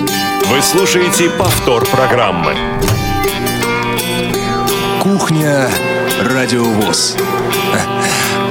Вы 0.00 0.62
слушаете 0.62 1.30
повтор 1.30 1.86
программы. 1.86 2.54
Кухня 5.02 5.68
Радиовоз. 6.22 7.16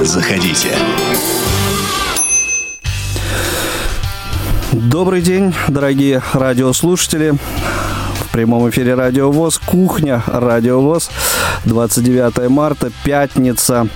Заходите. 0.01 0.69
Добрый 4.71 5.21
день, 5.21 5.53
дорогие 5.67 6.21
радиослушатели. 6.33 7.33
В 8.21 8.31
прямом 8.31 8.69
эфире 8.69 8.93
Радио 8.93 9.31
ВОЗ, 9.31 9.57
кухня 9.57 10.21
Радио 10.27 10.79
ВОЗ, 10.81 11.09
29 11.65 12.49
марта, 12.49 12.91
пятница. 13.03 13.87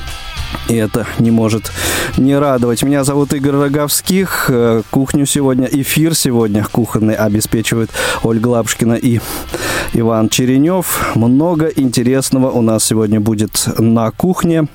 И 0.68 0.76
это 0.76 1.06
не 1.20 1.30
может 1.30 1.72
не 2.18 2.38
радовать. 2.38 2.84
Меня 2.84 3.04
зовут 3.04 3.34
Игорь 3.34 3.55
Роговских. 3.55 4.46
Э, 4.50 4.82
кухню 4.91 5.25
сегодня, 5.25 5.68
эфир 5.71 6.16
сегодня 6.16 6.66
кухонный 6.71 7.16
обеспечивают 7.16 7.91
Ольга 8.23 8.47
Лапушкина 8.47 8.93
и 8.93 9.20
Иван 9.93 10.29
Черенев. 10.29 11.15
Много 11.15 11.68
интересного 11.68 12.52
у 12.52 12.61
нас 12.61 12.83
сегодня 12.83 13.19
будет 13.19 13.68
на 13.79 14.11
кухне. 14.11 14.68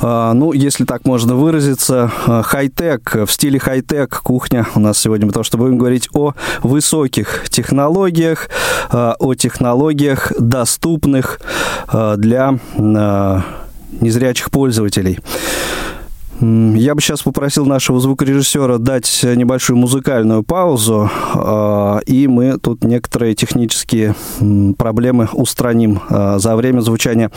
А, 0.00 0.32
ну, 0.32 0.52
если 0.52 0.84
так 0.84 1.04
можно 1.04 1.34
выразиться, 1.34 2.10
а, 2.26 2.42
хай-тек, 2.42 3.14
в 3.26 3.30
стиле 3.30 3.58
хай-тек 3.58 4.20
кухня 4.22 4.66
у 4.74 4.80
нас 4.80 4.98
сегодня, 4.98 5.26
потому 5.26 5.44
что 5.44 5.58
будем 5.58 5.76
говорить 5.76 6.08
о 6.14 6.32
высоких 6.62 7.48
технологиях, 7.50 8.48
о 8.92 9.34
технологиях, 9.34 10.32
доступных 10.38 11.40
для 12.16 12.58
незрячих 14.00 14.50
пользователей. 14.50 15.18
Я 16.40 16.94
бы 16.94 17.02
сейчас 17.02 17.22
попросил 17.22 17.66
нашего 17.66 18.00
звукорежиссера 18.00 18.78
дать 18.78 19.20
небольшую 19.22 19.76
музыкальную 19.76 20.42
паузу, 20.42 21.10
и 22.06 22.26
мы 22.28 22.58
тут 22.58 22.82
некоторые 22.82 23.34
технические 23.34 24.14
проблемы 24.78 25.28
устраним 25.32 26.00
за 26.08 26.56
время 26.56 26.80
звучания 26.80 27.30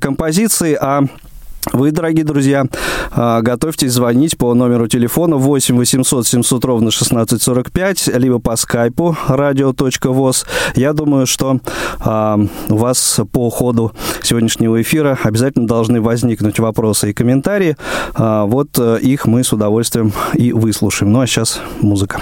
композиции. 0.00 0.76
А 0.80 1.04
вы, 1.72 1.90
дорогие 1.90 2.24
друзья, 2.24 2.64
а, 3.10 3.42
готовьтесь 3.42 3.92
звонить 3.92 4.38
по 4.38 4.54
номеру 4.54 4.88
телефона 4.88 5.36
8 5.36 5.76
800 5.76 6.26
700 6.26 6.64
ровно 6.64 6.88
1645, 6.88 8.08
либо 8.18 8.38
по 8.38 8.56
скайпу 8.56 9.16
radio.voz. 9.28 10.46
Я 10.74 10.92
думаю, 10.92 11.26
что 11.26 11.60
а, 12.00 12.38
у 12.68 12.76
вас 12.76 13.20
по 13.30 13.50
ходу 13.50 13.92
сегодняшнего 14.22 14.80
эфира 14.80 15.18
обязательно 15.22 15.66
должны 15.66 16.00
возникнуть 16.00 16.58
вопросы 16.58 17.10
и 17.10 17.12
комментарии. 17.12 17.76
А, 18.14 18.46
вот 18.46 18.78
э, 18.78 18.98
их 19.00 19.26
мы 19.26 19.44
с 19.44 19.52
удовольствием 19.52 20.12
и 20.34 20.52
выслушаем. 20.52 21.12
Ну 21.12 21.20
а 21.20 21.26
сейчас 21.26 21.60
музыка. 21.80 22.20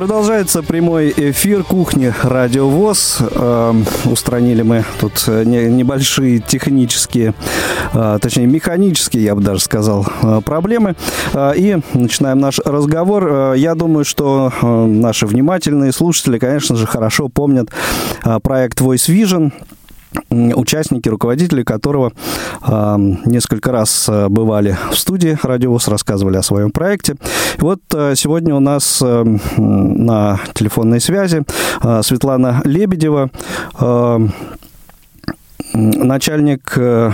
Продолжается 0.00 0.62
прямой 0.62 1.12
эфир 1.14 1.62
кухни 1.62 2.10
Радио 2.22 2.70
ВОЗ. 2.70 3.18
Э, 3.20 3.74
устранили 4.06 4.62
мы 4.62 4.86
тут 4.98 5.24
э, 5.26 5.44
не, 5.44 5.66
небольшие 5.66 6.38
технические, 6.38 7.34
э, 7.92 8.18
точнее 8.18 8.46
механические, 8.46 9.24
я 9.24 9.34
бы 9.34 9.42
даже 9.42 9.60
сказал, 9.60 10.06
э, 10.22 10.40
проблемы. 10.42 10.96
И 11.54 11.78
начинаем 11.92 12.38
наш 12.38 12.60
разговор. 12.60 13.52
Я 13.56 13.74
думаю, 13.74 14.06
что 14.06 14.50
наши 14.62 15.26
внимательные 15.26 15.92
слушатели, 15.92 16.38
конечно 16.38 16.76
же, 16.76 16.86
хорошо 16.86 17.28
помнят 17.28 17.68
проект 18.42 18.80
Voice 18.80 19.06
Vision 19.06 19.52
участники, 20.30 21.08
руководители 21.08 21.62
которого 21.62 22.12
э, 22.66 22.96
несколько 23.26 23.72
раз 23.72 24.08
э, 24.08 24.28
бывали 24.28 24.76
в 24.90 24.98
студии 24.98 25.38
Радиовоз, 25.42 25.88
рассказывали 25.88 26.36
о 26.36 26.42
своем 26.42 26.70
проекте. 26.70 27.16
Вот 27.58 27.80
э, 27.94 28.14
сегодня 28.16 28.54
у 28.54 28.60
нас 28.60 29.00
э, 29.02 29.24
на 29.56 30.40
телефонной 30.54 31.00
связи 31.00 31.42
э, 31.82 32.00
Светлана 32.02 32.62
Лебедева, 32.64 33.30
э, 33.80 34.28
начальник 35.74 36.72
э, 36.76 37.12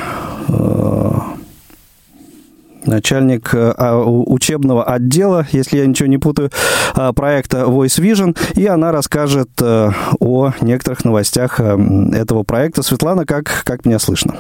начальник 2.86 3.54
э, 3.54 3.74
а, 3.76 3.98
учебного 4.00 4.84
отдела, 4.84 5.46
если 5.52 5.78
я 5.78 5.86
ничего 5.86 6.08
не 6.08 6.18
путаю, 6.18 6.50
а, 6.94 7.12
проекта 7.12 7.64
Voice 7.64 8.00
Vision, 8.00 8.36
и 8.54 8.66
она 8.66 8.92
расскажет 8.92 9.50
э, 9.60 9.90
о 10.20 10.52
некоторых 10.60 11.04
новостях 11.04 11.60
э, 11.60 11.76
этого 12.12 12.42
проекта. 12.42 12.82
Светлана, 12.82 13.26
как, 13.26 13.62
как 13.64 13.84
меня 13.84 13.98
слышно? 13.98 14.36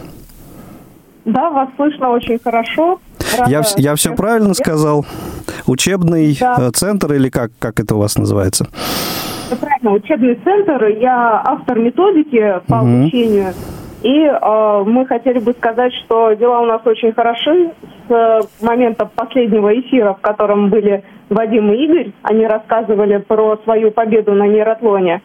Да, 1.24 1.50
вас 1.50 1.68
слышно 1.76 2.10
очень 2.10 2.38
хорошо. 2.42 3.00
Я, 3.48 3.62
я 3.76 3.94
все 3.96 4.14
правильно 4.14 4.54
сказал? 4.54 5.04
Учебный 5.66 6.36
да. 6.38 6.70
Центр 6.70 7.12
или 7.14 7.28
как, 7.28 7.50
как 7.58 7.80
это 7.80 7.96
у 7.96 7.98
вас 7.98 8.16
называется? 8.16 8.68
правильно, 9.54 9.92
учебный 9.92 10.34
центр. 10.42 10.86
Я 10.86 11.42
автор 11.44 11.78
методики 11.78 12.60
по 12.66 12.76
угу. 12.76 12.86
обучению. 12.86 13.52
И 14.02 14.24
э, 14.24 14.82
мы 14.86 15.06
хотели 15.06 15.38
бы 15.38 15.52
сказать, 15.52 15.92
что 16.04 16.32
дела 16.34 16.60
у 16.60 16.66
нас 16.66 16.80
очень 16.84 17.12
хороши. 17.12 17.70
С 18.08 18.62
момента 18.62 19.06
последнего 19.06 19.78
эфира, 19.78 20.14
в 20.14 20.20
котором 20.20 20.70
были 20.70 21.02
Вадим 21.28 21.72
и 21.72 21.76
Игорь, 21.84 22.12
они 22.22 22.46
рассказывали 22.46 23.18
про 23.18 23.56
свою 23.64 23.90
победу 23.90 24.32
на 24.32 24.46
нейротлоне. 24.46 25.22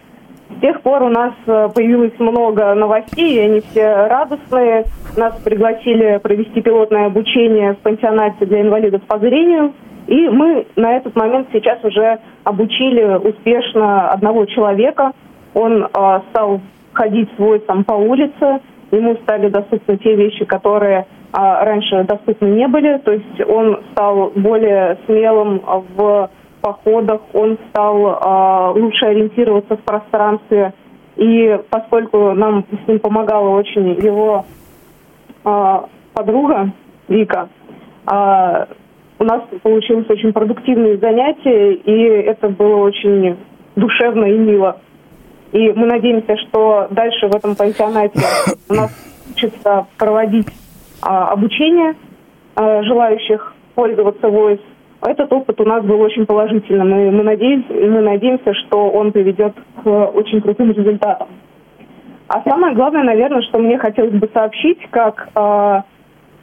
С 0.57 0.62
тех 0.62 0.81
пор 0.81 1.04
у 1.04 1.10
нас 1.10 1.33
э, 1.45 1.69
появилось 1.74 2.18
много 2.19 2.74
новостей, 2.74 3.44
они 3.44 3.62
все 3.62 4.07
радостные. 4.07 4.86
Нас 5.16 5.36
пригласили 5.44 6.19
провести 6.22 6.62
пилотное 6.62 7.06
обучение 7.06 7.74
в 7.74 7.78
пансионате 7.78 8.45
для 8.45 8.62
инвалидов 8.62 9.01
по 9.07 9.18
зрению. 9.19 9.74
И 10.07 10.27
мы 10.27 10.66
на 10.75 10.98
этот 10.98 11.16
момент 11.16 11.48
сейчас 11.54 11.84
уже 11.84 12.19
обучили 12.44 13.04
успешно 13.16 14.10
одного 14.10 14.45
человека. 14.45 15.12
Он 15.54 15.84
э, 15.84 16.19
стал 16.31 16.62
ходить 16.94 17.30
свой 17.36 17.60
там 17.60 17.84
по 17.84 17.94
улице, 17.94 18.60
ему 18.92 19.16
стали 19.24 19.50
доступны 19.50 19.98
те 19.98 20.16
вещи, 20.16 20.45
которые 20.45 21.06
а, 21.31 21.63
раньше 21.66 22.04
доступны 22.04 22.48
не 22.48 22.68
были. 22.68 22.98
То 23.00 23.13
есть 23.13 23.42
он 23.48 23.81
стал 23.92 24.31
более 24.36 24.98
смелым 25.06 25.62
в 25.95 26.30
походах, 26.62 27.22
он 27.33 27.57
стал 27.69 28.19
а, 28.22 28.72
лучше 28.72 29.06
ориентироваться 29.06 29.78
в 29.78 29.81
пространстве. 29.81 30.74
И 31.18 31.60
поскольку 31.69 32.31
нам 32.33 32.66
с 32.72 32.88
ним 32.88 33.00
помогала 33.00 33.50
очень 33.50 33.94
его 34.04 34.45
а, 35.44 35.86
подруга 36.13 36.72
Вика, 37.07 37.50
а, 38.06 38.68
у 39.19 39.24
нас 39.24 39.44
получилось 39.62 40.10
очень 40.10 40.34
продуктивные 40.34 40.98
занятия, 40.98 41.74
и 41.74 42.04
это 42.25 42.50
было 42.50 42.77
очень 42.77 43.38
душевно 43.75 44.25
и 44.25 44.38
мило. 44.38 44.77
И 45.51 45.72
мы 45.74 45.86
надеемся, 45.86 46.38
что 46.38 46.88
дальше 46.89 47.27
в 47.27 47.36
этом 47.36 47.56
пансионате 47.56 48.19
у 48.69 48.74
нас 48.74 48.92
учится 49.30 49.86
проводить 49.98 50.48
а, 51.01 51.30
обучение 51.30 51.95
а, 52.56 52.83
желающих 52.83 53.53
пользоваться 53.75 54.27
Voice. 54.27 54.62
Этот 55.01 55.33
опыт 55.33 55.59
у 55.59 55.65
нас 55.65 55.83
был 55.83 56.00
очень 56.00 56.25
положительным, 56.25 56.88
и 56.95 57.09
мы 57.09 57.24
надеемся, 57.24 57.74
мы 57.74 58.01
надеемся, 58.01 58.53
что 58.53 58.89
он 58.89 59.12
приведет 59.12 59.53
к 59.83 59.88
очень 59.88 60.42
крутым 60.42 60.71
результатам. 60.71 61.27
А 62.27 62.42
самое 62.48 62.75
главное, 62.75 63.03
наверное, 63.03 63.42
что 63.42 63.57
мне 63.57 63.77
хотелось 63.80 64.13
бы 64.13 64.30
сообщить, 64.31 64.80
как 64.92 65.30
э, 65.36 65.81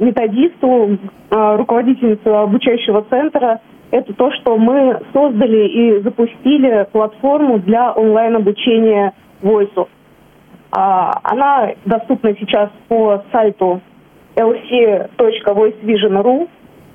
методисту, 0.00 0.98
э, 1.30 1.56
руководительницу 1.56 2.36
обучающего 2.36 3.06
центра, 3.08 3.60
это 3.90 4.12
то, 4.12 4.30
что 4.32 4.58
мы 4.58 5.00
создали 5.12 5.68
и 5.68 6.00
запустили 6.02 6.86
платформу 6.92 7.58
для 7.60 7.92
онлайн-обучения 7.92 9.14
Voice. 9.40 9.88
А, 10.70 11.20
она 11.22 11.70
доступна 11.86 12.34
сейчас 12.38 12.70
по 12.88 13.24
сайту 13.32 13.80
lc.voicevision.ru. 14.38 16.48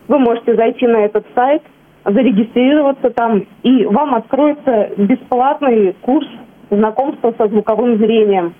Вы 0.07 0.19
можете 0.19 0.56
зайти 0.56 0.88
на 0.88 1.06
этот 1.06 1.25
сайт, 1.36 1.62
зарегистрироваться 2.06 3.10
там, 3.12 3.45
и 3.63 3.86
вам 3.86 4.16
откроется 4.16 4.90
бесплатный 4.98 5.95
курс 6.01 6.28
знакомства 6.69 7.34
со 7.38 7.48
звуковым 7.48 7.98
зрением. 7.98 8.56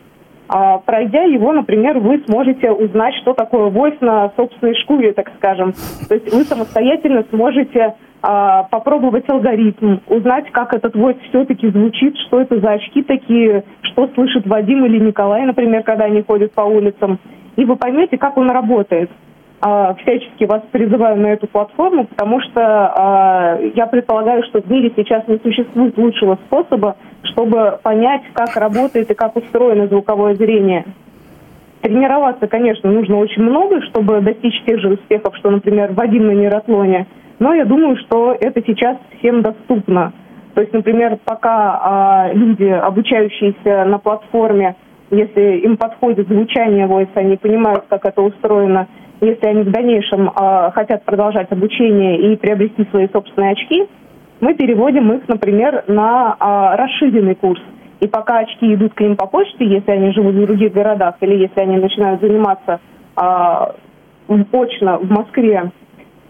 А, 0.48 0.78
пройдя 0.80 1.24
его, 1.24 1.54
например, 1.54 2.00
вы 2.00 2.22
сможете 2.28 2.72
узнать, 2.72 3.16
что 3.22 3.34
такое 3.34 3.72
voice 3.72 3.98
на 4.02 4.32
собственной 4.36 4.76
шкуре, 4.76 5.14
так 5.14 5.32
скажем. 5.38 5.74
То 6.08 6.16
есть 6.16 6.34
вы 6.34 6.44
самостоятельно 6.44 7.24
сможете 7.30 7.96
а, 8.22 8.64
попробовать 8.64 9.30
алгоритм, 9.30 9.98
узнать, 10.08 10.52
как 10.52 10.74
этот 10.74 10.96
voice 10.96 11.20
все-таки 11.30 11.70
звучит, 11.70 12.16
что 12.28 12.42
это 12.42 12.60
за 12.60 12.72
очки 12.72 13.04
такие, 13.04 13.64
что 13.82 14.10
слышит 14.16 14.46
Вадим 14.46 14.86
или 14.86 15.00
Николай, 15.00 15.44
например, 15.44 15.84
когда 15.84 16.06
они 16.06 16.22
ходят 16.22 16.52
по 16.54 16.62
улицам. 16.62 17.20
И 17.56 17.66
вы 17.66 17.76
поймете, 17.76 18.18
как 18.18 18.38
он 18.38 18.50
работает. 18.50 19.10
А, 19.66 19.94
всячески 19.96 20.44
вас 20.44 20.62
призываю 20.72 21.18
на 21.22 21.28
эту 21.28 21.48
платформу, 21.48 22.06
потому 22.06 22.42
что 22.42 22.62
а, 22.62 23.60
я 23.76 23.88
предполагаю, 23.88 24.44
что 24.44 24.62
в 24.62 24.70
мире 24.70 24.92
сейчас 24.96 25.26
не 25.28 25.38
существует 25.38 25.98
лучшего 25.98 26.38
способа, 26.48 26.98
чтобы 27.24 27.80
понять, 27.82 28.24
как 28.34 28.58
работает 28.58 29.10
и 29.10 29.14
как 29.14 29.38
устроено 29.38 29.88
звуковое 29.88 30.36
зрение. 30.36 30.86
Тренироваться, 31.82 32.48
конечно, 32.48 32.92
нужно 32.92 33.18
очень 33.18 33.42
много, 33.42 33.82
чтобы 33.84 34.20
достичь 34.20 34.62
тех 34.66 34.82
же 34.82 34.90
успехов, 34.90 35.34
что, 35.38 35.50
например, 35.50 35.94
Вадим 35.94 36.28
на 36.28 36.32
нейротлоне. 36.32 37.08
Но 37.40 37.54
я 37.54 37.64
думаю, 37.64 37.96
что 37.98 38.36
это 38.38 38.62
сейчас 38.66 38.98
всем 39.20 39.42
доступно. 39.42 40.12
То 40.56 40.62
есть, 40.62 40.74
например, 40.74 41.18
пока 41.24 41.80
а, 41.82 42.34
люди, 42.34 42.66
обучающиеся 42.66 43.86
на 43.86 43.98
платформе, 43.98 44.76
если 45.14 45.60
им 45.60 45.78
подходит 45.78 46.28
звучание 46.28 46.88
voice, 46.88 47.10
они 47.16 47.38
понимают, 47.38 47.86
как 47.88 48.06
это 48.06 48.22
устроено, 48.22 48.88
если 49.22 49.46
они 49.46 49.64
в 49.64 49.72
дальнейшем 49.72 50.30
э, 50.30 50.72
хотят 50.72 51.06
продолжать 51.06 51.52
обучение 51.52 52.34
и 52.34 52.36
приобрести 52.36 52.86
свои 52.90 53.08
собственные 53.08 53.52
очки, 53.52 53.88
мы 54.42 54.56
переводим 54.56 55.14
их, 55.14 55.28
например, 55.28 55.86
на 55.88 56.36
э, 56.40 56.76
расширенный 56.76 57.36
курс. 57.36 57.62
И 58.00 58.08
пока 58.08 58.40
очки 58.40 58.74
идут 58.74 58.96
к 58.96 59.00
ним 59.00 59.16
по 59.16 59.28
почте, 59.28 59.66
если 59.66 59.92
они 59.92 60.12
живут 60.12 60.36
в 60.36 60.42
других 60.42 60.74
городах 60.74 61.16
или 61.22 61.36
если 61.36 61.62
они 61.62 61.78
начинают 61.78 62.20
заниматься 62.20 62.82
э, 63.16 63.22
очно 64.28 64.98
в 64.98 65.10
Москве, 65.10 65.72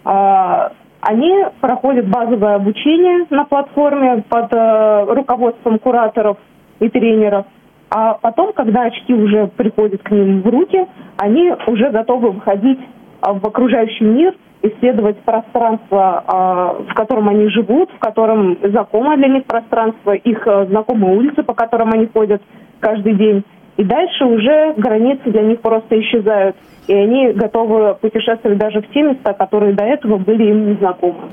э, 0.06 0.70
они 1.02 1.46
проходят 1.62 2.08
базовое 2.08 2.56
обучение 2.56 3.26
на 3.30 3.46
платформе 3.46 4.24
под 4.30 4.54
э, 4.54 5.06
руководством 5.08 5.80
кураторов 5.80 6.38
и 6.80 6.90
тренеров– 6.90 7.46
а 7.95 8.16
потом, 8.16 8.54
когда 8.54 8.86
очки 8.86 9.13
уже 9.13 9.45
приходят 9.56 10.01
к 10.01 10.10
ним 10.10 10.42
в 10.42 10.48
руки, 10.48 10.88
они 11.18 11.54
уже 11.68 11.92
готовы 11.92 12.31
выходить 12.31 12.80
а, 13.22 13.34
в 13.34 13.45
окружающий 13.45 14.04
мир, 14.04 14.34
исследовать 14.63 15.19
пространство, 15.19 16.24
а, 16.25 16.74
в 16.90 16.94
котором 16.95 17.30
они 17.30 17.50
живут, 17.50 17.92
в 17.92 18.00
котором 18.00 18.57
знакомое 18.63 19.18
для 19.18 19.28
них 19.28 19.45
пространство, 19.45 20.13
их 20.13 20.48
а, 20.48 20.66
знакомые 20.66 21.16
улицы, 21.16 21.44
по 21.44 21.54
которым 21.54 21.92
они 21.94 22.07
ходят 22.07 22.42
каждый 22.80 23.13
день. 23.13 23.44
И 23.78 23.84
дальше 23.84 24.25
уже 24.25 24.74
границы 24.75 25.30
для 25.30 25.44
них 25.44 25.62
просто 25.62 26.00
исчезают. 26.01 26.56
И 26.88 26.94
они 26.96 27.34
готовы 27.34 27.94
путешествовать 28.01 28.57
даже 28.57 28.81
в 28.81 28.88
те 28.92 29.04
места, 29.04 29.34
которые 29.34 29.74
до 29.74 29.84
этого 29.84 30.18
были 30.18 30.46
им 30.50 30.72
незнакомы. 30.72 31.30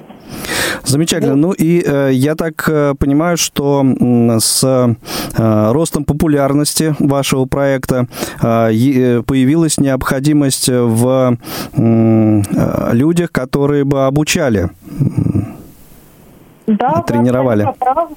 Замечательно. 0.91 1.37
Ну 1.37 1.53
и 1.53 1.83
э, 1.87 2.11
я 2.13 2.35
так 2.35 2.69
э, 2.69 2.95
понимаю, 2.99 3.37
что 3.37 3.85
э, 3.85 4.39
с 4.41 4.65
э, 4.65 5.71
ростом 5.73 6.05
популярности 6.05 6.95
вашего 6.99 7.45
проекта 7.45 8.07
э, 8.43 8.73
э 8.73 9.23
появилась 9.23 9.79
необходимость 9.79 10.69
в 10.69 11.37
э, 11.73 12.43
людях, 12.93 13.31
которые 13.31 13.85
бы 13.85 14.07
обучали, 14.07 14.71
да, 16.67 17.03
тренировали. 17.07 17.69
Да, 17.81 18.09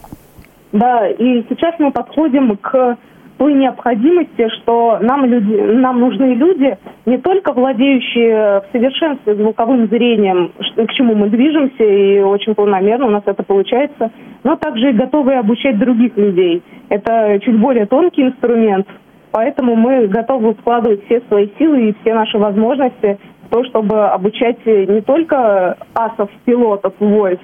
да, 0.72 1.08
и 1.08 1.46
сейчас 1.50 1.76
мы 1.78 1.92
подходим 1.92 2.58
к 2.58 2.98
той 3.38 3.54
необходимости, 3.54 4.48
что 4.62 5.00
нам, 5.02 5.26
люди, 5.26 5.56
нам 5.56 6.00
нужны 6.00 6.34
люди, 6.36 6.78
не 7.06 7.18
только 7.18 7.54
владеющие 7.54 8.62
в 8.62 8.66
совершенстве 8.72 9.36
звуковым 9.36 9.88
зрением, 9.88 10.52
к 10.76 10.94
чему 10.94 11.16
мы 11.16 11.30
движемся, 11.30 11.84
и 11.84 12.20
очень 12.20 12.56
планомерно 12.56 13.08
у 13.08 13.10
нас 13.10 13.24
это 13.26 13.44
получается, 13.44 14.12
но 14.44 14.56
также 14.56 14.92
и 14.92 14.94
готовые 14.94 15.40
обучать 15.40 15.78
других 15.78 16.16
людей. 16.18 16.62
Это 16.90 17.40
чуть 17.44 17.58
более 17.60 17.86
тонкий 17.86 18.24
инструмент, 18.24 18.88
поэтому 19.32 19.76
мы 19.76 20.08
готовы 20.08 20.54
вкладывать 20.54 21.06
все 21.06 21.22
свои 21.28 21.50
силы 21.58 21.90
и 21.90 21.96
все 22.02 22.14
наши 22.14 22.38
возможности 22.38 23.18
в 23.48 23.50
то, 23.50 23.64
чтобы 23.66 24.08
обучать 24.08 24.66
не 24.66 25.02
только 25.02 25.78
асов, 25.94 26.30
пилотов, 26.46 26.94
войск, 27.00 27.42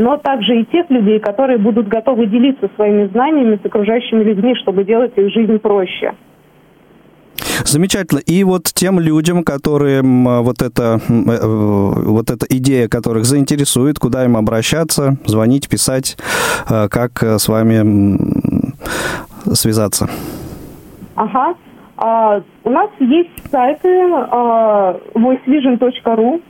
но 0.00 0.16
также 0.16 0.62
и 0.62 0.64
тех 0.64 0.88
людей, 0.88 1.20
которые 1.20 1.58
будут 1.58 1.86
готовы 1.86 2.26
делиться 2.26 2.70
своими 2.74 3.06
знаниями 3.08 3.60
с 3.62 3.66
окружающими 3.66 4.24
людьми, 4.24 4.54
чтобы 4.62 4.84
делать 4.84 5.12
их 5.16 5.30
жизнь 5.30 5.58
проще. 5.58 6.14
Замечательно. 7.64 8.20
И 8.20 8.42
вот 8.42 8.64
тем 8.64 8.98
людям, 8.98 9.44
которым 9.44 10.42
вот 10.42 10.62
эта, 10.62 11.00
э, 11.08 11.46
вот 11.46 12.30
эта 12.30 12.46
идея, 12.48 12.88
которых 12.88 13.26
заинтересует, 13.26 13.98
куда 13.98 14.24
им 14.24 14.36
обращаться, 14.38 15.16
звонить, 15.26 15.68
писать, 15.68 16.16
э, 16.68 16.88
как 16.88 17.22
с 17.22 17.46
вами 17.46 18.18
связаться? 19.54 20.08
Ага. 21.14 21.54
А, 21.98 22.40
у 22.64 22.70
нас 22.70 22.88
есть 22.98 23.50
сайты 23.50 23.88
а, 24.30 24.96
voicevision.ru. 25.14 26.42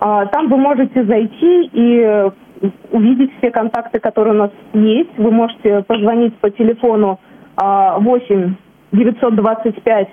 А, 0.00 0.26
там 0.26 0.48
вы 0.48 0.56
можете 0.56 1.04
зайти 1.04 1.70
и 1.72 2.32
увидеть 2.90 3.30
все 3.38 3.50
контакты, 3.50 4.00
которые 4.00 4.34
у 4.34 4.38
нас 4.38 4.50
есть. 4.72 5.10
Вы 5.16 5.30
можете 5.30 5.82
позвонить 5.82 6.36
по 6.36 6.50
телефону 6.50 7.20
8 7.56 8.54
925 8.92 10.08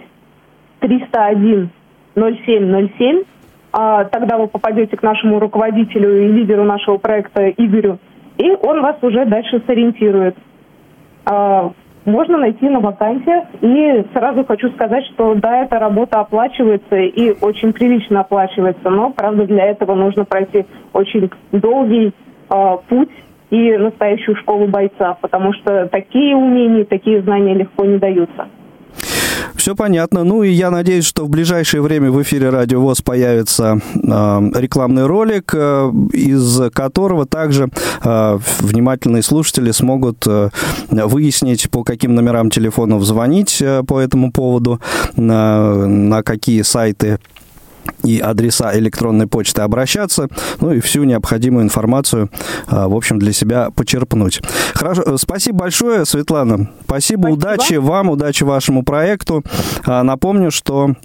301 0.80 1.70
0707 2.16 3.24
а, 3.76 4.04
тогда 4.06 4.38
вы 4.38 4.48
попадете 4.48 4.96
к 4.96 5.02
нашему 5.02 5.40
руководителю 5.40 6.26
и 6.26 6.28
лидеру 6.28 6.64
нашего 6.64 6.98
проекта 6.98 7.50
Игорю, 7.50 7.98
и 8.38 8.52
он 8.52 8.82
вас 8.82 8.98
уже 9.02 9.26
дальше 9.26 9.64
сориентирует. 9.66 10.38
А, 11.26 11.72
можно 12.06 12.38
найти 12.38 12.70
на 12.70 12.82
вакансиях. 12.82 13.46
И 13.62 14.06
сразу 14.14 14.44
хочу 14.44 14.70
сказать, 14.72 15.06
что 15.06 15.36
да, 15.36 15.64
эта 15.64 15.80
работа 15.80 16.20
оплачивается 16.20 16.98
и 16.98 17.34
очень 17.42 17.74
прилично 17.74 18.22
оплачивается, 18.22 18.90
но, 18.90 19.10
правда, 19.12 19.46
для 19.46 19.66
этого 19.66 19.96
нужно 19.96 20.26
пройти 20.26 20.66
очень 20.92 21.32
долгий 21.52 22.14
путь 22.88 23.10
и 23.50 23.78
настоящую 23.78 24.36
школу 24.38 24.68
бойца, 24.68 25.16
потому 25.22 25.54
что 25.54 25.88
такие 25.92 26.36
умения, 26.36 26.86
такие 26.86 27.22
знания 27.22 27.54
легко 27.54 27.86
не 27.86 27.98
даются. 27.98 28.48
Все 29.56 29.76
понятно. 29.76 30.26
Ну 30.26 30.44
и 30.44 30.50
я 30.50 30.72
надеюсь, 30.72 31.06
что 31.06 31.24
в 31.24 31.30
ближайшее 31.30 31.82
время 31.82 32.12
в 32.12 32.22
эфире 32.22 32.50
Радио 32.50 32.82
ВОЗ 32.82 33.02
появится 33.02 33.80
э, 33.96 34.00
рекламный 34.56 35.06
ролик, 35.06 35.54
э, 35.56 35.90
из 36.12 36.70
которого 36.74 37.26
также 37.26 37.70
э, 38.04 38.38
внимательные 38.60 39.24
слушатели 39.24 39.72
смогут 39.72 40.28
э, 40.28 40.50
выяснить, 40.90 41.70
по 41.72 41.86
каким 41.86 42.14
номерам 42.14 42.50
телефонов 42.50 43.04
звонить 43.04 43.62
э, 43.62 43.84
по 43.84 44.00
этому 44.00 44.34
поводу, 44.34 44.82
на, 45.16 45.88
на 45.88 46.24
какие 46.24 46.62
сайты 46.64 47.20
и 48.04 48.20
адреса 48.20 48.78
электронной 48.78 49.28
почты 49.28 49.62
обращаться, 49.62 50.28
ну 50.60 50.74
и 50.74 50.80
всю 50.80 51.04
необходимую 51.04 51.64
информацию, 51.64 52.30
а, 52.68 52.88
в 52.88 52.96
общем, 52.96 53.20
для 53.20 53.34
себя 53.34 53.70
почерпнуть. 53.72 54.42
Хорошо, 54.74 55.04
э, 55.06 55.16
спасибо 55.18 55.60
большое, 55.60 56.06
Светлана. 56.06 56.70
Спасибо, 56.86 57.22
спасибо. 57.22 57.28
удачи 57.34 57.74
вам, 57.76 58.10
удачи 58.10 58.44
вашему 58.44 58.84
проекту. 58.84 59.44
А, 59.86 60.04
напомню, 60.04 60.52
что 60.52 60.96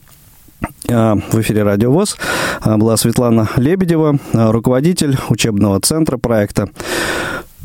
а, 0.91 1.17
в 1.17 1.41
эфире 1.41 1.63
Радио 1.63 1.93
ВОЗ 1.93 2.17
была 2.65 2.97
Светлана 2.97 3.49
Лебедева, 3.57 4.19
руководитель 4.33 5.17
учебного 5.29 5.81
центра 5.81 6.19
проекта 6.19 6.69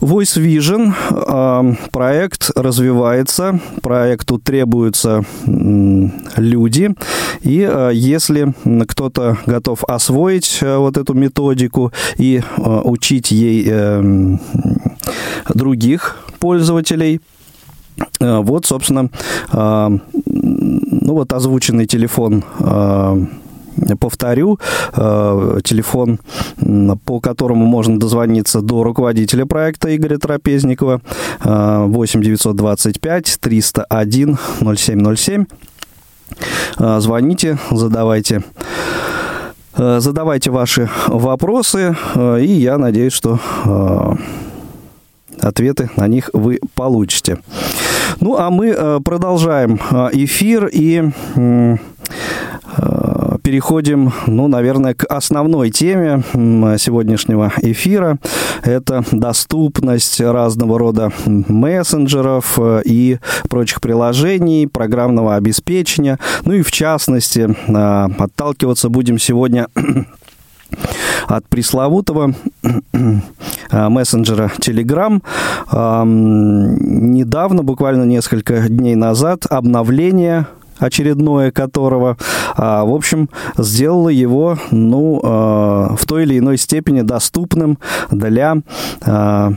Voice 0.04 0.38
Vision 0.38 1.78
проект 1.92 2.52
развивается, 2.56 3.60
проекту 3.82 4.38
требуются 4.38 5.24
люди, 5.46 6.94
и 7.42 7.64
а, 7.64 7.90
если 7.90 8.54
кто-то 8.88 9.38
готов 9.46 9.84
освоить 9.86 10.60
а, 10.62 10.80
вот 10.80 10.98
эту 10.98 11.14
методику 11.14 11.94
и 12.18 12.42
а, 12.58 12.82
учить 12.82 13.32
ей 13.32 13.66
э, 13.70 14.38
других 15.54 16.18
пользователей, 16.40 17.22
вот, 18.20 18.66
собственно, 18.66 19.10
ну 19.54 20.02
вот 21.14 21.32
озвученный 21.32 21.86
телефон 21.86 22.44
Повторю, 24.00 24.60
э, 24.96 25.60
телефон, 25.64 26.20
по 27.06 27.20
которому 27.20 27.66
можно 27.66 28.00
дозвониться 28.00 28.62
до 28.62 28.84
руководителя 28.84 29.46
проекта 29.46 29.96
Игоря 29.96 30.18
Трапезникова, 30.18 31.02
8 31.44 32.22
925 32.22 33.38
301 33.40 34.38
0707. 34.76 35.46
Звоните, 37.00 37.58
задавайте 37.72 38.44
э, 39.78 40.00
задавайте 40.00 40.50
ваши 40.50 40.90
вопросы, 41.08 41.96
э, 42.16 42.42
и 42.42 42.52
я 42.52 42.78
надеюсь, 42.78 43.14
что 43.14 43.40
ответы 45.40 45.90
на 45.96 46.08
них 46.08 46.30
вы 46.34 46.60
получите. 46.76 47.38
Ну, 48.20 48.38
а 48.38 48.50
мы 48.50 49.02
продолжаем 49.04 49.76
эфир 50.14 50.70
и 50.72 51.12
переходим, 53.44 54.12
ну, 54.28 54.48
наверное, 54.48 54.94
к 54.94 55.06
основной 55.06 55.70
теме 55.70 56.24
сегодняшнего 56.78 57.52
эфира. 57.62 58.18
Это 58.64 59.04
доступность 59.12 60.20
разного 60.22 60.80
рода 60.80 61.12
мессенджеров 61.26 62.58
э, 62.58 62.82
и 62.86 63.20
прочих 63.50 63.82
приложений, 63.82 64.68
программного 64.68 65.36
обеспечения. 65.36 66.20
Ну 66.46 66.54
и 66.54 66.62
в 66.62 66.72
частности, 66.72 67.56
э, 67.68 68.08
отталкиваться 68.18 68.90
будем 68.90 69.20
сегодня 69.20 69.68
от 71.28 71.48
пресловутого 71.48 72.34
э, 72.64 73.90
мессенджера 73.90 74.52
Telegram. 74.60 75.22
Недавно, 76.06 77.64
буквально 77.64 78.04
несколько 78.04 78.70
дней 78.70 78.96
назад, 78.96 79.46
обновление 79.50 80.48
очередное 80.80 81.52
которого, 81.52 82.18
а, 82.56 82.84
в 82.86 82.94
общем, 82.94 83.30
сделало 83.58 84.10
его, 84.10 84.58
ну, 84.72 85.20
а, 85.24 85.96
в 85.96 86.06
той 86.06 86.24
или 86.24 86.40
иной 86.40 86.58
степени 86.58 87.02
доступным 87.02 87.78
для 88.12 88.58
а, 89.06 89.54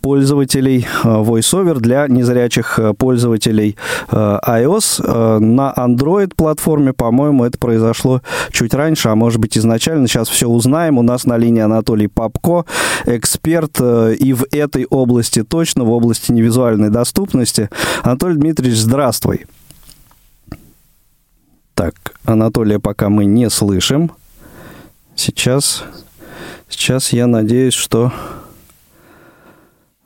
пользователей 0.00 0.86
VoiceOver 1.02 1.80
для 1.80 2.06
незрячих 2.06 2.78
пользователей 2.98 3.76
iOS. 4.10 5.40
На 5.40 5.74
Android-платформе, 5.76 6.92
по-моему, 6.92 7.44
это 7.44 7.58
произошло 7.58 8.22
чуть 8.52 8.74
раньше, 8.74 9.08
а 9.08 9.16
может 9.16 9.40
быть 9.40 9.58
изначально. 9.58 10.06
Сейчас 10.06 10.28
все 10.28 10.46
узнаем. 10.46 10.98
У 10.98 11.02
нас 11.02 11.26
на 11.26 11.36
линии 11.36 11.62
Анатолий 11.62 12.06
Попко, 12.06 12.64
эксперт 13.06 13.80
и 13.80 14.32
в 14.32 14.46
этой 14.52 14.86
области 14.86 15.42
точно, 15.42 15.82
в 15.82 15.90
области 15.90 16.30
невизуальной 16.30 16.90
доступности. 16.90 17.68
Анатолий 18.04 18.36
Дмитриевич, 18.36 18.78
здравствуй. 18.78 19.46
Так, 21.78 21.94
Анатолия 22.24 22.80
пока 22.80 23.08
мы 23.08 23.24
не 23.24 23.48
слышим. 23.48 24.10
Сейчас, 25.14 25.84
сейчас 26.68 27.12
я 27.12 27.28
надеюсь, 27.28 27.74
что 27.74 28.12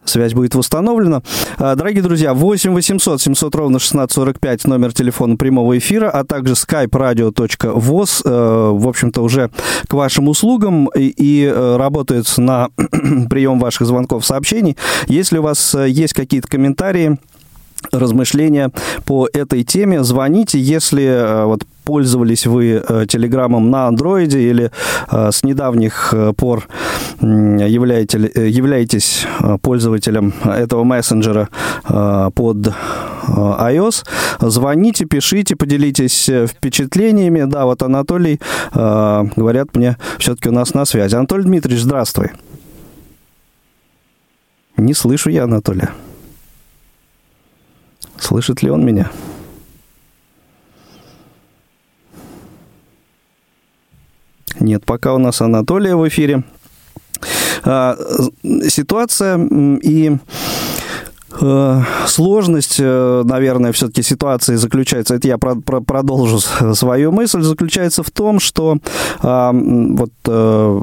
Связь 0.04 0.34
будет 0.34 0.54
восстановлена. 0.54 1.22
А, 1.58 1.76
дорогие 1.76 2.02
друзья, 2.02 2.34
8 2.34 2.74
800 2.74 3.22
700 3.22 3.54
ровно 3.54 3.76
1645 3.76 4.66
номер 4.66 4.92
телефона 4.92 5.36
прямого 5.36 5.78
эфира, 5.78 6.10
а 6.10 6.24
также 6.24 6.54
skype 6.54 6.90
radio.voz, 6.90 8.22
э, 8.24 8.70
в 8.72 8.88
общем-то, 8.88 9.22
уже 9.22 9.50
к 9.86 9.94
вашим 9.94 10.28
услугам 10.28 10.88
и, 10.88 11.04
и 11.04 11.44
э, 11.44 11.76
работает 11.76 12.26
на 12.36 12.68
прием 13.30 13.60
ваших 13.60 13.86
звонков, 13.86 14.26
сообщений. 14.26 14.76
Если 15.06 15.38
у 15.38 15.42
вас 15.42 15.74
э, 15.76 15.88
есть 15.88 16.14
какие-то 16.14 16.48
комментарии, 16.48 17.18
размышления 17.90 18.70
по 19.04 19.28
этой 19.32 19.64
теме, 19.64 20.02
звоните, 20.04 20.58
если 20.60 21.04
э, 21.04 21.44
вот 21.44 21.64
пользовались 21.84 22.46
вы 22.46 22.82
э, 22.86 23.06
Телеграмом 23.08 23.70
на 23.70 23.88
андроиде 23.88 24.40
или 24.40 24.70
э, 25.10 25.30
с 25.32 25.42
недавних 25.42 26.14
пор 26.36 26.68
являете, 27.20 28.18
являетесь 28.18 29.26
пользователем 29.62 30.32
этого 30.44 30.84
мессенджера 30.84 31.48
под 31.84 32.72
iOS, 33.28 34.04
звоните, 34.40 35.04
пишите, 35.04 35.54
поделитесь 35.54 36.28
впечатлениями. 36.28 37.44
Да, 37.44 37.64
вот 37.64 37.82
Анатолий, 37.82 38.40
говорят 38.74 39.76
мне, 39.76 39.96
все-таки 40.18 40.48
у 40.48 40.52
нас 40.52 40.74
на 40.74 40.84
связи. 40.84 41.14
Анатолий 41.14 41.44
Дмитриевич, 41.44 41.84
здравствуй. 41.84 42.32
Не 44.76 44.94
слышу 44.94 45.30
я 45.30 45.44
Анатолия. 45.44 45.90
Слышит 48.22 48.62
ли 48.62 48.70
он 48.70 48.86
меня? 48.86 49.10
Нет, 54.60 54.84
пока 54.86 55.12
у 55.12 55.18
нас 55.18 55.40
Анатолия 55.40 55.96
в 55.96 56.06
эфире. 56.06 56.44
А, 57.64 57.96
ситуация 58.68 59.36
и 59.82 60.18
э, 61.40 61.82
сложность, 62.06 62.76
э, 62.78 63.22
наверное, 63.24 63.72
все-таки 63.72 64.02
ситуации 64.02 64.54
заключается, 64.54 65.16
это 65.16 65.26
я 65.26 65.36
про, 65.36 65.56
про, 65.56 65.80
продолжу 65.80 66.38
свою 66.74 67.10
мысль, 67.10 67.42
заключается 67.42 68.04
в 68.04 68.10
том, 68.12 68.38
что 68.38 68.78
а, 69.20 69.52
вот 69.52 70.12
э, 70.28 70.80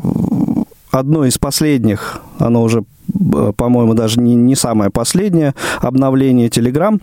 одно 0.91 1.25
из 1.25 1.37
последних, 1.37 2.19
оно 2.37 2.63
уже 2.63 2.83
по-моему, 3.55 3.93
даже 3.93 4.19
не, 4.19 4.35
не 4.35 4.55
самое 4.55 4.89
последнее 4.89 5.53
обновление. 5.81 6.49
Telegram 6.49 6.99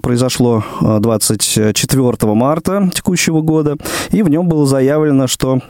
произошло 0.00 0.64
24 0.80 2.34
марта 2.34 2.90
текущего 2.94 3.40
года, 3.40 3.76
и 4.10 4.22
в 4.22 4.28
нем 4.28 4.48
было 4.48 4.66
заявлено, 4.66 5.26
что 5.26 5.60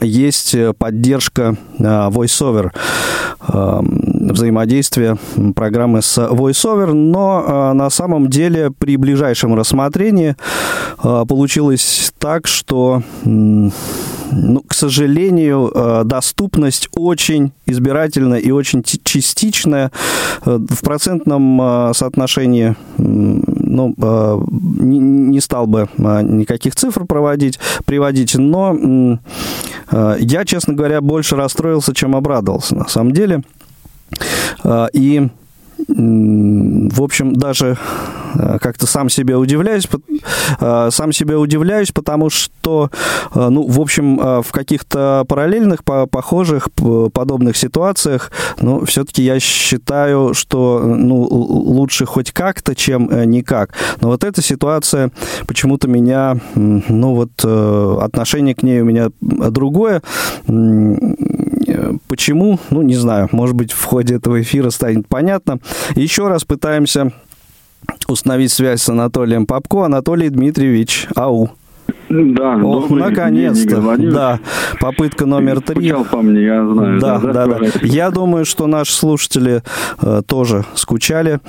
есть 0.00 0.56
поддержка 0.78 1.56
VoiceOver, 1.78 2.70
взаимодействие 3.48 5.18
программы 5.54 6.02
с 6.02 6.18
VoiceOver, 6.18 6.92
но 6.92 7.72
на 7.74 7.90
самом 7.90 8.28
деле 8.28 8.70
при 8.70 8.96
ближайшем 8.96 9.54
рассмотрении 9.54 10.36
получилось 11.00 12.12
так, 12.18 12.46
что 12.46 13.02
ну, 14.32 14.62
к 14.66 14.74
сожалению, 14.74 15.70
э, 15.74 16.02
доступность 16.04 16.88
очень 16.96 17.52
избирательная 17.66 18.38
и 18.38 18.50
очень 18.50 18.82
частичная. 18.82 19.92
Э, 20.46 20.58
в 20.58 20.82
процентном 20.82 21.60
э, 21.60 21.92
соотношении 21.94 22.74
ну, 22.96 23.94
не 24.78 25.40
стал 25.40 25.66
бы 25.66 25.88
никаких 25.96 26.74
цифр 26.74 27.04
проводить, 27.04 27.58
приводить, 27.84 28.34
но 28.34 29.18
я, 29.90 30.44
честно 30.44 30.74
говоря, 30.74 31.00
больше 31.00 31.36
расстроился, 31.36 31.94
чем 31.94 32.16
обрадовался, 32.16 32.74
на 32.74 32.88
самом 32.88 33.12
деле. 33.12 33.42
И 34.92 35.28
в 35.88 37.02
общем, 37.02 37.34
даже 37.34 37.76
э, 38.34 38.58
как-то 38.60 38.86
сам 38.86 39.08
себе 39.08 39.36
удивляюсь, 39.36 39.88
э, 40.60 40.88
сам 40.90 41.12
себе 41.12 41.36
удивляюсь, 41.36 41.92
потому 41.92 42.30
что, 42.30 42.90
э, 43.34 43.48
ну, 43.48 43.66
в 43.66 43.80
общем, 43.80 44.16
в 44.42 44.52
каких-то 44.52 45.24
параллельных, 45.28 45.84
похожих, 45.84 46.68
подобных 47.12 47.56
ситуациях, 47.56 48.30
ну, 48.60 48.84
все-таки 48.84 49.22
я 49.22 49.40
считаю, 49.40 50.34
что, 50.34 50.82
ну, 50.84 51.22
лучше 51.22 52.06
хоть 52.06 52.32
как-то, 52.32 52.74
чем 52.74 53.08
никак. 53.30 53.74
Но 54.00 54.08
вот 54.08 54.24
эта 54.24 54.42
ситуация 54.42 55.10
почему-то 55.46 55.88
меня, 55.88 56.38
ну, 56.54 57.14
вот 57.14 57.44
отношение 57.44 58.54
к 58.54 58.62
ней 58.62 58.80
у 58.80 58.84
меня 58.84 59.08
другое. 59.20 60.02
Почему? 62.08 62.58
Ну, 62.70 62.82
не 62.82 62.94
знаю. 62.94 63.28
Может 63.32 63.56
быть, 63.56 63.72
в 63.72 63.84
ходе 63.84 64.16
этого 64.16 64.40
эфира 64.40 64.70
станет 64.70 65.08
понятно. 65.08 65.58
Еще 65.94 66.28
раз 66.28 66.44
пытаемся 66.44 67.12
установить 68.08 68.52
связь 68.52 68.82
с 68.82 68.88
Анатолием 68.88 69.46
Попко. 69.46 69.84
Анатолий 69.84 70.28
Дмитриевич, 70.28 71.08
ау. 71.14 71.50
Да, 72.12 72.56
Ох, 72.62 72.90
наконец-то. 72.90 73.96
Да, 73.98 74.40
попытка 74.80 75.24
номер 75.26 75.60
три. 75.60 75.92
По 76.10 76.20
мне, 76.20 76.42
я 76.42 76.66
знаю. 76.66 77.00
Да, 77.00 77.18
да, 77.18 77.32
да. 77.32 77.46
да. 77.46 77.66
Я 77.82 78.10
думаю, 78.10 78.44
что 78.44 78.66
наши 78.66 78.92
слушатели 78.92 79.62
э, 80.00 80.22
тоже 80.26 80.64
скучали 80.74 81.40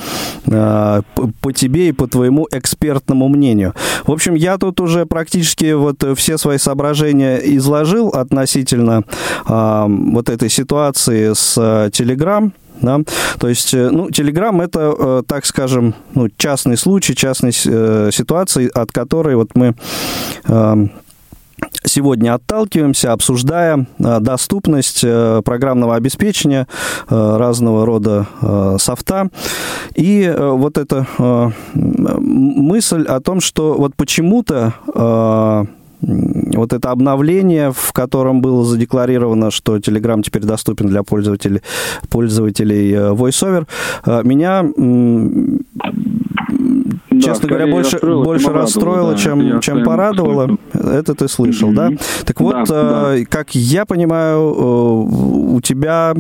э, 0.46 1.02
по 1.42 1.52
тебе 1.52 1.90
и 1.90 1.92
по 1.92 2.08
твоему 2.08 2.48
экспертному 2.52 3.28
мнению. 3.28 3.74
В 4.08 4.12
общем, 4.12 4.36
я 4.36 4.58
тут 4.58 4.80
уже 4.80 5.06
практически 5.06 5.74
вот 5.74 6.04
все 6.16 6.38
свои 6.38 6.58
соображения 6.58 7.38
изложил 7.58 8.10
относительно 8.10 9.04
э, 9.48 9.86
вот 9.88 10.30
этой 10.30 10.50
ситуации 10.50 11.34
с 11.34 11.58
Telegram. 11.58 12.52
Да? 12.82 13.00
То 13.40 13.48
есть, 13.48 13.74
э, 13.74 13.90
ну, 13.90 14.10
Telegram 14.10 14.62
это, 14.62 14.96
э, 14.98 15.24
так 15.28 15.46
скажем, 15.46 15.96
ну, 16.14 16.30
частный 16.38 16.78
случай, 16.78 17.16
частная 17.16 17.54
э, 17.66 18.10
ситуация, 18.12 18.70
от 18.74 18.92
которой 18.92 19.36
вот 19.36 19.52
мы 19.56 19.76
эм, 20.46 20.92
сегодня 21.86 22.34
отталкиваемся, 22.34 23.14
обсуждая 23.14 23.88
доступность 23.98 25.02
программного 25.02 25.96
обеспечения 25.96 26.68
разного 27.08 27.86
рода 27.86 28.28
софта. 28.80 29.30
И 29.96 30.34
вот 30.38 30.78
эта 30.78 31.08
мысль 31.74 33.04
о 33.04 33.20
том, 33.22 33.40
что 33.40 33.76
вот 33.76 33.96
почему-то 33.96 35.68
вот 36.04 36.74
это 36.74 36.92
обновление, 36.92 37.72
в 37.72 37.94
котором 37.94 38.42
было 38.42 38.66
задекларировано, 38.66 39.52
что 39.52 39.78
Telegram 39.78 40.22
теперь 40.22 40.44
доступен 40.44 40.88
для 40.88 41.04
пользователей, 41.04 41.62
пользователей 42.10 42.92
э, 42.92 43.14
VoiceOver, 43.14 43.68
э, 44.06 44.22
меня 44.24 44.64
да, 47.12 47.20
честно 47.22 47.48
говоря, 47.48 47.68
больше, 47.68 47.92
расстроило, 47.94 48.24
больше 48.24 48.46
чем 48.46 48.54
расстроило, 48.56 49.12
да, 49.12 49.18
чем, 49.18 49.62
чем 49.62 49.84
порадовало. 49.84 50.58
Это 50.74 51.16
ты 51.16 51.28
слышал, 51.28 51.72
mm-hmm. 51.72 51.98
да? 51.98 52.26
Так 52.26 52.42
вот, 52.42 52.68
да, 52.68 53.16
э, 53.16 53.26
как 53.26 53.56
я 53.56 53.86
понимаю, 53.86 55.56
у 55.56 55.62
тебя 55.62 56.16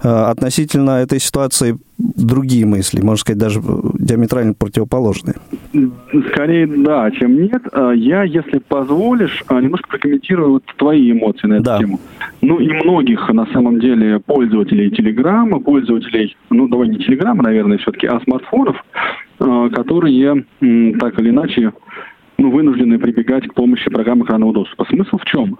относительно 0.00 1.02
этой 1.02 1.20
ситуации 1.20 1.78
другие 1.98 2.64
мысли, 2.66 3.00
можно 3.00 3.20
сказать, 3.20 3.38
даже 3.38 3.60
диаметрально 3.98 4.54
противоположные. 4.54 5.36
Скорее 6.30 6.66
да, 6.66 7.10
чем 7.10 7.42
нет. 7.42 7.62
А, 7.72 7.92
я, 7.92 8.22
если 8.22 8.58
позволишь, 8.58 9.42
а, 9.48 9.60
немножко 9.60 9.88
прокомментирую 9.88 10.52
вот 10.52 10.64
твои 10.76 11.12
эмоции 11.12 11.46
на 11.46 11.54
эту 11.54 11.64
да. 11.64 11.78
тему. 11.78 12.00
Ну 12.42 12.58
и 12.58 12.72
многих, 12.72 13.28
на 13.30 13.46
самом 13.46 13.80
деле, 13.80 14.20
пользователей 14.20 14.90
Телеграма, 14.90 15.60
пользователей, 15.60 16.36
ну 16.50 16.68
давай 16.68 16.88
не 16.88 16.98
Телеграма, 16.98 17.42
наверное, 17.42 17.78
все-таки, 17.78 18.06
а 18.06 18.20
смартфонов, 18.20 18.84
а, 19.38 19.68
которые 19.70 20.44
так 21.00 21.18
или 21.18 21.30
иначе 21.30 21.72
ну, 22.38 22.50
вынуждены 22.50 22.98
прибегать 22.98 23.48
к 23.48 23.54
помощи 23.54 23.90
программы 23.90 24.24
экранного 24.24 24.52
доступа. 24.52 24.84
Смысл 24.88 25.18
в 25.18 25.24
чем? 25.24 25.58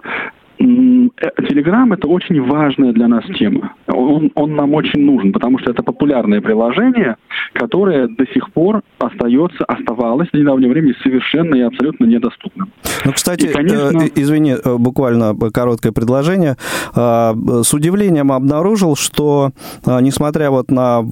Телеграм 0.57 1.93
это 1.93 2.07
очень 2.07 2.41
важная 2.41 2.91
для 2.91 3.07
нас 3.07 3.23
тема. 3.37 3.73
Он, 3.87 4.31
он 4.33 4.55
нам 4.55 4.73
очень 4.73 5.01
нужен, 5.01 5.31
потому 5.31 5.59
что 5.59 5.71
это 5.71 5.83
популярное 5.83 6.41
приложение, 6.41 7.17
которое 7.53 8.07
до 8.07 8.25
сих 8.33 8.51
пор 8.51 8.81
остается, 8.97 9.63
оставалось 9.65 10.29
на 10.33 10.39
недавнее 10.39 10.69
время 10.69 10.95
совершенно 11.03 11.55
и 11.55 11.61
абсолютно 11.61 12.05
недоступным. 12.05 12.71
Ну, 13.05 13.13
кстати, 13.13 13.45
и, 13.45 13.53
конечно... 13.53 14.03
э, 14.03 14.09
извини, 14.15 14.53
э, 14.53 14.77
буквально 14.77 15.35
короткое 15.53 15.91
предложение. 15.91 16.57
А, 16.95 17.35
с 17.63 17.73
удивлением 17.73 18.31
обнаружил, 18.31 18.95
что 18.95 19.51
а, 19.85 20.01
несмотря 20.01 20.49
вот 20.49 20.71
на 20.71 21.03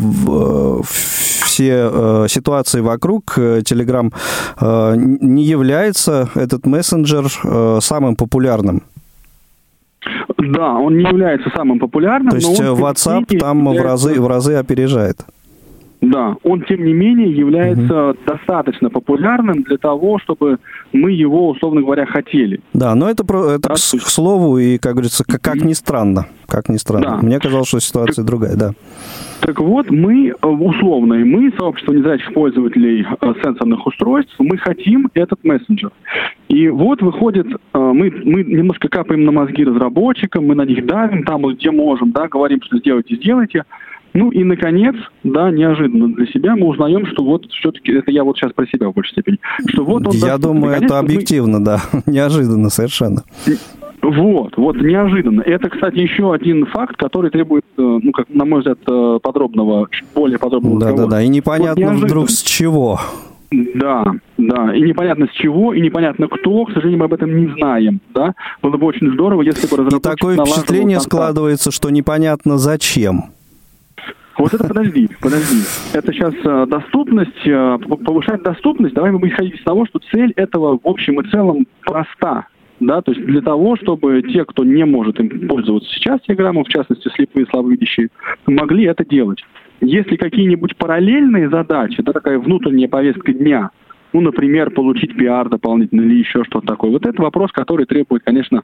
все 1.44 1.90
э, 1.92 2.26
ситуации 2.30 2.82
вокруг, 2.82 3.38
Telegram 3.38 4.12
не 5.22 5.44
является 5.44 6.30
этот 6.36 6.66
мессенджер 6.66 7.26
самым 7.82 8.16
популярным. 8.16 8.82
Да, 10.38 10.74
он 10.74 10.98
не 10.98 11.04
является 11.04 11.50
самым 11.56 11.80
популярным. 11.80 12.30
То 12.30 12.38
есть 12.38 12.60
WhatsApp 12.60 13.38
там 13.38 13.68
в 13.68 13.82
разы, 13.82 14.20
в 14.20 14.28
разы 14.28 14.56
опережает. 14.56 15.18
Да, 16.02 16.36
он 16.44 16.64
тем 16.64 16.84
не 16.84 16.94
менее 16.94 17.32
является 17.32 18.10
угу. 18.10 18.18
достаточно 18.26 18.90
популярным 18.90 19.64
для 19.64 19.78
того, 19.78 20.20
чтобы 20.20 20.60
мы 20.94 21.12
его, 21.12 21.50
условно 21.50 21.82
говоря, 21.82 22.06
хотели. 22.06 22.60
Да, 22.74 22.96
но 22.96 23.10
это, 23.10 23.24
это 23.24 23.70
да, 23.70 23.76
к, 23.76 23.78
к 23.78 24.08
слову, 24.10 24.58
и, 24.58 24.78
как 24.78 24.94
говорится, 24.94 25.24
как, 25.26 25.42
как 25.42 25.64
ни 25.64 25.74
странно. 25.74 26.28
Как 26.48 26.70
ни 26.70 26.78
странно. 26.78 27.06
Да. 27.06 27.18
Мне 27.18 27.40
казалось, 27.40 27.68
что 27.68 27.80
ситуация 27.80 28.18
так, 28.18 28.26
другая, 28.26 28.56
да. 28.56 28.74
Так 29.40 29.60
вот, 29.60 29.90
мы, 29.90 30.30
э, 30.30 30.48
условно, 30.48 31.16
мы, 31.16 31.52
сообщество 31.58 31.92
незрячих 31.92 32.34
пользователей 32.34 33.06
э, 33.22 33.34
сенсорных 33.44 33.86
устройств, 33.86 34.34
мы 34.40 34.58
хотим 34.58 35.10
этот 35.14 35.44
мессенджер. 35.44 35.92
И 36.50 36.68
вот 36.70 37.02
выходит, 37.02 37.48
э, 37.48 37.78
мы, 37.78 38.12
мы 38.24 38.44
немножко 38.44 38.90
капаем 38.90 39.26
на 39.26 39.32
мозги 39.32 39.64
разработчикам, 39.64 40.46
мы 40.46 40.56
на 40.56 40.66
них 40.66 40.86
давим, 40.86 41.24
там, 41.24 41.46
где 41.48 41.72
можем, 41.72 42.12
да, 42.12 42.28
говорим, 42.28 42.62
что 42.62 42.78
сделайте, 42.78 43.16
сделайте. 43.16 43.64
Ну 44.16 44.32
и, 44.32 44.46
наконец, 44.46 44.96
да, 45.24 45.52
неожиданно 45.52 46.08
для 46.08 46.26
себя 46.28 46.56
мы 46.56 46.68
узнаем, 46.68 47.06
что 47.06 47.24
вот 47.24 47.46
все-таки, 47.52 47.92
это 47.92 48.12
я 48.12 48.24
вот 48.24 48.38
сейчас 48.38 48.54
про 48.54 48.66
себя 48.66 48.88
в 48.88 48.94
большей 48.94 49.12
степени, 49.12 49.40
что 49.68 49.84
вот 49.84 50.08
он... 50.08 50.14
Я 50.14 50.38
думаю, 50.38 50.74
это 50.74 51.00
объективно, 51.00 51.60
мы... 51.60 51.66
да, 51.66 51.82
неожиданно 52.06 52.70
совершенно. 52.70 53.24
Вот, 54.02 54.56
вот, 54.56 54.78
неожиданно. 54.78 55.42
Это, 55.42 55.70
кстати, 55.70 55.98
еще 55.98 56.34
один 56.34 56.66
факт, 56.68 56.96
который 56.96 57.30
требует, 57.30 57.66
э, 57.78 57.82
ну, 57.82 58.12
как, 58.14 58.30
на 58.30 58.46
мой 58.46 58.60
взгляд, 58.60 58.78
э, 58.88 59.20
подробного, 59.22 59.90
более 60.14 60.40
подробного 60.40 60.80
Да, 60.80 60.86
разговора. 60.88 61.10
да, 61.10 61.18
да, 61.18 61.24
и 61.24 61.28
непонятно 61.28 61.94
вот 61.94 62.04
вдруг 62.04 62.30
с 62.30 62.42
чего. 62.42 63.00
Да, 63.52 64.06
да, 64.38 64.76
и 64.76 64.82
непонятно 64.82 65.28
с 65.28 65.32
чего, 65.32 65.74
и 65.74 65.82
непонятно 65.82 66.28
кто, 66.28 66.66
к 66.66 66.72
сожалению, 66.72 67.00
мы 67.00 67.06
об 67.06 67.14
этом 67.14 67.36
не 67.36 67.48
знаем, 67.48 68.00
да. 68.14 68.34
Было 68.62 68.78
бы 68.78 68.86
очень 68.86 69.12
здорово, 69.12 69.42
если 69.42 69.68
бы 69.68 69.78
разработчик 69.78 70.00
И 70.00 70.16
такое 70.16 70.38
впечатление 70.38 71.00
складывается, 71.02 71.72
что 71.72 71.90
непонятно 71.90 72.58
зачем. 72.58 73.35
Вот 74.38 74.54
это 74.54 74.68
подожди, 74.68 75.10
подожди. 75.22 75.64
Это 75.94 76.12
сейчас 76.12 76.34
э, 76.44 76.66
доступность, 76.68 77.48
э, 77.48 77.78
повышать 78.06 78.44
доступность. 78.44 78.94
Давай 78.94 79.12
мы 79.12 79.20
будем 79.20 79.34
исходить 79.34 79.56
из 79.56 79.64
того, 79.64 79.86
что 79.86 80.00
цель 80.12 80.34
этого 80.36 80.78
в 80.78 80.88
общем 80.88 81.22
и 81.22 81.30
целом 81.30 81.66
проста. 81.82 82.48
Да, 82.82 83.02
то 83.02 83.14
есть 83.14 83.26
для 83.26 83.42
того, 83.42 83.78
чтобы 83.78 84.22
те, 84.22 84.44
кто 84.44 84.66
не 84.66 84.84
может 84.84 85.18
им 85.22 85.48
пользоваться 85.48 85.90
сейчас 85.94 86.20
Телеграмом, 86.22 86.66
в 86.66 86.68
частности 86.68 87.08
слепые 87.16 87.46
слабовидящие, 87.50 88.10
могли 88.48 88.84
это 88.84 89.06
делать. 89.06 89.42
Если 89.80 90.18
какие-нибудь 90.18 90.76
параллельные 90.76 91.50
задачи, 91.50 92.02
да, 92.02 92.12
такая 92.12 92.38
внутренняя 92.38 92.90
повестка 92.90 93.32
дня, 93.32 93.70
ну, 94.12 94.20
например, 94.20 94.72
получить 94.72 95.16
пиар 95.16 95.48
дополнительно 95.48 96.02
или 96.02 96.16
еще 96.16 96.44
что-то 96.44 96.68
такое, 96.68 96.92
вот 96.92 97.06
это 97.06 97.22
вопрос, 97.22 97.52
который 97.54 97.86
требует, 97.86 98.24
конечно, 98.24 98.64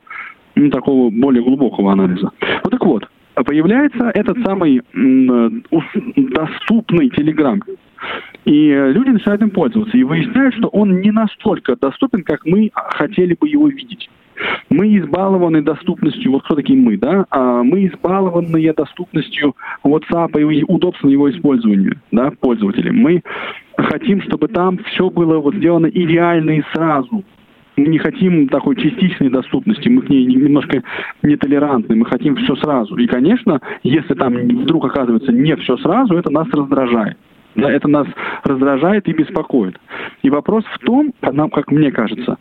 ну, 0.56 0.70
такого 0.70 1.10
более 1.10 1.44
глубокого 1.44 1.94
анализа. 1.94 2.32
Вот 2.64 2.72
так 2.72 2.86
вот, 2.86 3.08
появляется 3.44 4.12
этот 4.14 4.38
самый 4.46 4.82
доступный 6.16 7.10
Телеграм. 7.10 7.62
И 8.46 8.70
люди 8.70 9.10
начинают 9.10 9.42
им 9.42 9.52
пользоваться. 9.52 9.96
И 9.98 10.04
выясняют, 10.04 10.56
что 10.56 10.68
он 10.70 11.02
не 11.02 11.12
настолько 11.12 11.76
доступен, 11.76 12.24
как 12.24 12.46
мы 12.46 12.72
хотели 12.74 13.36
бы 13.40 13.48
его 13.48 13.68
видеть. 13.68 14.10
Мы 14.70 14.98
избалованы 14.98 15.62
доступностью, 15.62 16.32
вот 16.32 16.44
кто 16.44 16.56
такие 16.56 16.80
мы, 16.80 16.98
да? 16.98 17.26
А 17.30 17.62
мы 17.62 17.86
избалованы 17.86 18.74
доступностью 18.74 19.56
WhatsApp 19.84 20.40
и 20.40 20.64
удобством 20.64 21.12
его 21.12 21.30
использования, 21.30 22.02
да, 22.12 22.32
пользователям. 22.40 22.96
Мы 22.96 23.22
хотим, 23.78 24.22
чтобы 24.24 24.48
там 24.48 24.80
все 24.80 25.10
было 25.10 25.38
вот 25.38 25.56
сделано 25.56 25.88
идеально 25.88 26.58
и 26.58 26.64
сразу 26.74 27.24
мы 27.78 27.88
не 27.88 27.98
хотим 27.98 28.48
такой 28.48 28.76
частичной 28.76 29.30
доступности, 29.30 29.90
мы 29.90 30.02
к 30.02 30.10
ней 30.10 30.26
немножко 30.26 30.84
нетолерантны, 31.24 31.96
мы 31.96 32.06
хотим 32.06 32.36
все 32.36 32.56
сразу. 32.58 32.96
И, 32.98 33.08
конечно, 33.08 33.62
если 33.84 34.14
там 34.14 34.36
вдруг 34.36 34.86
оказывается 34.86 35.32
не 35.32 35.56
все 35.58 35.78
сразу, 35.78 36.16
это 36.16 36.30
нас 36.30 36.48
раздражает. 36.52 37.18
Да, 37.56 37.70
это 37.70 37.88
нас 37.88 38.08
раздражает 38.44 39.08
и 39.08 39.14
беспокоит. 39.14 39.78
И 40.24 40.30
вопрос 40.30 40.64
в 40.74 40.80
том, 40.86 41.14
нам, 41.22 41.50
как 41.50 41.70
мне 41.70 41.92
кажется, 41.92 42.38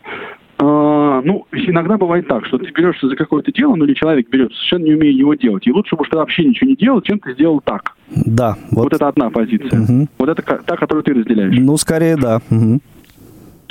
э, 0.57 1.21
ну, 1.25 1.45
иногда 1.51 1.97
бывает 1.97 2.27
так, 2.27 2.45
что 2.45 2.57
ты 2.57 2.71
берешься 2.71 3.09
за 3.09 3.17
какое-то 3.17 3.51
дело, 3.51 3.75
ну 3.75 3.83
или 3.83 3.93
человек 3.93 4.29
берется, 4.29 4.55
совершенно 4.57 4.85
не 4.85 4.93
умея 4.93 5.11
его 5.11 5.33
делать. 5.33 5.67
И 5.67 5.71
лучше 5.71 5.97
бы, 5.97 6.05
что 6.05 6.19
вообще 6.19 6.45
ничего 6.45 6.69
не 6.69 6.77
делал, 6.77 7.01
чем 7.01 7.19
ты 7.19 7.33
сделал 7.33 7.59
так. 7.59 7.93
Да. 8.25 8.55
Вот, 8.71 8.85
вот 8.85 8.93
это 8.93 9.07
одна 9.09 9.29
позиция. 9.29 9.81
Угу. 9.81 10.07
Вот 10.17 10.29
это 10.29 10.41
та, 10.41 10.77
которую 10.77 11.03
ты 11.03 11.13
разделяешь. 11.13 11.57
Ну, 11.57 11.75
скорее, 11.75 12.15
да. 12.15 12.39
Угу. 12.49 12.79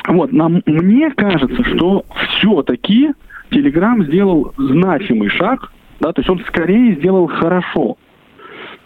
Вот, 0.08 0.32
нам, 0.32 0.62
мне 0.66 1.10
кажется, 1.10 1.64
что 1.64 2.04
все-таки 2.38 3.12
Telegram 3.50 4.04
сделал 4.04 4.52
значимый 4.56 5.28
шаг, 5.28 5.72
да, 6.00 6.12
то 6.12 6.20
есть 6.20 6.30
он 6.30 6.40
скорее 6.46 6.94
сделал 6.96 7.26
хорошо. 7.26 7.96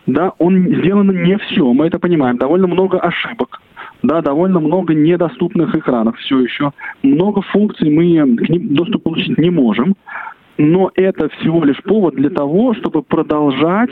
Да, 0.07 0.33
он 0.38 0.66
сделано 0.66 1.12
не 1.12 1.38
все, 1.38 1.72
мы 1.72 1.87
это 1.87 1.98
понимаем. 1.98 2.37
Довольно 2.37 2.66
много 2.66 2.98
ошибок, 2.98 3.62
да, 4.03 4.20
довольно 4.20 4.61
много 4.61 4.92
недоступных 4.92 5.74
экранов 5.74 6.18
все 6.18 6.40
еще. 6.40 6.72
Много 7.03 7.40
функций 7.40 7.88
мы 7.90 8.37
к 8.37 8.48
ним 8.50 8.74
доступ 8.74 9.05
получить 9.05 9.38
не 9.38 9.50
можем. 9.50 9.94
Но 10.59 10.90
это 10.94 11.29
всего 11.31 11.64
лишь 11.64 11.83
повод 11.83 12.14
для 12.14 12.31
того, 12.31 12.74
чтобы 12.74 13.03
продолжать 13.03 13.90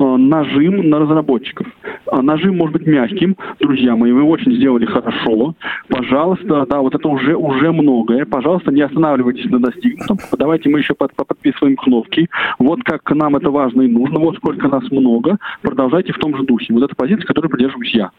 нажим 0.00 0.88
на 0.88 0.98
разработчиков. 0.98 1.66
А 2.06 2.22
нажим 2.22 2.56
может 2.56 2.74
быть 2.74 2.86
мягким, 2.86 3.36
друзья 3.58 3.96
мои, 3.96 4.12
вы 4.12 4.22
очень 4.22 4.54
сделали 4.54 4.86
хорошо. 4.86 5.54
Пожалуйста, 5.88 6.66
да, 6.68 6.80
вот 6.80 6.94
это 6.94 7.08
уже, 7.08 7.36
уже 7.36 7.72
многое. 7.72 8.24
Пожалуйста, 8.24 8.72
не 8.72 8.82
останавливайтесь 8.82 9.50
на 9.50 9.60
достигнутом. 9.60 10.18
Давайте 10.38 10.68
мы 10.68 10.78
еще 10.78 10.94
под, 10.94 11.14
подписываем 11.14 11.76
кнопки. 11.76 12.28
Вот 12.58 12.82
как 12.84 13.08
нам 13.14 13.36
это 13.36 13.50
важно 13.50 13.82
и 13.82 13.88
нужно. 13.88 14.18
Вот 14.18 14.36
сколько 14.36 14.68
нас 14.68 14.90
много. 14.90 15.38
Продолжайте 15.62 16.12
в 16.12 16.18
том 16.18 16.36
же 16.36 16.44
духе. 16.44 16.72
Вот 16.72 16.82
эта 16.82 16.94
позиция, 16.94 17.26
которой 17.26 17.48
придерживаюсь 17.48 17.94
я. 17.94 18.10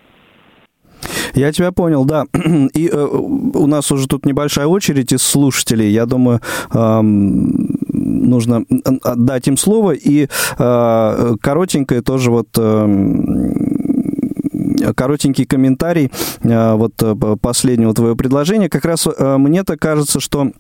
Я 1.34 1.52
тебя 1.52 1.72
понял, 1.72 2.06
да. 2.06 2.26
И 2.74 2.88
э, 2.88 3.06
у 3.06 3.68
нас 3.68 3.92
уже 3.92 4.08
тут 4.08 4.26
небольшая 4.26 4.68
очередь 4.68 5.14
из 5.14 5.22
слушателей. 5.22 5.90
Я 5.90 6.06
думаю, 6.06 6.40
эм, 6.74 7.78
нужно 8.12 8.66
отдать 9.04 9.48
им 9.48 9.58
слово. 9.58 9.92
И 9.92 10.28
э, 10.58 11.34
коротенькое 11.42 12.02
тоже 12.02 12.32
вот... 12.32 12.48
Э, 12.58 12.88
коротенький 14.96 15.46
комментарий 15.46 16.12
э, 16.42 16.74
вот 16.74 16.94
э, 17.02 17.16
последнего 17.42 17.94
твоего 17.94 18.16
предложения. 18.16 18.70
Как 18.70 18.86
раз 18.86 19.08
мне-то 19.20 19.78
кажется, 19.78 20.20
что 20.20 20.52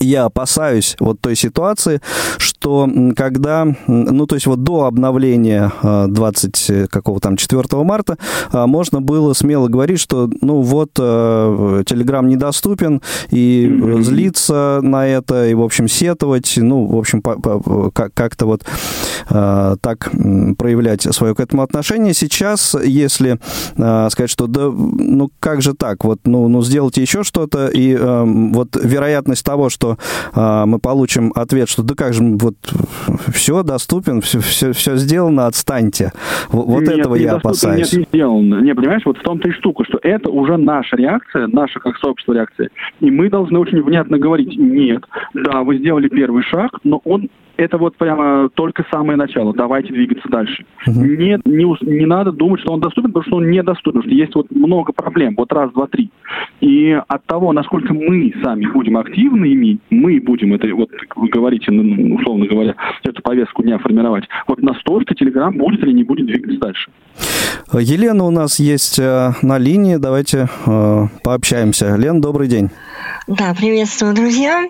я 0.00 0.24
опасаюсь 0.24 0.96
вот 1.00 1.20
той 1.20 1.36
ситуации, 1.36 2.00
что 2.38 2.57
когда, 2.60 3.66
ну, 3.86 4.26
то 4.26 4.34
есть 4.34 4.46
вот 4.46 4.62
до 4.62 4.84
обновления 4.84 5.72
20, 5.82 6.70
э, 6.70 6.86
какого 6.88 7.20
там, 7.20 7.36
4 7.36 7.62
марта 7.84 8.16
а, 8.50 8.66
можно 8.66 9.00
было 9.00 9.32
смело 9.32 9.68
говорить, 9.68 10.00
что, 10.00 10.28
ну, 10.40 10.60
вот, 10.60 10.98
Telegram 10.98 12.24
э, 12.24 12.28
недоступен, 12.28 13.00
и 13.30 13.80
злиться 14.00 14.80
на 14.82 15.06
это, 15.06 15.48
и, 15.48 15.54
в 15.54 15.62
общем, 15.62 15.88
сетовать, 15.88 16.54
ну, 16.56 16.86
в 16.86 16.96
общем, 16.96 17.22
как-то 17.22 18.46
вот 18.46 18.64
а, 19.28 19.76
так 19.80 20.10
проявлять 20.58 21.02
свое 21.14 21.34
к 21.34 21.40
этому 21.40 21.62
отношение. 21.62 22.14
Сейчас, 22.14 22.76
если 22.82 23.38
а, 23.76 24.08
сказать, 24.10 24.30
что, 24.30 24.46
да, 24.46 24.70
ну, 24.70 25.30
как 25.40 25.62
же 25.62 25.74
так, 25.74 26.04
вот, 26.04 26.20
ну, 26.24 26.48
ну 26.48 26.62
сделайте 26.62 27.02
еще 27.02 27.22
что-то, 27.22 27.68
и 27.68 27.96
вот 27.96 28.76
вероятность 28.76 29.44
того, 29.44 29.68
что 29.68 29.98
мы 30.34 30.78
получим 30.78 31.32
ответ, 31.34 31.68
что 31.68 31.82
да 31.82 31.94
как 31.94 32.14
же, 32.14 32.22
вот 32.48 33.34
все 33.34 33.62
доступен, 33.62 34.20
все, 34.20 34.40
все, 34.40 34.72
все 34.72 34.96
сделано, 34.96 35.46
отстаньте. 35.46 36.12
Вот 36.50 36.82
нет, 36.82 36.98
этого 36.98 37.14
я 37.14 37.34
опасаюсь. 37.34 37.92
Нет, 37.92 38.00
не 38.00 38.04
сделано. 38.06 38.60
Не, 38.60 38.74
понимаешь, 38.74 39.02
вот 39.04 39.18
в 39.18 39.22
том-то 39.22 39.48
и 39.48 39.52
штука, 39.52 39.84
что 39.84 39.98
это 40.02 40.30
уже 40.30 40.56
наша 40.56 40.96
реакция, 40.96 41.46
наша 41.48 41.80
как 41.80 41.96
сообщество 41.98 42.32
реакция. 42.32 42.70
И 43.00 43.10
мы 43.10 43.28
должны 43.28 43.58
очень 43.58 43.82
внятно 43.82 44.18
говорить, 44.18 44.56
нет, 44.56 45.04
да, 45.34 45.62
вы 45.62 45.78
сделали 45.78 46.08
первый 46.08 46.42
шаг, 46.42 46.78
но 46.84 47.00
он 47.04 47.28
это 47.58 47.76
вот 47.76 47.96
прямо 47.96 48.48
только 48.48 48.86
самое 48.90 49.18
начало. 49.18 49.52
Давайте 49.52 49.92
двигаться 49.92 50.28
дальше. 50.28 50.64
Угу. 50.86 51.04
Не, 51.04 51.38
не, 51.44 51.98
не 51.98 52.06
надо 52.06 52.32
думать, 52.32 52.60
что 52.60 52.72
он 52.72 52.80
доступен, 52.80 53.10
потому 53.10 53.26
что 53.26 53.36
он 53.36 53.50
недоступен. 53.50 54.00
Потому 54.00 54.02
что 54.04 54.14
есть 54.14 54.34
вот 54.34 54.50
много 54.50 54.92
проблем. 54.92 55.34
Вот 55.36 55.52
раз, 55.52 55.72
два, 55.72 55.88
три. 55.88 56.10
И 56.60 56.98
от 57.08 57.24
того, 57.26 57.52
насколько 57.52 57.92
мы 57.92 58.32
сами 58.42 58.66
будем 58.66 58.96
активными, 58.96 59.78
мы 59.90 60.20
будем 60.20 60.54
это, 60.54 60.72
вот 60.74 60.90
вы 61.16 61.28
говорите, 61.28 61.72
ну, 61.72 61.82
ну, 61.82 62.14
условно 62.14 62.46
говоря, 62.46 62.76
эту 63.02 63.22
повестку 63.22 63.62
дня 63.62 63.78
формировать, 63.78 64.24
вот 64.46 64.62
настолько 64.62 65.14
Телеграм 65.14 65.56
будет 65.56 65.82
или 65.82 65.92
не 65.92 66.04
будет 66.04 66.26
двигаться 66.26 66.60
дальше. 66.60 66.90
Елена 67.72 68.24
у 68.24 68.30
нас 68.30 68.58
есть 68.58 68.98
э, 68.98 69.32
на 69.42 69.58
линии. 69.58 69.96
Давайте 69.96 70.48
э, 70.66 71.06
пообщаемся. 71.22 71.96
Лен, 71.96 72.20
добрый 72.20 72.48
день. 72.48 72.70
Да, 73.26 73.54
приветствую, 73.54 74.14
друзья. 74.14 74.64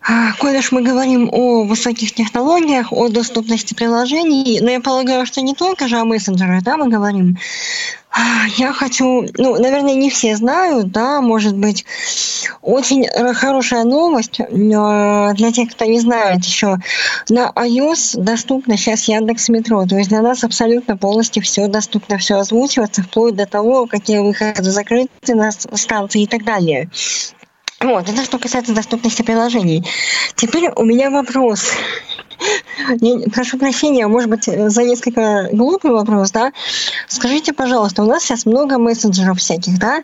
А, 0.00 0.32
коль 0.38 0.56
уж 0.56 0.72
мы 0.72 0.82
говорим 0.82 1.28
о 1.30 1.64
высоких 1.64 2.14
технологиях, 2.14 2.92
о 2.92 3.08
доступности 3.08 3.74
приложений, 3.74 4.60
но 4.62 4.70
я 4.70 4.80
полагаю, 4.80 5.26
что 5.26 5.42
не 5.42 5.54
только 5.54 5.86
же 5.86 5.98
о 5.98 6.06
мессенджерах, 6.06 6.62
да, 6.62 6.78
мы 6.78 6.88
говорим. 6.88 7.36
Я 8.56 8.72
хочу, 8.72 9.26
ну, 9.36 9.60
наверное, 9.60 9.94
не 9.94 10.10
все 10.10 10.34
знают, 10.34 10.90
да, 10.90 11.20
может 11.20 11.54
быть, 11.56 11.84
очень 12.62 13.06
хорошая 13.34 13.84
новость 13.84 14.40
для 14.48 15.52
тех, 15.52 15.70
кто 15.70 15.84
не 15.84 16.00
знает 16.00 16.44
еще. 16.44 16.78
На 17.28 17.52
iOS 17.54 18.20
доступно 18.20 18.76
сейчас 18.76 19.04
Яндекс 19.04 19.50
Метро, 19.50 19.84
то 19.86 19.96
есть 19.96 20.08
для 20.08 20.22
нас 20.22 20.42
абсолютно 20.42 20.96
полностью 20.96 21.42
все 21.42 21.68
доступно, 21.68 22.18
все 22.18 22.36
озвучивается, 22.36 23.02
вплоть 23.02 23.36
до 23.36 23.46
того, 23.46 23.86
какие 23.86 24.18
выходы 24.18 24.70
закрыты 24.70 25.34
на 25.34 25.52
станции 25.52 26.22
и 26.22 26.26
так 26.26 26.44
далее. 26.44 26.90
Вот, 27.80 28.08
это 28.08 28.24
что 28.24 28.38
касается 28.38 28.72
доступности 28.72 29.22
приложений. 29.22 29.86
Теперь 30.34 30.70
у 30.74 30.84
меня 30.84 31.10
вопрос. 31.10 31.72
Прошу 33.34 33.58
прощения, 33.58 34.06
может 34.06 34.30
быть, 34.30 34.44
за 34.44 34.82
несколько 34.84 35.48
глупый 35.52 35.90
вопрос, 35.90 36.30
да? 36.30 36.52
Скажите, 37.06 37.52
пожалуйста, 37.52 38.02
у 38.02 38.06
нас 38.06 38.22
сейчас 38.22 38.46
много 38.46 38.78
мессенджеров 38.78 39.38
всяких, 39.38 39.78
да? 39.78 40.02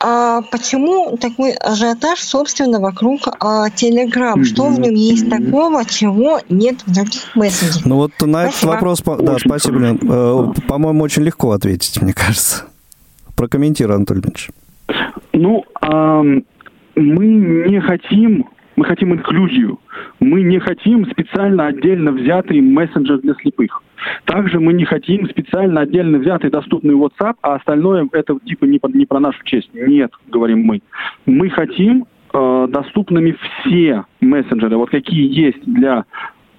А 0.00 0.42
почему 0.42 1.16
такой 1.16 1.52
ажиотаж, 1.52 2.20
собственно, 2.20 2.80
вокруг 2.80 3.22
а, 3.40 3.68
Telegram? 3.68 4.42
Что 4.44 4.68
в 4.68 4.80
нем 4.80 4.94
есть 4.94 5.28
такого, 5.28 5.84
чего 5.84 6.40
нет 6.48 6.82
в 6.86 6.94
других 6.94 7.34
мессенджерах? 7.34 7.86
Ну 7.86 7.96
вот 7.96 8.12
на 8.22 8.44
спасибо. 8.44 8.48
этот 8.48 8.62
вопрос, 8.64 9.02
да, 9.20 9.36
спасибо, 9.38 9.78
Лен. 9.78 10.00
Э, 10.02 10.52
по-моему, 10.68 11.02
очень 11.02 11.22
легко 11.22 11.52
ответить, 11.52 12.00
мне 12.00 12.12
кажется. 12.12 12.64
Прокомментируй, 13.36 13.96
Анатолий 13.96 14.20
Ильич. 14.20 14.50
Ну, 15.32 15.64
мы 16.96 17.26
не 17.66 17.80
хотим, 17.80 18.46
мы 18.76 18.84
хотим 18.84 19.12
инклюзию. 19.14 19.78
Мы 20.20 20.42
не 20.42 20.58
хотим 20.58 21.06
специально 21.10 21.66
отдельно 21.66 22.12
взятый 22.12 22.60
мессенджер 22.60 23.18
для 23.18 23.34
слепых. 23.34 23.82
Также 24.24 24.60
мы 24.60 24.72
не 24.72 24.84
хотим 24.84 25.28
специально 25.28 25.82
отдельно 25.82 26.18
взятый 26.18 26.50
доступный 26.50 26.94
WhatsApp, 26.94 27.34
а 27.42 27.54
остальное 27.54 28.08
это 28.12 28.38
типа 28.44 28.64
не, 28.64 28.80
не 28.92 29.06
про 29.06 29.20
нашу 29.20 29.42
честь. 29.44 29.70
Нет, 29.72 30.12
говорим 30.28 30.62
мы. 30.64 30.82
Мы 31.26 31.50
хотим 31.50 32.06
э, 32.32 32.66
доступными 32.70 33.36
все 33.60 34.04
мессенджеры, 34.20 34.76
вот 34.76 34.90
какие 34.90 35.32
есть 35.32 35.64
для 35.64 36.04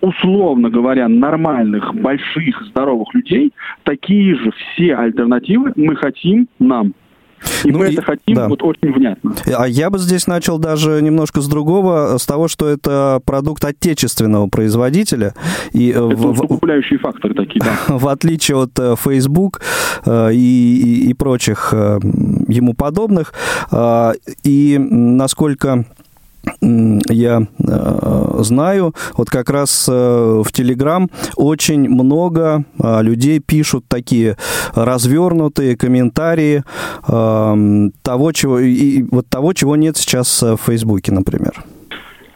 условно 0.02 0.70
говоря, 0.70 1.08
нормальных, 1.08 1.96
больших, 1.96 2.62
здоровых 2.68 3.14
людей, 3.16 3.52
такие 3.84 4.36
же 4.36 4.52
все 4.52 4.96
альтернативы 4.96 5.74
мы 5.76 5.96
хотим 5.96 6.48
нам. 6.60 6.94
И 7.64 7.72
ну, 7.72 7.80
мы 7.80 7.90
и, 7.90 7.94
это 7.94 8.02
хотим 8.02 8.36
да. 8.36 8.48
вот 8.48 8.62
очень 8.64 8.94
внятно. 8.94 9.34
А 9.58 9.68
я 9.68 9.90
бы 9.90 9.98
здесь 9.98 10.28
начал 10.28 10.58
даже 10.58 11.02
немножко 11.02 11.42
с 11.42 11.48
другого, 11.48 12.18
с 12.18 12.26
того, 12.26 12.48
что 12.48 12.68
это 12.68 13.22
продукт 13.26 13.64
отечественного 13.64 14.48
производителя. 14.48 15.34
И 15.74 15.90
это 15.90 16.04
в, 16.04 16.32
усугубляющие 16.32 17.00
факторы 17.00 17.34
такие, 17.34 17.62
да. 17.62 17.78
В 17.98 18.08
отличие 18.08 18.58
от 18.58 18.78
э, 18.80 18.96
Facebook 18.98 19.62
э, 20.06 20.34
и, 20.34 21.06
и, 21.06 21.10
и 21.10 21.14
прочих 21.14 21.70
э, 21.74 22.00
ему 22.48 22.74
подобных. 22.74 23.34
И 24.44 24.78
насколько 24.80 25.86
я 26.62 27.42
э, 27.60 28.36
знаю, 28.40 28.94
вот 29.18 29.30
как 29.30 29.50
раз 29.50 29.88
э, 29.90 29.92
в 30.46 30.52
Телеграм 30.52 31.10
очень 31.36 31.90
много 31.90 32.64
э, 32.80 33.02
людей 33.04 33.40
пишут 33.40 33.86
такие 33.88 34.38
развернутые 34.74 35.78
комментарии 35.78 36.64
э, 37.08 37.90
того, 38.02 38.32
чего, 38.32 38.60
и, 38.60 39.04
вот 39.12 39.28
того, 39.30 39.54
чего 39.54 39.76
нет 39.76 39.98
сейчас 39.98 40.42
в 40.42 40.58
Фейсбуке, 40.58 41.12
например. 41.12 41.64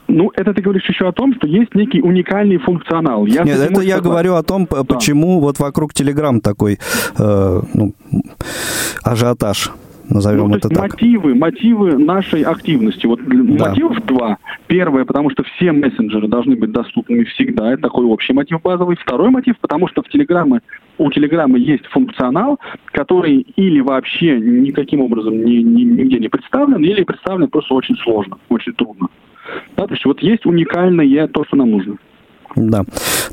Ну, 0.09 0.31
это 0.35 0.53
ты 0.53 0.61
говоришь 0.61 0.89
еще 0.89 1.07
о 1.07 1.11
том, 1.11 1.35
что 1.35 1.45
есть 1.47 1.75
некий 1.75 2.01
уникальный 2.01 2.57
функционал. 2.57 3.27
Я 3.27 3.43
Нет, 3.43 3.59
это 3.59 3.81
я 3.81 3.99
говорю 3.99 4.33
о 4.35 4.43
том, 4.43 4.65
почему 4.65 5.35
да. 5.35 5.41
вот 5.45 5.59
вокруг 5.59 5.93
Телеграм 5.93 6.41
такой 6.41 6.79
э, 7.17 7.61
ну, 7.73 7.93
ажиотаж 9.03 9.71
назовем 10.09 10.49
ну, 10.49 10.57
это 10.57 10.69
так. 10.69 10.91
Мотивы, 10.91 11.35
мотивы 11.35 11.97
нашей 11.97 12.43
активности. 12.43 13.05
Вот 13.05 13.19
да. 13.25 13.69
мотивов 13.69 14.05
два. 14.05 14.37
Первое, 14.67 15.05
потому 15.05 15.29
что 15.29 15.43
все 15.43 15.71
мессенджеры 15.71 16.27
должны 16.27 16.55
быть 16.55 16.71
доступными 16.71 17.23
всегда. 17.25 17.73
Это 17.73 17.83
такой 17.83 18.05
общий 18.05 18.33
мотив 18.33 18.61
базовый. 18.61 18.97
Второй 18.97 19.29
мотив, 19.29 19.57
потому 19.59 19.87
что 19.87 20.01
в 20.01 20.09
Телеграме 20.09 20.61
у 20.97 21.11
Телеграма 21.11 21.57
есть 21.57 21.85
функционал, 21.87 22.59
который 22.91 23.39
или 23.55 23.79
вообще 23.79 24.39
никаким 24.39 25.01
образом 25.01 25.43
ни, 25.43 25.57
ни, 25.57 25.83
нигде 25.83 26.19
не 26.19 26.27
представлен, 26.27 26.83
или 26.83 27.03
представлен 27.03 27.47
просто 27.47 27.73
очень 27.73 27.95
сложно, 27.97 28.37
очень 28.49 28.73
трудно. 28.73 29.07
Да, 29.75 29.87
то 29.87 29.93
есть 29.93 30.05
вот 30.05 30.21
есть 30.21 30.45
уникальное 30.45 31.27
то, 31.27 31.43
что 31.45 31.55
нам 31.55 31.71
нужно. 31.71 31.97
Да. 32.55 32.83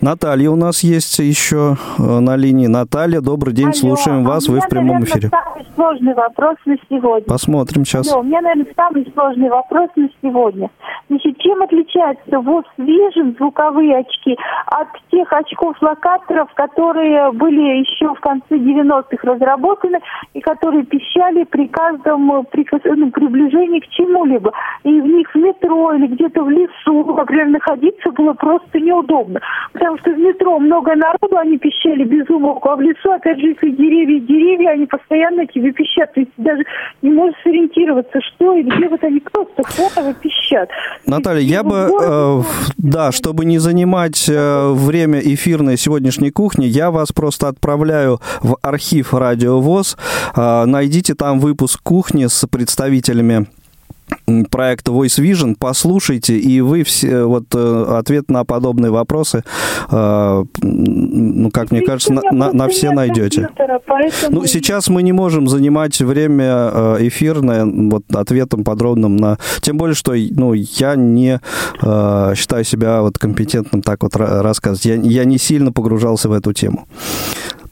Наталья 0.00 0.50
у 0.50 0.57
нас 0.57 0.83
есть 0.83 1.18
еще 1.18 1.76
э, 1.98 2.02
на 2.02 2.37
линии. 2.37 2.66
Наталья, 2.66 3.20
добрый 3.20 3.55
день, 3.55 3.66
Алло, 3.66 3.74
слушаем 3.74 4.24
вас, 4.24 4.48
а 4.48 4.52
вы 4.52 4.61
в 4.61 4.68
прямом 4.68 5.00
наверное, 5.00 5.09
эфире. 5.09 5.31
самый 5.31 5.66
сложный 5.74 6.14
вопрос 6.14 6.57
на 6.66 6.76
сегодня. 6.88 7.26
Посмотрим 7.26 7.85
сейчас. 7.85 8.12
Алло, 8.12 8.20
у 8.20 8.24
меня, 8.24 8.40
наверное, 8.42 8.66
самый 8.76 9.11
сложный 9.14 9.48
вопрос 9.48 9.88
на 9.96 10.09
сегодня. 10.22 10.70
Значит, 11.09 11.38
чем 11.38 11.62
отличается 11.62 12.31
WOS 12.31 12.64
Vision, 12.79 13.37
звуковые 13.38 13.98
очки, 13.98 14.37
от 14.66 14.88
тех 15.11 15.33
очков-локаторов, 15.33 16.52
которые 16.55 17.33
были 17.33 17.81
еще 17.81 18.14
в 18.14 18.20
конце 18.20 18.57
90-х 18.57 19.16
разработаны 19.22 19.98
и 20.35 20.40
которые 20.40 20.85
пищали 20.85 21.44
при 21.44 21.68
каждом 21.68 22.44
при, 22.50 22.66
ну, 22.96 23.11
приближении 23.11 23.81
к 23.81 23.88
чему-либо. 23.88 24.52
И 24.85 25.00
в 25.00 25.07
них 25.07 25.31
в 25.33 25.38
метро 25.38 25.92
или 25.94 26.07
где-то 26.09 26.42
в 26.42 26.50
лесу, 26.50 27.05
например, 27.16 27.48
находиться 27.48 28.11
было 28.11 28.35
просто 28.35 28.79
неудобно 28.79 29.06
удобно. 29.07 29.40
Потому 29.73 29.99
что 29.99 30.11
в 30.11 30.19
метро 30.19 30.59
много 30.59 30.95
народу, 30.95 31.37
они 31.38 31.59
пищали 31.59 32.05
без 32.05 32.29
умолку, 32.29 32.69
а 32.69 32.77
в 32.77 32.81
лесу, 32.81 33.11
опять 33.11 33.38
же, 33.38 33.49
если 33.49 33.71
деревья 33.71 34.21
деревья, 34.21 34.71
они 34.71 34.87
постоянно 34.87 35.47
тебе 35.47 35.73
пищат. 35.73 36.12
То 36.14 36.21
есть 36.21 36.33
даже 36.37 36.64
не 37.03 37.11
можешь 37.11 37.37
сориентироваться, 37.42 38.19
что 38.21 38.55
и 38.55 38.62
где 38.62 38.88
вот 38.88 39.03
они 39.05 39.21
просто 39.21 39.62
фоново 39.64 40.14
пищат. 40.14 40.69
Наталья, 41.07 41.40
я 41.40 41.62
бы, 41.62 41.90
э, 42.03 42.42
да, 42.79 43.12
чтобы 43.12 43.45
не 43.45 43.59
занимать 43.59 44.29
э, 44.29 44.73
время 44.73 45.21
эфирной 45.21 45.77
сегодняшней 45.77 46.31
кухни, 46.31 46.66
я 46.66 46.90
вас 46.90 47.12
просто 47.12 47.49
отправляю 47.49 48.21
в 48.42 48.57
архив 48.62 49.14
Радио 49.14 49.61
ВОЗ. 49.61 49.97
Э, 50.37 50.64
найдите 50.64 51.14
там 51.14 51.38
выпуск 51.38 51.81
кухни 51.83 52.27
с 52.27 52.47
представителями 52.47 53.47
проекта 54.51 54.92
Voice 54.92 55.23
Vision, 55.23 55.57
послушайте, 55.59 56.38
и 56.38 56.61
вы 56.61 56.83
все, 56.83 57.25
вот 57.25 57.45
э, 57.55 57.85
ответ 57.99 58.31
на 58.31 58.45
подобные 58.45 58.90
вопросы, 58.90 59.45
э, 59.90 60.45
ну, 60.62 61.51
как 61.51 61.71
мне 61.71 61.83
кажется, 61.83 62.12
на, 62.12 62.23
на, 62.33 62.53
на 62.53 62.69
все 62.69 62.90
найдете. 62.90 63.49
Ну, 64.31 64.47
сейчас 64.47 64.88
мы 64.88 65.03
не 65.03 65.12
можем 65.12 65.49
занимать 65.49 66.01
время 66.01 66.71
э, 66.73 66.97
эфирное 67.01 67.64
вот 67.64 68.05
ответом 68.14 68.64
подробным 68.64 69.16
на... 69.16 69.38
Тем 69.61 69.77
более, 69.77 69.95
что 69.95 70.12
ну, 70.14 70.53
я 70.53 70.95
не 70.97 71.40
считаю 71.81 72.64
себя 72.64 73.03
вот 73.03 73.19
компетентным 73.19 73.83
так 73.83 74.03
вот 74.03 74.16
рассказывать. 74.16 74.85
Я, 74.85 74.95
я 74.95 75.25
не 75.25 75.38
сильно 75.38 75.73
погружался 75.73 76.29
в 76.29 76.33
эту 76.33 76.53
тему. 76.53 76.87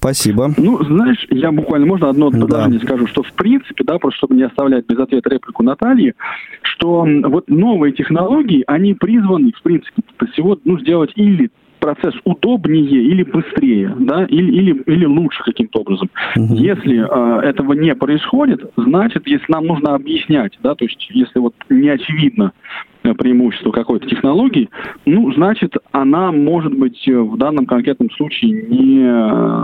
Спасибо. 0.05 0.53
Ну, 0.59 0.85
знаешь, 0.85 1.27
я 1.31 1.51
буквально, 1.51 1.87
можно 1.87 2.11
одно 2.11 2.31
предложение 2.31 2.79
да. 2.79 2.87
скажу, 2.87 3.07
что 3.07 3.23
в 3.23 3.33
принципе, 3.33 3.85
да, 3.85 3.99
просто 3.99 4.19
чтобы 4.19 4.35
не 4.35 4.43
оставлять 4.43 4.85
без 4.85 4.99
ответа 4.99 5.31
реплику 5.31 5.63
Натальи, 5.63 6.13
что 6.61 7.07
вот 7.25 7.49
новые 7.49 7.95
технологии, 7.95 8.65
они 8.67 8.93
призваны, 8.93 9.53
в 9.57 9.63
принципе, 9.63 10.03
всего 10.33 10.59
ну, 10.63 10.79
сделать 10.79 11.13
или 11.15 11.51
процесс 11.85 12.15
удобнее 12.25 13.03
или 13.03 13.23
быстрее, 13.23 13.95
да, 13.99 14.25
или, 14.25 14.51
или, 14.53 14.83
или 14.87 15.05
лучше 15.05 15.43
каким-то 15.45 15.81
образом. 15.81 16.09
Угу. 16.37 16.55
Если 16.55 16.99
э, 16.99 17.41
этого 17.49 17.75
не 17.75 17.95
происходит, 17.95 18.73
значит, 18.77 19.27
если 19.27 19.53
нам 19.53 19.67
нужно 19.67 19.95
объяснять, 19.95 20.59
да, 20.63 20.75
то 20.75 20.85
есть 20.85 21.07
если 21.11 21.39
вот 21.39 21.55
не 21.69 21.89
очевидно, 21.89 22.53
Э, 23.05 23.13
преимущество 23.13 23.71
какой-то 23.71 24.09
технологии, 24.09 24.71
ну, 25.05 25.31
значит, 25.35 25.75
она, 25.93 26.33
может 26.33 26.73
быть, 26.73 27.07
э, 27.07 27.13
в 27.13 27.37
данном 27.37 27.67
конкретном 27.67 28.11
случае 28.13 28.53
не, 28.53 29.03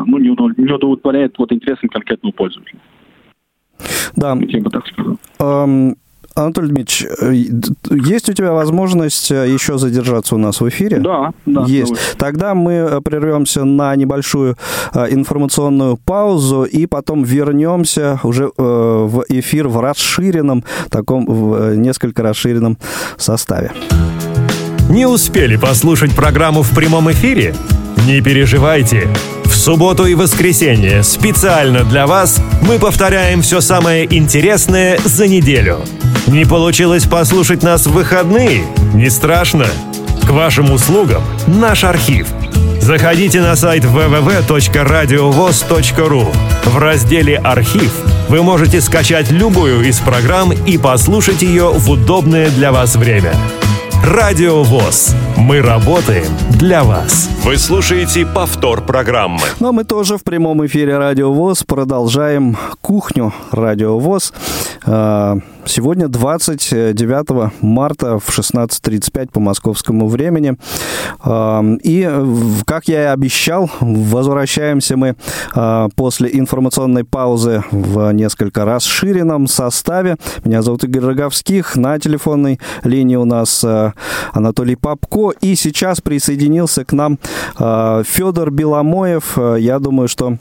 ну, 0.05 0.19
не, 0.19 0.29
удовлетворяет 0.29 1.39
вот 1.39 1.51
интересам 1.51 1.89
конкретного 1.89 2.35
пользователя. 2.35 2.79
Да. 4.15 4.37
Я 4.39 4.61
бы 4.61 4.69
так 4.69 4.87
сказал. 4.87 5.17
Анатолий 6.35 6.69
Дмитриевич, 6.69 7.07
э, 7.21 7.35
есть 7.91 8.29
у 8.29 8.33
тебя 8.33 8.53
возможность 8.53 9.31
э, 9.31 9.51
еще 9.51 9.79
задержаться 9.79 10.37
у 10.37 10.39
нас 10.39 10.61
в 10.61 10.69
эфире? 10.69 10.99
Да, 10.99 11.33
да. 11.47 11.65
Есть. 11.67 11.93
Давай. 11.93 12.05
Тогда 12.19 12.55
мы 12.55 12.73
э, 12.73 13.01
прервемся 13.01 13.65
на 13.65 13.95
небольшую 13.97 14.57
информационную 14.95 15.97
паузу 15.97 16.65
и 16.65 16.87
потом 16.87 17.23
вернемся 17.23 18.21
уже 18.23 18.51
в 18.57 19.25
эфир 19.29 19.69
в 19.69 19.81
расширенном, 19.81 20.65
таком 20.91 21.27
в 21.27 21.75
несколько 21.77 22.23
расширенном 22.23 22.79
составе. 23.17 23.73
Не 24.89 25.07
успели 25.07 25.57
послушать 25.57 26.15
программу 26.15 26.63
в 26.63 26.75
прямом 26.75 27.11
эфире? 27.13 27.55
Не 28.07 28.21
переживайте. 28.21 29.09
В 29.45 29.55
субботу 29.55 30.07
и 30.07 30.15
воскресенье 30.15 31.03
специально 31.03 31.85
для 31.85 32.07
вас 32.07 32.41
мы 32.63 32.79
повторяем 32.79 33.43
все 33.43 33.61
самое 33.61 34.07
интересное 34.17 34.99
за 35.05 35.29
неделю. 35.29 35.81
Не 36.31 36.45
получилось 36.45 37.07
послушать 37.07 37.65
нас 37.65 37.87
в 37.87 37.93
выходные? 37.93 38.63
Не 38.95 39.11
страшно. 39.11 39.67
К 40.23 40.31
вашим 40.31 40.71
услугам 40.71 41.25
наш 41.49 41.83
архив. 41.83 42.29
Заходите 42.81 43.41
на 43.41 43.57
сайт 43.57 43.83
www.radiovoz.ru. 43.83 46.33
В 46.67 46.79
разделе 46.79 47.37
«Архив» 47.37 47.93
вы 48.29 48.45
можете 48.45 48.81
скачать 48.81 49.33
любую 49.33 49.83
из 49.83 49.99
программ 49.99 50.53
и 50.53 50.79
послушать 50.79 51.43
ее 51.43 51.73
в 51.73 51.91
удобное 51.91 52.49
для 52.51 52.71
вас 52.71 52.95
время. 52.95 53.35
Радио 54.03 54.63
ВОЗ. 54.63 55.15
Мы 55.37 55.61
работаем 55.61 56.33
для 56.59 56.85
вас. 56.85 57.29
Вы 57.45 57.57
слушаете 57.57 58.27
повтор 58.27 58.83
программы. 58.83 59.41
Ну, 59.61 59.69
а 59.69 59.73
мы 59.73 59.85
тоже 59.85 60.17
в 60.17 60.25
прямом 60.25 60.65
эфире 60.67 60.99
Радио 60.99 61.33
ВОЗ 61.33 61.65
продолжаем 61.65 62.57
кухню 62.81 63.33
Радио 63.51 63.99
ВОЗ. 63.99 64.33
А, 64.85 65.39
сегодня 65.65 66.09
29 66.09 67.63
марта 67.63 68.19
в 68.19 68.29
16.35 68.29 69.31
по 69.33 69.41
московскому 69.41 70.09
времени. 70.09 70.57
А, 71.21 71.63
и, 71.83 72.11
как 72.67 72.89
я 72.89 73.03
и 73.03 73.07
обещал, 73.07 73.71
возвращаемся 73.81 74.97
мы 74.97 75.17
после 75.97 76.31
информационной 76.33 77.05
паузы 77.05 77.65
в 77.71 78.13
несколько 78.13 78.65
расширенном 78.65 79.47
составе. 79.47 80.17
Меня 80.45 80.63
зовут 80.63 80.85
Игорь 80.85 81.05
Роговских. 81.05 81.77
На 81.77 81.99
телефонной 81.99 82.61
линии 82.85 83.17
у 83.17 83.25
нас 83.25 83.65
Анатолий 84.33 84.77
Попко. 84.77 85.33
И 85.41 85.55
сейчас 85.55 86.01
присоединился 86.01 86.85
к 86.85 86.93
нам 86.93 87.19
а, 87.57 88.03
Федор 88.05 88.51
Беломоев. 88.51 89.39
Я 89.59 89.79
думаю, 89.79 90.09
что 90.09 90.39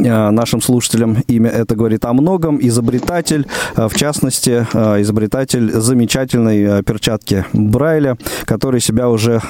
а, 0.00 0.30
нашим 0.30 0.60
слушателям 0.60 1.18
имя 1.26 1.50
это 1.50 1.74
говорит 1.74 2.04
о 2.04 2.12
многом. 2.12 2.58
Изобретатель, 2.60 3.46
а, 3.74 3.88
в 3.88 3.94
частности, 3.94 4.66
изобретатель 5.00 5.72
замечательной 5.72 6.82
перчатки 6.82 7.44
Брайля, 7.52 8.16
который 8.44 8.80
себя 8.80 9.08
уже 9.08 9.40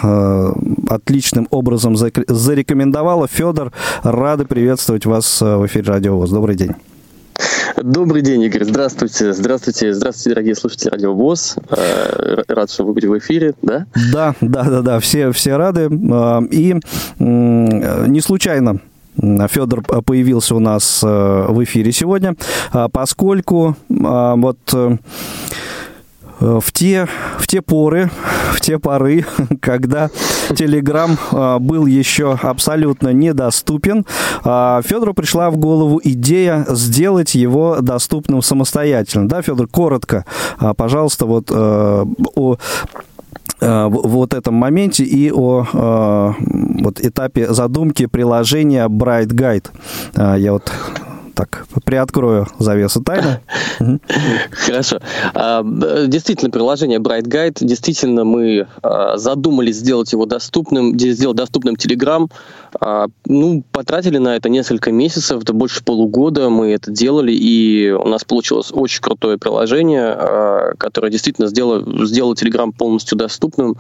отличным 0.89 1.49
образом 1.51 1.97
зарекомендовала. 1.97 3.27
Федор, 3.29 3.73
рады 4.03 4.45
приветствовать 4.45 5.07
вас 5.07 5.41
в 5.41 5.67
эфире 5.67 5.87
Радио 5.87 6.17
ВОЗ. 6.17 6.31
Добрый 6.31 6.57
день. 6.57 6.86
Добрый 7.77 8.23
день, 8.23 8.43
Игорь. 8.43 8.65
Здравствуйте. 8.65 9.33
Здравствуйте. 9.33 9.93
Здравствуйте, 9.93 10.31
дорогие 10.31 10.55
слушатели 10.55 10.91
Радио 10.91 11.15
ВОЗ. 11.15 11.57
Э, 11.71 12.43
рад, 12.49 12.71
что 12.71 12.85
вы 12.85 12.93
будете 12.93 13.09
в 13.09 13.19
эфире, 13.19 13.55
да? 13.63 13.87
Да, 14.13 14.35
да, 14.41 14.65
да, 14.65 14.83
да. 14.83 15.01
Все, 15.01 15.33
все 15.33 15.57
рады. 15.57 15.89
Э, 15.91 16.43
и 16.51 16.77
не 17.19 18.21
случайно 18.21 18.81
Федор 19.49 19.83
появился 19.83 20.55
у 20.55 20.61
нас 20.61 21.03
э, 21.03 21.07
в 21.07 21.65
эфире 21.65 21.93
сегодня, 21.93 22.35
поскольку 22.93 23.77
вот 23.89 24.59
Э, 24.73 24.97
в 26.41 26.73
те, 26.73 27.09
в 27.39 27.47
те 27.47 27.63
поры, 27.63 28.11
в 28.53 28.61
те 28.61 28.79
поры, 28.79 29.25
когда 29.61 30.11
Телеграм 30.55 31.17
э, 31.33 31.59
был 31.59 31.87
еще 31.87 32.39
абсолютно 32.43 33.13
недоступен, 33.13 34.05
э, 34.45 34.81
Федору 34.85 35.15
пришла 35.15 35.51
в 35.51 35.57
голову 35.57 36.01
идея 36.03 36.67
сделать 36.69 37.35
его 37.35 37.79
доступным 37.81 38.43
самостоятельно. 38.43 39.29
Да, 39.29 39.43
Федор, 39.43 39.67
коротко, 39.67 40.25
пожалуйста, 40.77 41.27
вот 41.27 41.51
о 41.51 42.57
вот 43.59 44.35
этом 44.35 44.55
моменте 44.55 45.03
и 45.03 45.33
о 45.33 46.35
вот 46.83 47.01
этапе 47.01 47.53
задумки 47.53 48.07
приложения 48.07 48.87
Bright 48.87 49.29
Guide. 49.29 50.39
Я 50.39 50.53
вот 50.53 50.71
так 51.37 51.67
приоткрою 51.85 52.49
завесу 52.59 53.03
тайны. 53.03 53.41
Хорошо. 54.51 55.01
А, 55.35 55.63
действительно, 55.63 56.51
приложение 56.51 56.99
Bright 56.99 57.25
Guide, 57.25 57.59
действительно, 57.61 58.25
мы 58.25 58.67
а, 58.83 59.19
задумались 59.19 59.77
сделать 59.77 60.11
его 60.13 60.25
доступным, 60.25 60.99
сделать 60.99 61.37
доступным 61.37 61.75
Telegram. 61.75 62.31
А, 62.81 63.09
ну, 63.27 63.63
потратили 63.71 64.17
на 64.17 64.37
это 64.37 64.49
несколько 64.49 64.91
месяцев, 64.93 65.43
это 65.43 65.53
больше 65.53 65.85
полугода 65.85 66.49
мы 66.49 66.73
это 66.73 66.91
делали, 66.91 67.33
и 67.33 67.91
у 67.91 68.09
нас 68.09 68.25
получилось 68.25 68.71
очень 68.73 69.03
крутое 69.03 69.37
приложение, 69.37 70.75
которое 70.79 71.11
действительно 71.13 71.49
сделало, 71.49 72.07
сделало 72.07 72.33
Telegram 72.33 72.73
полностью 72.73 73.19
доступным 73.19 73.77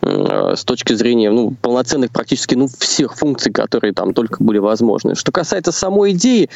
с 0.00 0.64
точки 0.64 0.94
зрения 0.94 1.30
ну, 1.30 1.54
полноценных 1.60 2.10
практически 2.12 2.54
ну, 2.54 2.68
всех 2.78 3.14
функций, 3.16 3.52
которые 3.52 3.92
там 3.92 4.14
только 4.14 4.42
были 4.42 4.58
возможны. 4.58 5.14
Что 5.14 5.32
касается 5.32 5.70
самой 5.70 6.12
идеи, 6.12 6.48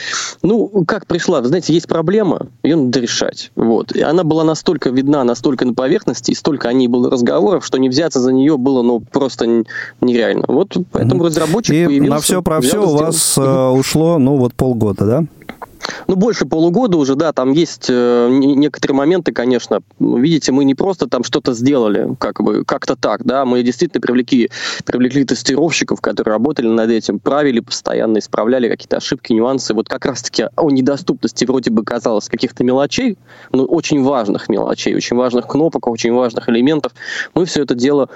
ну, 0.42 0.84
как 0.86 1.06
пришла, 1.06 1.40
вы 1.40 1.48
знаете, 1.48 1.72
есть 1.72 1.88
проблема, 1.88 2.46
ее 2.62 2.76
надо 2.76 3.00
решать. 3.00 3.50
Вот. 3.56 3.92
И 3.92 4.00
она 4.00 4.24
была 4.24 4.44
настолько 4.44 4.90
видна, 4.90 5.24
настолько 5.24 5.64
на 5.64 5.74
поверхности, 5.74 6.30
и 6.30 6.34
столько 6.34 6.68
о 6.68 6.72
ней 6.72 6.88
было 6.88 7.10
разговоров, 7.10 7.64
что 7.64 7.78
не 7.78 7.88
взяться 7.88 8.20
за 8.20 8.32
нее 8.32 8.56
было, 8.56 8.82
ну, 8.82 9.00
просто 9.00 9.64
нереально. 10.00 10.44
Вот 10.48 10.76
поэтому 10.92 11.24
разработчик 11.24 11.74
и 11.74 11.86
появился. 11.86 12.10
на 12.10 12.20
все 12.20 12.42
про 12.42 12.60
все 12.60 12.82
у 12.82 12.96
вас 12.96 13.36
э, 13.38 13.68
ушло, 13.68 14.18
ну, 14.18 14.36
вот 14.36 14.54
полгода, 14.54 15.04
да? 15.04 15.24
Ну, 16.06 16.16
больше 16.16 16.46
полугода 16.46 16.96
уже, 16.96 17.14
да, 17.14 17.32
там 17.32 17.52
есть 17.52 17.86
э, 17.88 18.28
некоторые 18.30 18.96
моменты, 18.96 19.32
конечно. 19.32 19.80
Видите, 19.98 20.52
мы 20.52 20.64
не 20.64 20.74
просто 20.74 21.08
там 21.08 21.24
что-то 21.24 21.54
сделали, 21.54 22.14
как 22.18 22.42
бы, 22.42 22.64
как-то 22.64 22.96
так, 22.96 23.24
да, 23.24 23.44
мы 23.44 23.62
действительно 23.62 24.00
привлекли, 24.00 24.50
привлекли 24.84 25.24
тестировщиков, 25.24 26.00
которые 26.00 26.32
работали 26.32 26.68
над 26.68 26.90
этим, 26.90 27.18
правили 27.18 27.60
постоянно, 27.60 28.18
исправляли 28.18 28.68
какие-то 28.68 28.96
ошибки, 28.96 29.32
нюансы. 29.32 29.74
Вот 29.74 29.88
как 29.88 30.06
раз-таки 30.06 30.46
о 30.56 30.70
недоступности 30.70 31.44
вроде 31.44 31.70
бы 31.70 31.84
казалось 31.84 32.28
каких-то 32.28 32.64
мелочей, 32.64 33.18
но 33.52 33.64
очень 33.64 34.02
важных 34.02 34.48
мелочей, 34.48 34.94
очень 34.94 35.16
важных 35.16 35.46
кнопок, 35.46 35.86
очень 35.86 36.12
важных 36.12 36.48
элементов. 36.48 36.92
Мы 37.34 37.44
все 37.44 37.62
это 37.62 37.74
дело 37.74 38.08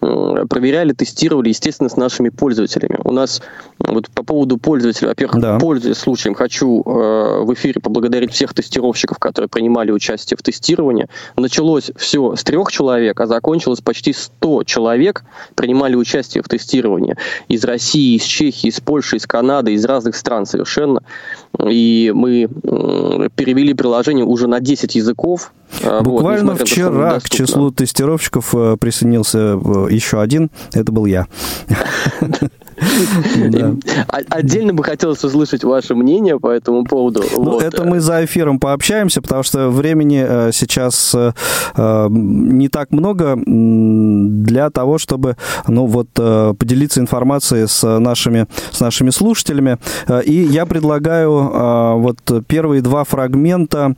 э, 0.00 0.44
проверяли, 0.48 0.92
тестировали, 0.92 1.48
естественно, 1.50 1.88
с 1.88 1.96
нашими 1.96 2.28
пользователями. 2.28 2.98
У 3.04 3.12
нас 3.12 3.42
вот 3.78 4.10
по 4.10 4.22
поводу 4.22 4.58
пользователя, 4.58 5.08
во-первых, 5.08 5.40
да. 5.40 5.58
пользуясь 5.58 5.98
случаем, 5.98 6.34
хочу 6.34 6.82
Э, 6.86 7.17
в 7.44 7.54
эфире 7.54 7.80
поблагодарить 7.80 8.32
всех 8.32 8.54
тестировщиков, 8.54 9.18
которые 9.18 9.48
принимали 9.48 9.90
участие 9.90 10.36
в 10.36 10.42
тестировании. 10.42 11.06
Началось 11.36 11.90
все 11.96 12.36
с 12.36 12.44
трех 12.44 12.70
человек, 12.70 13.20
а 13.20 13.26
закончилось 13.26 13.80
почти 13.80 14.12
100 14.12 14.64
человек 14.64 15.24
принимали 15.54 15.94
участие 15.96 16.42
в 16.42 16.48
тестировании. 16.48 17.16
Из 17.48 17.64
России, 17.64 18.16
из 18.16 18.24
Чехии, 18.24 18.68
из 18.68 18.80
Польши, 18.80 19.16
из 19.16 19.26
Канады, 19.26 19.72
из 19.72 19.84
разных 19.84 20.16
стран 20.16 20.46
совершенно. 20.46 21.02
И 21.66 22.12
мы 22.14 22.48
перевели 23.34 23.74
приложение 23.74 24.24
уже 24.24 24.46
на 24.46 24.60
10 24.60 24.94
языков. 24.94 25.52
А, 25.84 26.02
Буквально 26.02 26.52
вот, 26.52 26.62
вчера 26.62 27.20
к 27.20 27.28
числу 27.28 27.70
тестировщиков 27.70 28.54
э, 28.54 28.76
присоединился 28.78 29.38
э, 29.38 29.86
еще 29.90 30.20
один. 30.20 30.50
Это 30.72 30.92
был 30.92 31.06
я. 31.06 31.26
Отдельно 34.28 34.72
бы 34.72 34.84
хотелось 34.84 35.24
услышать 35.24 35.64
ваше 35.64 35.94
мнение 35.94 36.38
по 36.38 36.48
этому 36.48 36.84
поводу. 36.84 37.22
Ну, 37.36 37.58
это 37.58 37.84
мы 37.84 38.00
за 38.00 38.24
эфиром 38.24 38.60
пообщаемся, 38.60 39.20
потому 39.20 39.42
что 39.42 39.68
времени 39.68 40.24
э, 40.26 40.50
сейчас 40.52 41.14
э, 41.14 41.32
э, 41.76 42.06
не 42.10 42.68
так 42.68 42.90
много 42.90 43.36
для 43.36 44.70
того, 44.70 44.98
чтобы, 44.98 45.36
ну, 45.66 45.86
вот, 45.86 46.08
поделиться 46.12 47.00
информацией 47.00 47.66
с 47.66 47.98
нашими, 47.98 48.46
с 48.70 48.80
нашими 48.80 49.10
слушателями. 49.10 49.78
И 50.24 50.32
я 50.32 50.66
предлагаю 50.66 51.98
вот 51.98 52.18
первые 52.46 52.82
два 52.82 53.04
фрагмента 53.04 53.94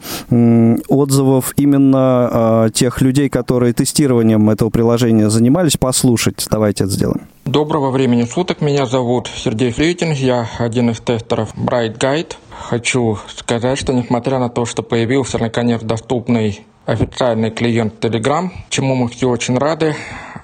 отзывов 0.89 1.53
именно 1.63 2.71
тех 2.73 3.01
людей, 3.01 3.29
которые 3.29 3.73
тестированием 3.73 4.49
этого 4.51 4.71
приложения 4.71 5.31
занимались, 5.31 5.77
послушать. 5.77 6.47
Давайте 6.51 6.85
это 6.85 6.93
сделаем. 6.93 7.23
Доброго 7.45 7.91
времени 7.91 8.25
суток, 8.25 8.61
меня 8.61 8.87
зовут 8.87 9.29
Сергей 9.35 9.73
Флейтин, 9.73 10.13
я 10.13 10.49
один 10.59 10.91
из 10.91 11.01
тестеров 11.01 11.55
Bright 11.57 11.99
Guide. 11.99 12.35
Хочу 12.51 13.19
сказать, 13.35 13.79
что 13.79 13.93
несмотря 13.93 14.39
на 14.39 14.49
то, 14.49 14.67
что 14.67 14.83
появился 14.83 15.39
наконец 15.39 15.81
доступный 15.83 16.65
официальный 16.87 17.51
клиент 17.51 18.05
Telegram, 18.05 18.51
чему 18.69 18.95
мы 18.95 19.09
все 19.09 19.29
очень 19.29 19.59
рады, 19.59 19.95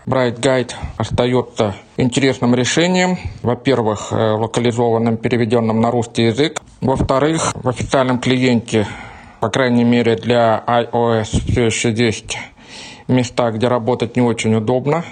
Bright 0.06 0.40
Guide 0.40 0.72
остается 0.96 1.74
интересным 1.96 2.54
решением. 2.54 3.18
Во-первых, 3.42 4.12
э, 4.12 4.32
локализованным, 4.32 5.16
переведенным 5.16 5.80
на 5.80 5.90
русский 5.90 6.26
язык. 6.26 6.60
Во-вторых, 6.80 7.52
в 7.54 7.68
официальном 7.68 8.20
клиенте, 8.20 8.86
по 9.40 9.48
крайней 9.48 9.84
мере 9.84 10.16
для 10.16 10.62
iOS, 10.66 11.50
все 11.50 11.66
еще 11.66 11.92
есть 11.92 12.38
места, 13.08 13.50
где 13.50 13.68
работать 13.68 14.16
не 14.16 14.22
очень 14.22 14.54
удобно 14.54 15.04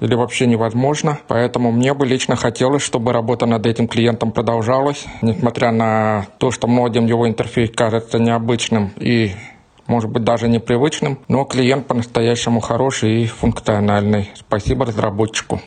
или 0.00 0.14
вообще 0.14 0.46
невозможно. 0.46 1.18
Поэтому 1.28 1.72
мне 1.72 1.94
бы 1.94 2.06
лично 2.06 2.36
хотелось, 2.36 2.82
чтобы 2.82 3.12
работа 3.12 3.46
над 3.46 3.66
этим 3.66 3.88
клиентом 3.88 4.32
продолжалась, 4.32 5.04
несмотря 5.22 5.70
на 5.72 6.26
то, 6.38 6.50
что 6.50 6.66
многим 6.66 7.06
его 7.06 7.28
интерфейс 7.28 7.70
кажется 7.70 8.18
необычным 8.18 8.92
и 8.96 9.32
может 9.86 10.10
быть 10.10 10.24
даже 10.24 10.48
непривычным, 10.48 11.18
но 11.28 11.44
клиент 11.44 11.86
по-настоящему 11.86 12.60
хороший 12.60 13.22
и 13.22 13.26
функциональный. 13.26 14.30
Спасибо 14.34 14.86
разработчику. 14.86 15.60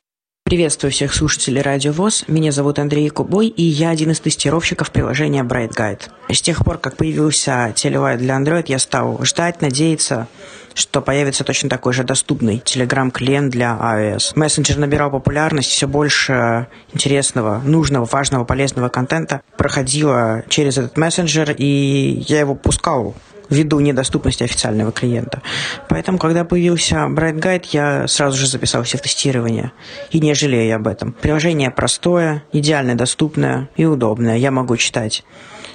Приветствую 0.48 0.92
всех 0.92 1.12
слушателей 1.12 1.60
Радио 1.60 1.92
ВОЗ. 1.92 2.24
Меня 2.26 2.52
зовут 2.52 2.78
Андрей 2.78 3.10
Кубой, 3.10 3.48
и 3.48 3.62
я 3.62 3.90
один 3.90 4.12
из 4.12 4.20
тестировщиков 4.20 4.90
приложения 4.90 5.42
Bright 5.42 5.76
Guide. 5.76 6.00
С 6.30 6.40
тех 6.40 6.64
пор, 6.64 6.78
как 6.78 6.96
появился 6.96 7.74
Телевайт 7.76 8.18
для 8.18 8.38
Android, 8.38 8.64
я 8.68 8.78
стал 8.78 9.22
ждать, 9.22 9.60
надеяться, 9.60 10.26
что 10.72 11.02
появится 11.02 11.44
точно 11.44 11.68
такой 11.68 11.92
же 11.92 12.02
доступный 12.02 12.62
Telegram-клиент 12.64 13.50
для 13.50 13.76
iOS. 13.78 14.32
Мессенджер 14.36 14.78
набирал 14.78 15.10
популярность, 15.10 15.68
все 15.68 15.86
больше 15.86 16.68
интересного, 16.94 17.60
нужного, 17.62 18.06
важного, 18.06 18.44
полезного 18.44 18.88
контента 18.88 19.42
проходило 19.58 20.44
через 20.48 20.78
этот 20.78 20.96
мессенджер, 20.96 21.54
и 21.58 22.24
я 22.26 22.40
его 22.40 22.54
пускал 22.54 23.14
ввиду 23.50 23.80
недоступности 23.80 24.42
официального 24.42 24.92
клиента. 24.92 25.42
Поэтому, 25.88 26.18
когда 26.18 26.44
появился 26.44 26.96
Bright 27.08 27.40
Guide, 27.40 27.66
я 27.72 28.08
сразу 28.08 28.36
же 28.36 28.46
записался 28.46 28.98
в 28.98 29.02
тестирование. 29.02 29.72
И 30.10 30.20
не 30.20 30.34
жалею 30.34 30.76
об 30.76 30.86
этом. 30.86 31.12
Приложение 31.12 31.70
простое, 31.70 32.44
идеально 32.52 32.94
доступное 32.94 33.68
и 33.76 33.84
удобное. 33.84 34.36
Я 34.36 34.50
могу 34.50 34.76
читать 34.76 35.24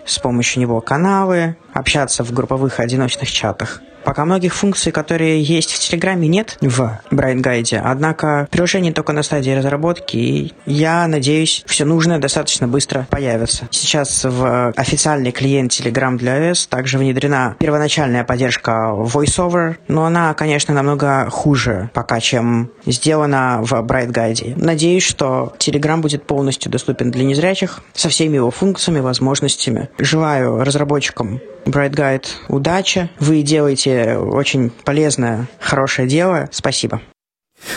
с 0.06 0.20
помощью 0.20 0.62
него 0.62 0.82
каналы, 0.82 1.56
общаться 1.74 2.24
в 2.24 2.32
групповых 2.32 2.80
одиночных 2.80 3.32
чатах. 3.32 3.82
Пока 4.04 4.26
многих 4.26 4.54
функций, 4.54 4.92
которые 4.92 5.42
есть 5.42 5.72
в 5.72 5.80
Телеграме, 5.80 6.28
нет 6.28 6.58
в 6.62 7.00
Bright 7.12 7.42
Guide. 7.42 7.82
Однако 7.84 8.48
приложение 8.52 8.94
только 8.94 9.14
на 9.14 9.24
стадии 9.24 9.52
разработки, 9.52 10.18
и 10.18 10.54
я 10.66 11.08
надеюсь, 11.08 11.64
все 11.66 11.86
нужное 11.86 12.20
достаточно 12.20 12.68
быстро 12.68 13.08
появится. 13.10 13.68
Сейчас 13.72 14.24
в 14.24 14.74
официальный 14.76 15.32
клиент 15.32 15.72
Telegram 15.72 16.18
для 16.18 16.52
iOS 16.52 16.68
также 16.70 16.98
внедрена 16.98 17.56
первоначальная 17.60 18.24
поддержка 18.24 18.92
VoiceOver, 18.94 19.78
но 19.88 20.06
она, 20.06 20.34
конечно, 20.34 20.74
намного 20.74 21.30
хуже 21.30 21.90
пока, 21.94 22.20
чем 22.20 22.72
сделана 22.86 23.60
в 23.62 23.74
Bright 23.74 24.12
Guide. 24.12 24.54
Надеюсь, 24.58 25.04
что 25.04 25.54
Telegram 25.60 25.98
будет 25.98 26.26
полностью 26.26 26.72
доступен 26.72 27.12
для 27.12 27.24
незрячих 27.24 27.82
со 27.94 28.10
всеми 28.10 28.36
его 28.36 28.52
функциями, 28.52 29.00
возможностями. 29.00 29.90
Желаю 29.98 30.64
разработчикам 30.64 31.40
Bright 31.66 31.96
Guide 31.96 32.26
удачи. 32.50 33.10
Вы 33.20 33.42
делаете 33.42 34.18
очень 34.18 34.72
полезное, 34.84 35.48
хорошее 35.60 36.08
дело. 36.08 36.50
Спасибо. 36.52 37.02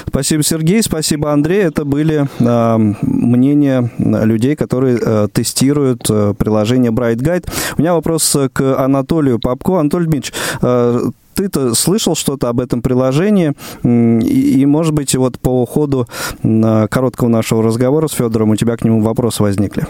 Спасибо, 0.09 0.43
Сергей. 0.43 0.83
Спасибо, 0.83 1.33
Андрей. 1.33 1.63
Это 1.63 1.85
были 1.85 2.27
э, 2.41 2.95
мнения 3.03 3.91
людей, 3.99 4.57
которые 4.57 4.99
э, 5.01 5.29
тестируют 5.33 6.11
э, 6.11 6.35
приложение 6.37 6.91
Bright 6.91 7.17
Guide. 7.17 7.49
У 7.79 7.81
меня 7.81 7.95
вопрос 7.95 8.37
к 8.53 8.83
Анатолию 8.83 9.39
Попко. 9.39 9.79
Анатолий 9.79 10.07
Дмитриевич, 10.07 10.33
э, 10.63 11.01
ты-то 11.35 11.75
слышал 11.75 12.17
что-то 12.17 12.49
об 12.49 12.61
этом 12.61 12.83
приложении? 12.83 13.53
И, 13.85 14.61
и, 14.61 14.67
может 14.67 14.95
быть, 14.95 15.15
вот 15.15 15.39
по 15.39 15.65
ходу 15.67 16.07
э, 16.43 16.87
короткого 16.89 17.29
нашего 17.29 17.63
разговора 17.63 18.09
с 18.09 18.13
Федором 18.13 18.51
у 18.51 18.57
тебя 18.57 18.77
к 18.77 18.85
нему 18.85 19.01
вопросы 19.03 19.43
возникли? 19.43 19.87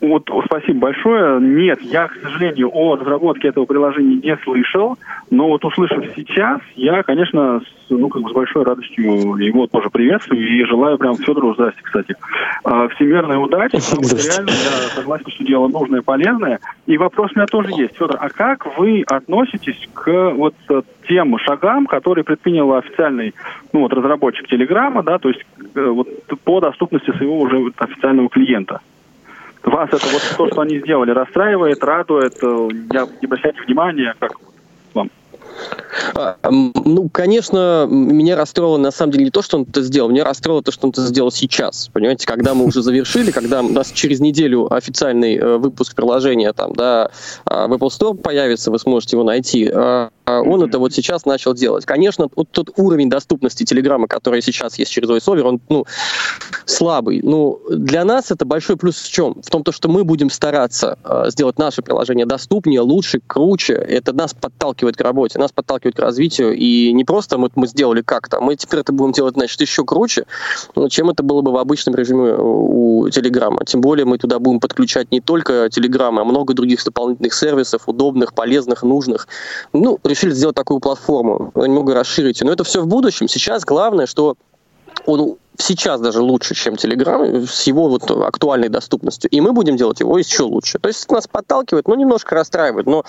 Вот 0.00 0.28
спасибо 0.44 0.80
большое. 0.80 1.40
Нет, 1.40 1.80
я, 1.82 2.08
к 2.08 2.14
сожалению, 2.14 2.70
о 2.72 2.96
разработке 2.96 3.48
этого 3.48 3.64
приложения 3.64 4.16
не 4.16 4.36
слышал, 4.44 4.98
но 5.30 5.48
вот 5.48 5.64
услышав 5.64 6.04
сейчас, 6.14 6.60
я, 6.74 7.02
конечно, 7.02 7.60
с, 7.60 7.90
ну, 7.90 8.08
как 8.08 8.22
бы 8.22 8.30
с 8.30 8.32
большой 8.32 8.64
радостью 8.64 9.36
его 9.36 9.66
тоже 9.66 9.88
приветствую 9.90 10.46
и 10.46 10.64
желаю 10.64 10.98
прям 10.98 11.16
Федору, 11.16 11.54
здрасте, 11.54 11.80
кстати, 11.82 12.14
э, 12.64 12.88
всемирной 12.94 13.42
удачи, 13.42 13.76
реально 13.76 14.50
я 14.50 14.88
согласен, 14.94 15.30
что 15.30 15.44
дело 15.44 15.68
нужное 15.68 16.00
и 16.00 16.04
полезное. 16.04 16.60
И 16.86 16.98
вопрос 16.98 17.32
у 17.34 17.38
меня 17.38 17.46
тоже 17.46 17.70
есть. 17.70 17.96
Федор, 17.96 18.18
а 18.20 18.28
как 18.28 18.78
вы 18.78 19.02
относитесь 19.06 19.88
к 19.94 20.30
вот 20.32 20.54
тем 21.08 21.38
шагам, 21.38 21.86
которые 21.86 22.24
предпринял 22.24 22.74
официальный 22.74 23.34
ну, 23.72 23.80
вот, 23.80 23.92
разработчик 23.92 24.46
Телеграма, 24.48 25.02
да, 25.02 25.18
то 25.18 25.28
есть 25.28 25.40
э, 25.74 25.84
вот, 25.84 26.08
по 26.44 26.60
доступности 26.60 27.10
своего 27.16 27.38
уже 27.38 27.72
официального 27.78 28.28
клиента? 28.28 28.80
Вас 29.66 29.88
это 29.92 30.06
вот 30.06 30.22
то, 30.36 30.46
что 30.46 30.60
они 30.60 30.78
сделали, 30.78 31.10
расстраивает, 31.10 31.82
радует, 31.82 32.38
э, 32.40 32.46
не 32.46 33.26
обращайте 33.26 33.60
внимания, 33.66 34.14
как 34.20 34.32
вам? 34.94 35.10
А, 36.14 36.36
ну, 36.50 37.08
конечно, 37.08 37.86
меня 37.90 38.36
расстроило 38.36 38.76
на 38.76 38.92
самом 38.92 39.12
деле 39.12 39.24
не 39.24 39.30
то, 39.32 39.42
что 39.42 39.56
он 39.56 39.64
это 39.64 39.82
сделал, 39.82 40.08
меня 40.08 40.22
расстроило 40.22 40.62
то, 40.62 40.70
что 40.70 40.86
он 40.86 40.90
это 40.90 41.02
сделал 41.02 41.32
сейчас. 41.32 41.88
Понимаете, 41.92 42.28
когда 42.28 42.54
мы 42.54 42.64
уже 42.64 42.80
завершили, 42.80 43.32
когда 43.32 43.60
у 43.60 43.68
нас 43.68 43.90
через 43.90 44.20
неделю 44.20 44.72
официальный 44.72 45.36
э, 45.36 45.56
выпуск 45.56 45.96
приложения 45.96 46.52
там, 46.52 46.72
да, 46.72 47.10
а, 47.44 47.66
в 47.66 47.72
Apple 47.72 47.88
Store 47.88 48.14
появится, 48.14 48.70
вы 48.70 48.78
сможете 48.78 49.16
его 49.16 49.24
найти. 49.24 49.68
А, 50.26 50.38
а 50.38 50.42
он 50.42 50.62
это 50.62 50.78
вот 50.78 50.92
сейчас 50.92 51.24
начал 51.24 51.54
делать. 51.54 51.86
Конечно, 51.86 52.28
вот 52.34 52.50
тот 52.50 52.70
уровень 52.76 53.08
доступности 53.08 53.64
Телеграма, 53.64 54.08
который 54.08 54.42
сейчас 54.42 54.78
есть 54.78 54.90
через 54.90 55.08
VoiceOver, 55.08 55.42
он 55.42 55.60
ну, 55.68 55.86
слабый. 56.64 57.20
Но 57.22 57.60
ну, 57.68 57.76
для 57.76 58.04
нас 58.04 58.30
это 58.30 58.44
большой 58.44 58.76
плюс 58.76 59.00
в 59.00 59.10
чем? 59.10 59.40
В 59.42 59.50
том, 59.50 59.62
то, 59.62 59.72
что 59.72 59.88
мы 59.88 60.04
будем 60.04 60.30
стараться 60.30 60.98
э, 61.04 61.24
сделать 61.28 61.58
наше 61.58 61.82
приложение 61.82 62.26
доступнее, 62.26 62.80
лучше, 62.80 63.20
круче. 63.26 63.74
Это 63.74 64.12
нас 64.12 64.34
подталкивает 64.34 64.96
к 64.96 65.00
работе, 65.00 65.38
нас 65.38 65.52
подталкивает 65.52 65.96
к 65.96 66.00
развитию. 66.00 66.54
И 66.54 66.92
не 66.92 67.04
просто 67.04 67.38
мы, 67.38 67.50
мы 67.54 67.66
сделали 67.66 68.02
как-то, 68.02 68.40
мы 68.40 68.56
теперь 68.56 68.80
это 68.80 68.92
будем 68.92 69.12
делать, 69.12 69.34
значит, 69.34 69.60
еще 69.60 69.84
круче, 69.84 70.26
чем 70.90 71.10
это 71.10 71.22
было 71.22 71.42
бы 71.42 71.52
в 71.52 71.56
обычном 71.56 71.94
режиме 71.94 72.34
у 72.36 73.08
Телеграма. 73.10 73.64
Тем 73.64 73.80
более 73.80 74.04
мы 74.04 74.18
туда 74.18 74.38
будем 74.38 74.60
подключать 74.60 75.12
не 75.12 75.20
только 75.20 75.68
Телеграм, 75.70 76.18
а 76.18 76.24
много 76.24 76.54
других 76.54 76.84
дополнительных 76.84 77.32
сервисов, 77.32 77.82
удобных, 77.86 78.34
полезных, 78.34 78.82
нужных. 78.82 79.28
Ну, 79.72 79.98
решили 80.16 80.32
сделать 80.32 80.56
такую 80.56 80.80
платформу, 80.80 81.52
немного 81.54 81.94
расширить. 81.94 82.40
Но 82.40 82.52
это 82.52 82.64
все 82.64 82.80
в 82.82 82.86
будущем. 82.86 83.28
Сейчас 83.28 83.64
главное, 83.64 84.06
что 84.06 84.36
он 85.04 85.36
сейчас 85.58 86.00
даже 86.00 86.20
лучше, 86.20 86.54
чем 86.54 86.74
Telegram, 86.74 87.46
с 87.46 87.66
его 87.66 87.88
вот 87.88 88.10
актуальной 88.10 88.68
доступностью. 88.68 89.30
И 89.30 89.40
мы 89.40 89.52
будем 89.52 89.76
делать 89.76 90.00
его 90.00 90.18
еще 90.18 90.42
лучше. 90.42 90.78
То 90.78 90.88
есть 90.88 91.10
нас 91.10 91.26
подталкивает, 91.26 91.86
но 91.88 91.94
немножко 91.94 92.34
расстраивает. 92.34 92.86
Но 92.86 93.04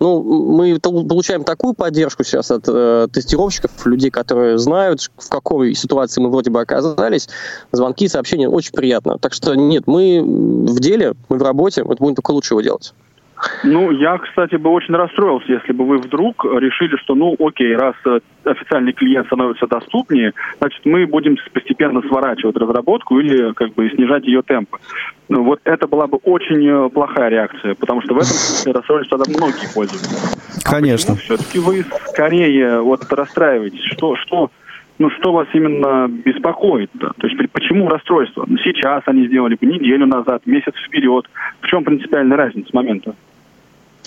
ну, 0.00 0.22
мы 0.22 0.78
получаем 0.80 1.44
такую 1.44 1.74
поддержку 1.74 2.24
сейчас 2.24 2.50
от 2.50 2.64
э, 2.68 3.08
тестировщиков, 3.12 3.70
людей, 3.86 4.10
которые 4.10 4.58
знают, 4.58 5.10
в 5.16 5.28
какой 5.28 5.74
ситуации 5.74 6.20
мы 6.20 6.30
вроде 6.30 6.50
бы 6.50 6.60
оказались. 6.60 7.28
Звонки, 7.72 8.08
сообщения, 8.08 8.48
очень 8.48 8.72
приятно. 8.72 9.18
Так 9.18 9.32
что 9.32 9.54
нет, 9.54 9.84
мы 9.86 10.22
в 10.22 10.80
деле, 10.80 11.14
мы 11.28 11.38
в 11.38 11.42
работе, 11.42 11.84
мы 11.84 11.96
будем 11.96 12.14
только 12.14 12.30
лучше 12.30 12.54
его 12.54 12.62
делать. 12.62 12.94
Ну, 13.64 13.90
я, 13.90 14.18
кстати, 14.18 14.56
бы 14.56 14.70
очень 14.70 14.94
расстроился, 14.94 15.52
если 15.52 15.72
бы 15.72 15.84
вы 15.84 15.98
вдруг 15.98 16.44
решили, 16.44 16.96
что, 16.96 17.14
ну, 17.14 17.36
окей, 17.38 17.74
раз 17.74 17.94
э, 18.04 18.20
официальный 18.44 18.92
клиент 18.92 19.26
становится 19.26 19.66
доступнее, 19.66 20.32
значит, 20.58 20.84
мы 20.84 21.06
будем 21.06 21.36
постепенно 21.52 22.02
сворачивать 22.02 22.56
разработку 22.56 23.18
или 23.18 23.52
как 23.52 23.74
бы 23.74 23.88
снижать 23.90 24.24
ее 24.26 24.42
темпы. 24.42 24.78
Ну, 25.28 25.44
вот 25.44 25.60
это 25.64 25.86
была 25.86 26.06
бы 26.06 26.18
очень 26.22 26.66
э, 26.66 26.88
плохая 26.90 27.30
реакция, 27.30 27.74
потому 27.74 28.02
что 28.02 28.14
в 28.14 28.18
этом 28.18 28.32
смысле 28.32 28.72
расстроились 28.72 29.08
тогда 29.08 29.24
многие 29.28 29.72
пользователи. 29.72 30.16
Конечно. 30.64 31.14
А 31.14 31.16
все-таки 31.16 31.58
вы 31.58 31.84
скорее 32.08 32.80
вот 32.80 33.12
расстраиваетесь, 33.12 33.84
что, 33.84 34.16
что 34.16 34.50
ну 34.98 35.10
что 35.10 35.32
вас 35.32 35.48
именно 35.52 36.08
беспокоит? 36.08 36.90
Да? 36.94 37.10
То 37.18 37.26
есть 37.26 37.36
почему 37.50 37.88
расстройство? 37.88 38.44
Ну, 38.46 38.56
сейчас 38.58 39.02
они 39.06 39.26
сделали 39.26 39.56
бы 39.56 39.66
неделю 39.66 40.06
назад, 40.06 40.42
месяц 40.46 40.74
вперед. 40.86 41.28
В 41.60 41.66
чем 41.66 41.82
принципиальная 41.82 42.36
разница 42.36 42.68
момента? 42.72 43.14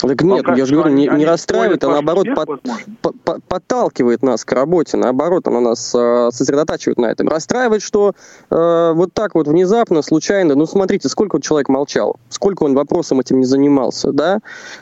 Так 0.02 0.22
нет, 0.22 0.46
я 0.56 0.66
же 0.66 0.76
говорю, 0.76 0.94
не, 0.94 1.08
не 1.08 1.26
расстраивает, 1.26 1.84
а 1.84 1.90
наоборот 1.90 2.28
под, 2.36 2.62
под, 3.02 3.22
под, 3.22 3.44
подталкивает 3.46 4.24
нас 4.24 4.44
к 4.44 4.52
работе, 4.52 4.98
наоборот, 4.98 5.48
она 5.48 5.62
нас 5.62 5.94
э, 5.96 6.30
сосредотачивает 6.32 6.98
на 6.98 7.08
этом. 7.08 7.30
Расстраивает, 7.30 7.82
что 7.82 8.14
э, 8.50 8.92
вот 8.94 9.14
так 9.14 9.36
вот 9.36 9.48
внезапно, 9.48 10.02
случайно, 10.02 10.56
ну 10.56 10.66
смотрите, 10.66 11.08
сколько 11.08 11.38
вот 11.38 11.44
человек 11.44 11.70
молчал, 11.70 12.18
сколько 12.30 12.64
он 12.64 12.76
вопросом 12.76 13.20
этим 13.22 13.40
не 13.40 13.46
занимался, 13.46 14.12
да, 14.12 14.40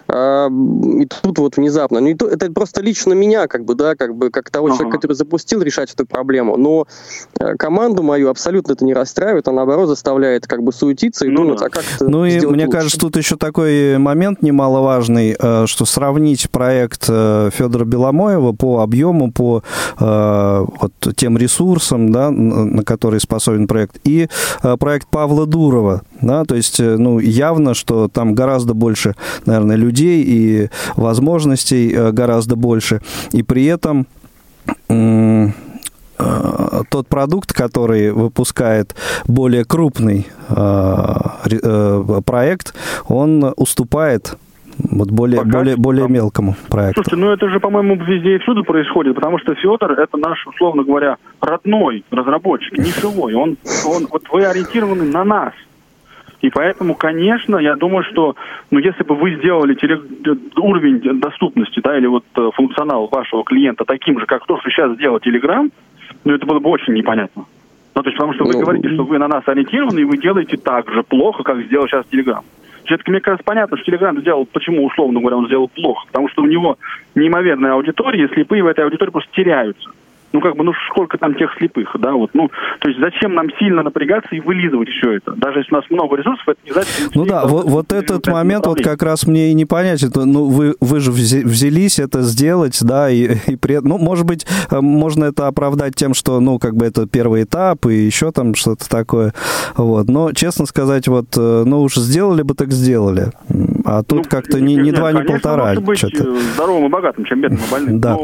э, 0.07 0.49
и 0.99 1.05
тут 1.05 1.37
вот 1.37 1.57
внезапно, 1.57 1.99
ну 1.99 2.15
то, 2.15 2.27
это 2.27 2.51
просто 2.51 2.81
лично 2.81 3.13
меня, 3.13 3.47
как 3.47 3.65
бы, 3.65 3.75
да, 3.75 3.95
как 3.95 4.15
бы, 4.15 4.31
как 4.31 4.49
того 4.49 4.67
ага. 4.67 4.77
человека, 4.77 4.97
который 4.97 5.13
запустил 5.13 5.61
решать 5.61 5.93
эту 5.93 6.05
проблему, 6.05 6.57
но 6.57 6.87
э, 7.39 7.55
команду 7.55 8.01
мою 8.01 8.29
абсолютно 8.29 8.73
это 8.73 8.83
не 8.83 8.93
расстраивает, 8.93 9.47
а 9.47 9.51
наоборот 9.51 9.89
заставляет 9.89 10.47
как 10.47 10.63
бы 10.63 10.71
суетиться 10.71 11.25
и 11.25 11.29
ну, 11.29 11.43
думать, 11.43 11.61
а 11.61 11.69
как 11.69 11.83
это 11.95 12.09
Ну 12.09 12.25
и 12.25 12.39
мне 12.39 12.65
лучше. 12.65 12.77
кажется, 12.77 12.99
тут 12.99 13.15
еще 13.17 13.35
такой 13.35 13.97
момент 13.97 14.41
немаловажный, 14.41 15.02
важный, 15.03 15.35
э, 15.37 15.65
что 15.67 15.85
сравнить 15.85 16.49
проект 16.49 17.07
э, 17.09 17.49
Федора 17.53 17.83
Беломоева 17.83 18.53
по 18.53 18.81
объему, 18.81 19.31
по 19.33 19.61
э, 19.99 20.65
вот, 20.79 20.93
тем 21.17 21.37
ресурсам, 21.37 22.11
да, 22.11 22.31
на 22.31 22.83
которые 22.83 23.19
способен 23.19 23.67
проект, 23.67 23.97
и 24.05 24.29
проект 24.79 25.07
Павла 25.07 25.45
Дурова. 25.45 26.03
Да, 26.21 26.45
то 26.45 26.55
есть, 26.55 26.79
ну, 26.79 27.19
явно, 27.19 27.73
что 27.73 28.07
там 28.07 28.33
гораздо 28.33 28.73
больше, 28.73 29.15
наверное, 29.45 29.75
людей 29.75 30.23
и 30.25 30.69
возможностей 30.95 32.11
гораздо 32.11 32.55
больше. 32.55 33.01
И 33.33 33.43
при 33.43 33.65
этом 33.65 34.07
тот 36.89 37.07
продукт, 37.07 37.51
который 37.51 38.11
выпускает 38.11 38.95
более 39.27 39.65
крупный 39.65 40.27
проект, 42.25 42.73
он 43.07 43.53
уступает 43.57 44.37
вот 44.77 45.11
более, 45.11 45.39
Пока 45.39 45.59
более, 45.59 45.75
более 45.77 46.07
мелкому 46.07 46.55
проекту. 46.69 47.03
Слушайте, 47.03 47.25
ну 47.25 47.31
это 47.31 47.49
же, 47.49 47.59
по-моему, 47.59 47.95
везде 47.95 48.35
и 48.35 48.39
всюду 48.39 48.63
происходит, 48.63 49.15
потому 49.15 49.39
что 49.39 49.55
Федор 49.55 49.91
это 49.91 50.17
наш, 50.17 50.45
условно 50.47 50.83
говоря, 50.83 51.17
родной 51.41 52.03
разработчик, 52.11 52.77
не 52.77 52.91
живой. 52.91 53.33
Он, 53.33 53.57
он, 53.85 54.07
вот 54.09 54.23
вы 54.31 54.45
ориентированы 54.45 55.05
на 55.05 55.23
нас. 55.23 55.53
И 56.41 56.49
поэтому, 56.49 56.93
конечно, 56.93 57.55
я 57.55 57.75
думаю, 57.75 58.03
что, 58.03 58.35
ну, 58.69 58.79
если 58.79 59.03
бы 59.03 59.15
вы 59.15 59.35
сделали 59.37 59.75
теле... 59.75 60.01
уровень 60.57 61.19
доступности, 61.19 61.79
да, 61.81 61.97
или 61.97 62.05
вот 62.05 62.25
э, 62.35 62.49
функционал 62.53 63.07
вашего 63.09 63.45
клиента 63.45 63.85
таким 63.85 64.19
же, 64.19 64.25
как 64.25 64.45
то, 64.45 64.59
что 64.59 64.69
сейчас 64.69 64.93
сделал 64.95 65.19
Telegram, 65.19 65.71
ну, 66.25 66.33
это 66.33 66.45
было 66.45 66.59
бы 66.59 66.69
очень 66.69 66.93
непонятно. 66.93 67.45
Ну, 67.95 68.01
то 68.01 68.09
есть, 68.09 68.17
потому 68.17 68.33
что 68.33 68.43
вы 68.43 68.53
ну, 68.53 68.59
говорите, 68.59 68.89
что 68.89 69.05
вы 69.05 69.19
на 69.19 69.29
нас 69.29 69.43
ориентированы, 69.45 69.99
и 69.99 70.03
вы 70.03 70.17
делаете 70.17 70.57
так 70.57 70.91
же 70.91 71.03
плохо, 71.03 71.43
как 71.43 71.63
сделал 71.63 71.87
сейчас 71.87 72.05
Telegram. 72.11 72.43
Все-таки, 72.85 73.11
мне 73.11 73.21
кажется, 73.21 73.43
понятно, 73.45 73.77
что 73.77 73.85
Телеграм 73.85 74.19
сделал, 74.19 74.45
почему, 74.45 74.85
условно 74.85 75.19
говоря, 75.19 75.37
он 75.37 75.47
сделал 75.47 75.69
плохо. 75.69 76.05
Потому 76.07 76.29
что 76.29 76.41
у 76.41 76.45
него 76.45 76.77
неимоверная 77.15 77.73
аудитория, 77.73 78.25
и 78.25 78.33
слепые 78.33 78.63
в 78.63 78.67
этой 78.67 78.83
аудитории 78.83 79.11
просто 79.11 79.31
теряются 79.33 79.89
ну, 80.33 80.41
как 80.41 80.55
бы, 80.55 80.63
ну, 80.63 80.73
сколько 80.89 81.17
там 81.17 81.35
тех 81.35 81.51
слепых, 81.57 81.95
да, 81.99 82.13
вот, 82.13 82.31
ну, 82.33 82.49
то 82.79 82.89
есть 82.89 82.99
зачем 82.99 83.35
нам 83.35 83.47
сильно 83.59 83.83
напрягаться 83.83 84.35
и 84.35 84.39
вылизывать 84.39 84.89
все 84.89 85.13
это? 85.13 85.33
Даже 85.33 85.59
если 85.59 85.73
у 85.73 85.77
нас 85.77 85.85
много 85.89 86.17
ресурсов, 86.17 86.47
это 86.47 86.59
не 86.65 86.71
значит... 86.71 87.11
Ну 87.13 87.25
да, 87.25 87.45
вот, 87.45 87.65
вот 87.65 87.93
этот 87.93 88.27
момент 88.27 88.65
вот 88.65 88.81
как 88.81 89.03
раз 89.03 89.27
мне 89.27 89.51
и 89.51 89.53
не 89.53 89.65
понять, 89.65 90.01
это, 90.01 90.25
ну, 90.25 90.45
вы, 90.45 90.75
вы 90.81 90.99
же 90.99 91.11
взялись 91.11 91.99
это 91.99 92.21
сделать, 92.21 92.79
да, 92.81 93.09
и, 93.09 93.35
и 93.47 93.55
при 93.55 93.77
ну, 93.83 93.97
может 93.97 94.25
быть, 94.25 94.45
э, 94.71 94.81
можно 94.81 95.25
это 95.25 95.47
оправдать 95.47 95.95
тем, 95.95 96.13
что, 96.13 96.39
ну, 96.39 96.57
как 96.57 96.75
бы 96.75 96.85
это 96.85 97.07
первый 97.07 97.43
этап 97.43 97.85
и 97.85 97.93
еще 97.93 98.31
там 98.31 98.55
что-то 98.55 98.89
такое, 98.89 99.33
вот, 99.77 100.07
но, 100.07 100.31
честно 100.31 100.65
сказать, 100.65 101.07
вот, 101.07 101.27
э, 101.37 101.63
ну, 101.65 101.81
уж 101.83 101.95
сделали 101.95 102.41
бы, 102.41 102.55
так 102.55 102.71
сделали, 102.71 103.31
а 103.85 104.01
тут 104.01 104.23
ну, 104.23 104.29
как-то 104.29 104.59
не, 104.59 104.75
не 104.75 104.91
два, 104.91 105.11
не 105.11 105.21
полтора. 105.21 105.75
Быть 105.79 106.03
э, 106.03 106.07
здоровым 106.55 106.87
и 106.87 106.89
богатым, 106.89 107.25
чем 107.25 107.41
бедным 107.41 107.59
и 107.59 107.71
больным. 107.71 107.99
Да. 107.99 108.15
Но 108.15 108.23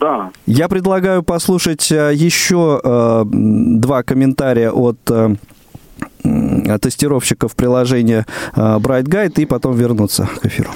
да. 0.00 0.30
Я 0.46 0.68
предлагаю 0.68 1.22
послушать 1.22 1.90
э, 1.90 2.12
еще 2.14 2.80
э, 2.82 3.24
два 3.26 4.02
комментария 4.02 4.70
от 4.70 4.98
э, 5.10 5.34
тестировщиков 6.80 7.54
приложения 7.54 8.26
э, 8.54 8.60
Bright 8.60 9.04
Guide 9.04 9.42
и 9.42 9.46
потом 9.46 9.76
вернуться 9.76 10.28
к 10.40 10.46
эфиру. 10.46 10.70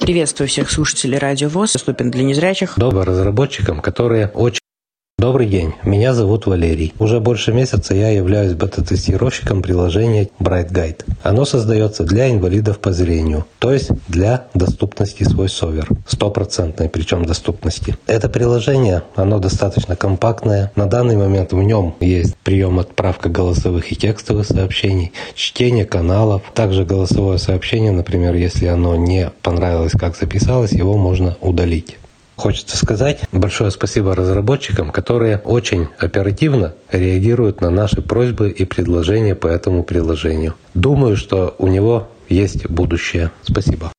Приветствую 0.00 0.48
всех 0.48 0.70
слушателей 0.70 1.18
Радио 1.18 1.48
ВОЗ, 1.48 1.74
доступен 1.74 2.10
для 2.10 2.24
незрячих. 2.24 2.74
Добрым 2.76 3.04
разработчикам, 3.04 3.80
которые 3.80 4.28
очень 4.34 4.58
Добрый 5.22 5.46
день, 5.46 5.74
меня 5.84 6.14
зовут 6.14 6.46
Валерий. 6.46 6.92
Уже 6.98 7.20
больше 7.20 7.52
месяца 7.52 7.94
я 7.94 8.08
являюсь 8.08 8.54
бета-тестировщиком 8.54 9.62
приложения 9.62 10.28
Bright 10.40 10.72
Guide. 10.72 11.04
Оно 11.22 11.44
создается 11.44 12.02
для 12.02 12.28
инвалидов 12.28 12.80
по 12.80 12.92
зрению, 12.92 13.46
то 13.60 13.72
есть 13.72 13.90
для 14.08 14.46
доступности 14.52 15.22
свой 15.22 15.48
совер. 15.48 15.88
Стопроцентной 16.08 16.88
причем 16.88 17.24
доступности. 17.24 17.96
Это 18.08 18.28
приложение, 18.28 19.04
оно 19.14 19.38
достаточно 19.38 19.94
компактное. 19.94 20.72
На 20.74 20.86
данный 20.86 21.16
момент 21.16 21.52
в 21.52 21.62
нем 21.62 21.94
есть 22.00 22.34
прием 22.38 22.80
отправка 22.80 23.28
голосовых 23.28 23.92
и 23.92 23.94
текстовых 23.94 24.44
сообщений, 24.44 25.12
чтение 25.36 25.84
каналов, 25.84 26.42
также 26.52 26.84
голосовое 26.84 27.38
сообщение, 27.38 27.92
например, 27.92 28.34
если 28.34 28.66
оно 28.66 28.96
не 28.96 29.30
понравилось, 29.42 29.92
как 29.92 30.16
записалось, 30.16 30.72
его 30.72 30.96
можно 30.96 31.36
удалить. 31.40 31.96
Хочется 32.36 32.76
сказать 32.76 33.20
большое 33.30 33.70
спасибо 33.70 34.14
разработчикам, 34.14 34.90
которые 34.90 35.38
очень 35.38 35.88
оперативно 35.98 36.74
реагируют 36.90 37.60
на 37.60 37.70
наши 37.70 38.00
просьбы 38.02 38.50
и 38.50 38.64
предложения 38.64 39.34
по 39.34 39.46
этому 39.46 39.84
приложению. 39.84 40.54
Думаю, 40.74 41.16
что 41.16 41.54
у 41.58 41.68
него 41.68 42.08
есть 42.28 42.68
будущее. 42.68 43.30
Спасибо. 43.42 43.92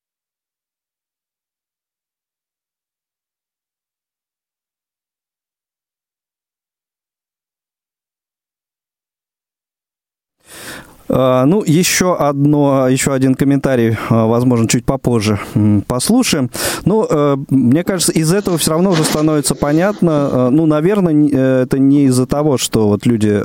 Ну, 11.14 11.62
еще 11.64 12.16
одно, 12.16 12.88
еще 12.88 13.12
один 13.12 13.34
комментарий, 13.34 13.96
а, 14.10 14.26
возможно, 14.26 14.68
чуть 14.68 14.84
попозже 14.84 15.38
послушаем. 15.86 16.50
Ну, 16.84 17.06
э, 17.08 17.36
мне 17.50 17.84
кажется, 17.84 18.12
из 18.12 18.32
этого 18.32 18.58
все 18.58 18.72
равно 18.72 18.90
уже 18.90 19.04
становится 19.04 19.54
понятно. 19.54 20.30
Э, 20.32 20.48
ну, 20.50 20.66
наверное, 20.66 21.14
э, 21.14 21.62
это 21.62 21.78
не 21.78 22.04
из-за 22.06 22.26
того, 22.26 22.58
что 22.58 22.88
вот 22.88 23.06
люди 23.06 23.42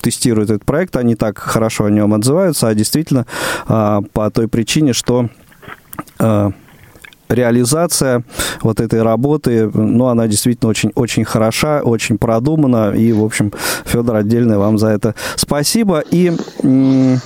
тестируют 0.00 0.50
этот 0.50 0.64
проект, 0.64 0.96
они 0.96 1.14
так 1.14 1.38
хорошо 1.38 1.84
о 1.84 1.90
нем 1.90 2.12
отзываются, 2.12 2.68
а 2.68 2.74
действительно 2.74 3.26
по 3.66 4.30
той 4.32 4.48
причине, 4.48 4.92
что 4.92 5.28
реализация 7.28 8.24
вот 8.62 8.80
этой 8.80 9.02
работы, 9.02 9.70
ну, 9.72 10.06
она 10.06 10.26
действительно 10.26 10.70
очень, 10.70 10.92
очень 10.94 11.24
хороша, 11.24 11.82
очень 11.82 12.18
продумана, 12.18 12.92
и, 12.92 13.12
в 13.12 13.24
общем, 13.24 13.52
Федор, 13.84 14.16
отдельное 14.16 14.58
вам 14.58 14.78
за 14.78 14.88
это 14.88 15.14
спасибо. 15.36 16.02
И 16.10 16.32
э, 16.62 17.16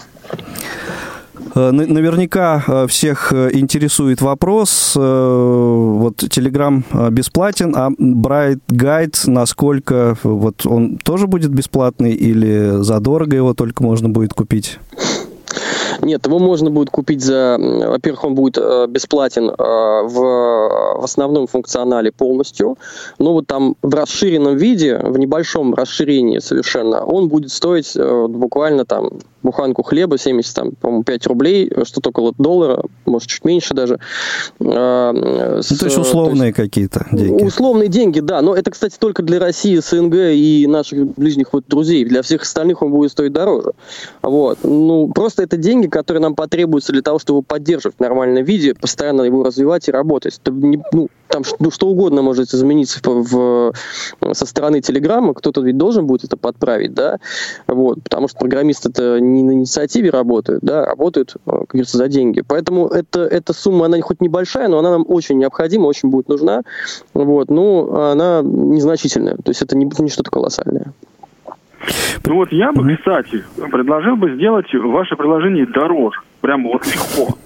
Наверняка 1.54 2.64
э, 2.66 2.86
всех 2.88 3.32
э, 3.32 3.50
интересует 3.52 4.20
вопрос. 4.20 4.92
Вот 4.94 6.22
Telegram 6.22 7.10
бесплатен, 7.10 7.74
а 7.76 7.90
Bright 7.90 8.60
Guide, 8.68 9.30
насколько 9.30 10.16
вот 10.22 10.66
он 10.66 10.98
тоже 10.98 11.26
будет 11.26 11.50
бесплатный 11.50 12.12
или 12.12 12.82
задорого 12.82 13.34
его 13.34 13.54
только 13.54 13.82
можно 13.82 14.08
будет 14.08 14.34
купить? 14.34 14.78
Нет, 16.02 16.26
его 16.26 16.38
можно 16.38 16.70
будет 16.70 16.90
купить 16.90 17.22
за... 17.22 17.56
Во-первых, 17.58 18.24
он 18.24 18.34
будет 18.34 18.58
э, 18.58 18.86
бесплатен 18.88 19.50
э, 19.50 19.54
в, 19.56 20.14
в 21.00 21.04
основном 21.04 21.46
функционале 21.46 22.12
полностью. 22.12 22.76
Но 23.18 23.32
вот 23.32 23.46
там 23.46 23.76
в 23.82 23.94
расширенном 23.94 24.56
виде, 24.56 24.98
в 24.98 25.18
небольшом 25.18 25.74
расширении 25.74 26.38
совершенно, 26.38 27.04
он 27.04 27.28
будет 27.28 27.50
стоить 27.52 27.96
э, 27.96 28.26
буквально 28.28 28.84
там 28.84 29.10
буханку 29.42 29.82
хлеба 29.82 30.18
70, 30.18 30.54
там, 30.54 30.72
по-моему, 30.72 31.04
5 31.04 31.26
рублей, 31.26 31.72
что-то 31.84 32.10
около 32.10 32.34
доллара, 32.38 32.82
может, 33.06 33.28
чуть 33.28 33.44
меньше 33.44 33.74
даже. 33.74 33.98
А, 34.60 35.12
с, 35.62 35.70
ну, 35.70 35.76
то 35.76 35.84
есть 35.86 35.98
условные 35.98 36.52
то 36.52 36.62
есть, 36.62 36.72
какие-то 36.72 37.06
деньги. 37.12 37.44
Условные 37.44 37.88
деньги, 37.88 38.20
да. 38.20 38.42
Но 38.42 38.54
это, 38.54 38.70
кстати, 38.70 38.96
только 38.98 39.22
для 39.22 39.38
России, 39.38 39.78
СНГ 39.78 40.14
и 40.14 40.66
наших 40.68 41.14
ближних 41.16 41.52
вот 41.52 41.64
друзей. 41.66 42.04
Для 42.04 42.22
всех 42.22 42.42
остальных 42.42 42.82
он 42.82 42.90
будет 42.90 43.12
стоить 43.12 43.32
дороже. 43.32 43.72
Вот. 44.22 44.58
Ну, 44.62 45.08
просто 45.08 45.42
это 45.42 45.56
деньги, 45.56 45.86
которые 45.90 46.20
нам 46.20 46.34
потребуются 46.34 46.92
для 46.92 47.02
того, 47.02 47.18
чтобы 47.18 47.42
поддерживать 47.42 47.96
в 47.96 48.00
нормальном 48.00 48.44
виде, 48.44 48.74
постоянно 48.74 49.22
его 49.22 49.42
развивать 49.42 49.88
и 49.88 49.92
работать. 49.92 50.40
Ну, 50.44 51.08
там 51.28 51.42
ну, 51.58 51.70
что 51.70 51.88
угодно 51.88 52.22
может 52.22 52.52
измениться 52.52 53.00
в, 53.02 53.22
в, 53.22 53.72
со 54.32 54.46
стороны 54.46 54.80
Телеграма, 54.80 55.34
кто-то 55.34 55.60
ведь 55.60 55.76
должен 55.76 56.06
будет 56.06 56.24
это 56.24 56.36
подправить, 56.36 56.94
да, 56.94 57.18
вот, 57.66 58.02
потому 58.02 58.28
что 58.28 58.38
программисты 58.38 58.88
это 58.88 59.20
не 59.20 59.42
на 59.42 59.52
инициативе 59.52 60.10
работают, 60.10 60.60
да, 60.62 60.84
работают, 60.84 61.34
э, 61.34 61.50
как 61.50 61.68
говорится, 61.68 61.98
за 61.98 62.08
деньги. 62.08 62.42
Поэтому 62.46 62.88
это, 62.88 63.20
эта 63.20 63.52
сумма, 63.52 63.86
она 63.86 64.00
хоть 64.00 64.20
небольшая, 64.20 64.68
но 64.68 64.78
она 64.78 64.90
нам 64.90 65.04
очень 65.06 65.38
необходима, 65.38 65.86
очень 65.86 66.10
будет 66.10 66.28
нужна, 66.28 66.62
вот, 67.14 67.50
ну, 67.50 67.94
она 67.94 68.40
незначительная, 68.42 69.36
то 69.36 69.50
есть 69.50 69.62
это 69.62 69.76
не, 69.76 69.90
не 69.98 70.08
что-то 70.08 70.30
колоссальное. 70.30 70.92
Ну 72.26 72.34
вот 72.34 72.52
я 72.52 72.72
бы, 72.72 72.96
кстати, 72.96 73.44
предложил 73.70 74.16
бы 74.16 74.34
сделать 74.34 74.72
ваше 74.74 75.16
приложение 75.16 75.66
дороже, 75.66 76.20
прямо 76.40 76.70
вот 76.70 76.86
легко. 76.86 77.38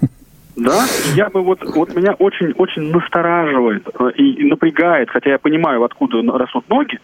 Да, 0.55 0.83
я 1.15 1.29
бы 1.29 1.41
вот, 1.41 1.63
вот 1.75 1.95
меня 1.95 2.13
очень-очень 2.13 2.91
настораживает 2.91 3.87
э, 3.97 4.11
и 4.17 4.43
напрягает, 4.43 5.09
хотя 5.09 5.31
я 5.31 5.39
понимаю, 5.39 5.83
откуда 5.83 6.21
растут 6.37 6.69
ноги, 6.69 6.99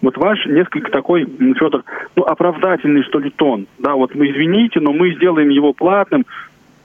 вот 0.00 0.16
ваш 0.16 0.46
несколько 0.46 0.90
такой, 0.90 1.26
Федор, 1.26 1.84
ну, 2.16 2.24
оправдательный, 2.24 3.02
что 3.02 3.18
ли, 3.18 3.28
тон. 3.28 3.66
Да, 3.78 3.94
вот 3.94 4.14
мы 4.14 4.30
извините, 4.30 4.80
но 4.80 4.92
мы 4.94 5.14
сделаем 5.14 5.50
его 5.50 5.74
платным. 5.74 6.24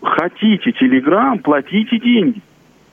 Хотите 0.02 0.74
Телеграм, 0.74 1.39
платите 1.39 2.00
деньги. 2.00 2.41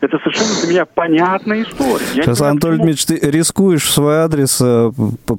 Это 0.00 0.18
совершенно 0.18 0.60
для 0.60 0.70
меня 0.70 0.84
понятная 0.84 1.62
история. 1.62 2.04
Я 2.14 2.22
Сейчас, 2.22 2.40
Анатолий 2.42 2.76
Дмитриевич, 2.76 3.06
ты 3.06 3.30
рискуешь 3.30 3.82
в 3.82 3.90
свой 3.90 4.16
адрес, 4.16 4.60
э, 4.62 4.90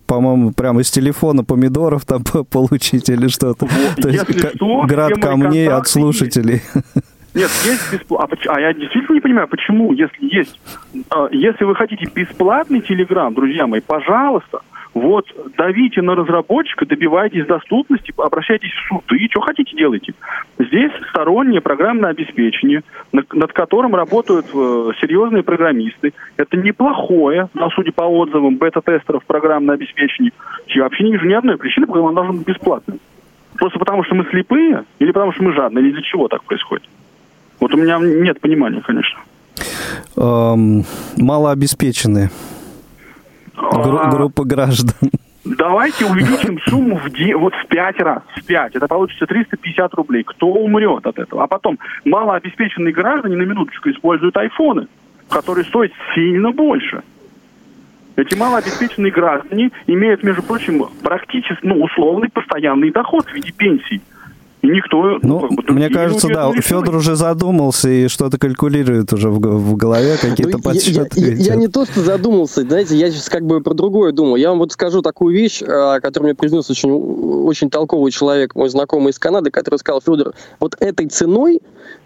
по-моему, 0.08 0.51
прямо 0.51 0.82
из 0.82 0.89
телефона 0.89 1.43
помидоров 1.43 2.05
там 2.05 2.24
получить 2.49 3.10
или 3.10 3.28
что-то. 3.28 3.66
Вот, 3.66 3.95
То 4.01 4.10
есть, 4.10 4.55
что, 4.55 4.84
град 4.84 5.14
камней 5.22 5.70
от 5.70 5.88
слушателей. 5.88 6.62
Есть. 6.74 6.86
Нет, 7.38 7.51
есть 7.66 7.93
бесплатно. 7.93 8.36
А, 8.47 8.55
а 8.55 8.60
я 8.60 8.74
действительно 8.74 9.14
не 9.14 9.22
понимаю, 9.22 9.47
почему, 9.47 9.93
если 9.93 10.26
есть... 10.26 10.60
А, 11.12 11.28
если 11.32 11.66
вы 11.66 11.76
хотите 11.76 12.10
бесплатный 12.14 12.82
Телеграм, 12.82 13.32
друзья 13.32 13.68
мои, 13.68 13.80
пожалуйста, 13.80 14.62
вот, 15.00 15.26
давите 15.58 16.02
на 16.02 16.16
разработчика, 16.16 16.86
добивайтесь 16.86 17.45
доступности, 17.45 18.14
обращайтесь 18.18 18.72
в 18.72 18.88
суды, 18.88 19.28
что 19.30 19.41
хотите 19.41 19.76
делайте. 19.76 20.14
Здесь 20.58 20.91
стороннее 21.10 21.62
программное 21.62 22.12
обеспечение, 22.12 22.84
над 23.12 23.54
которым 23.54 23.95
работают 23.95 24.48
э, 24.54 24.91
серьезные 25.02 25.43
программисты. 25.43 26.14
Это 26.38 26.58
неплохое, 26.58 27.50
на 27.54 27.70
судя 27.70 27.91
по 27.91 28.04
отзывам 28.04 28.58
бета-тестеров 28.58 29.24
программное 29.26 29.76
обеспечение. 29.76 30.32
Я 30.68 30.84
вообще 30.84 31.04
не 31.04 31.12
вижу 31.14 31.26
ни 31.26 31.34
одной 31.34 31.58
причины, 31.58 31.86
по 31.86 31.93
которой 31.93 32.08
оно 32.10 32.16
должно 32.16 32.34
быть 32.34 32.48
бесплатным. 32.48 33.00
Просто 33.56 33.80
потому, 33.80 34.04
что 34.04 34.16
мы 34.16 34.26
слепые, 34.30 34.84
или 35.00 35.12
потому, 35.12 35.32
что 35.34 35.43
мы 35.43 35.54
жадные, 35.54 35.84
или 35.84 35.91
из-за 35.91 36.02
чего 36.04 36.28
так 36.28 36.43
происходит? 36.43 36.88
Вот 37.60 37.74
у 37.74 37.78
меня 37.78 38.00
нет 38.00 38.39
понимания, 38.39 38.82
конечно. 38.82 39.20
Малообеспеченные. 41.18 42.30
Гру- 43.58 43.99
а... 43.99 44.10
группа 44.10 44.43
граждан. 44.45 44.95
Давайте 45.45 46.05
увеличим 46.05 46.60
сумму 46.68 46.97
в 46.97 47.10
де... 47.12 47.36
вот 47.36 47.53
в 47.53 47.68
пять 47.68 47.99
раз, 47.99 48.22
в 48.36 48.45
пять. 48.45 48.76
Это 48.76 48.88
получится 48.88 49.26
350 49.26 49.93
рублей. 49.93 50.24
Кто 50.24 50.47
умрет 50.47 51.05
от 51.08 51.18
этого? 51.18 51.43
А 51.43 51.47
потом 51.47 51.80
малообеспеченные 52.05 52.93
граждане 52.93 53.38
на 53.38 53.43
минуточку 53.43 53.89
используют 53.89 54.36
айфоны, 54.36 54.88
которые 55.30 55.66
стоят 55.66 55.91
сильно 56.14 56.51
больше. 56.51 57.01
Эти 58.18 58.36
малообеспеченные 58.36 59.12
граждане 59.12 59.72
имеют, 59.86 60.24
между 60.24 60.41
прочим, 60.41 60.84
практически, 61.03 61.66
ну, 61.66 61.82
условный 61.84 62.30
постоянный 62.30 62.91
доход 62.91 63.26
в 63.28 63.34
виде 63.34 63.51
пенсий. 63.51 64.01
И 64.62 64.68
никто... 64.68 65.20
Ну, 65.22 65.47
ну 65.49 65.74
мне 65.74 65.89
кажется, 65.89 66.28
да, 66.28 66.51
Федор 66.53 66.95
уже 66.95 67.16
задумался 67.16 67.89
и 67.89 68.08
что-то 68.08 68.39
калькулирует 68.39 69.14
уже 69.14 69.30
в, 69.30 69.39
в 69.39 69.76
голове, 69.76 70.18
какие-то 70.20 70.58
ну, 70.58 70.64
подсчеты. 70.64 71.20
Я, 71.20 71.28
я, 71.28 71.36
я 71.36 71.55
не 71.55 71.68
то, 71.68 71.86
что 71.86 72.01
задумался, 72.01 72.62
знаете, 72.64 72.97
я 72.97 73.12
сейчас 73.12 73.30
как 73.30 73.45
бы 73.45 73.62
про 73.62 73.76
другое 73.76 74.12
думаю. 74.14 74.41
Я 74.41 74.49
вам 74.49 74.60
вот 74.60 74.72
скажу 74.72 75.01
такую 75.03 75.36
вещь, 75.36 75.62
а, 75.62 75.99
которую 75.99 76.30
мне 76.30 76.36
признался 76.36 76.72
очень, 76.72 76.91
очень 76.91 77.70
толковый 77.70 78.12
человек, 78.12 78.55
мой 78.55 78.70
знакомый 78.70 79.12
из 79.12 79.20
Канады, 79.20 79.51
который 79.51 79.78
сказал, 79.78 80.01
Федор, 80.01 80.34
вот 80.60 80.76
этой 80.80 81.05
ценой 81.08 81.62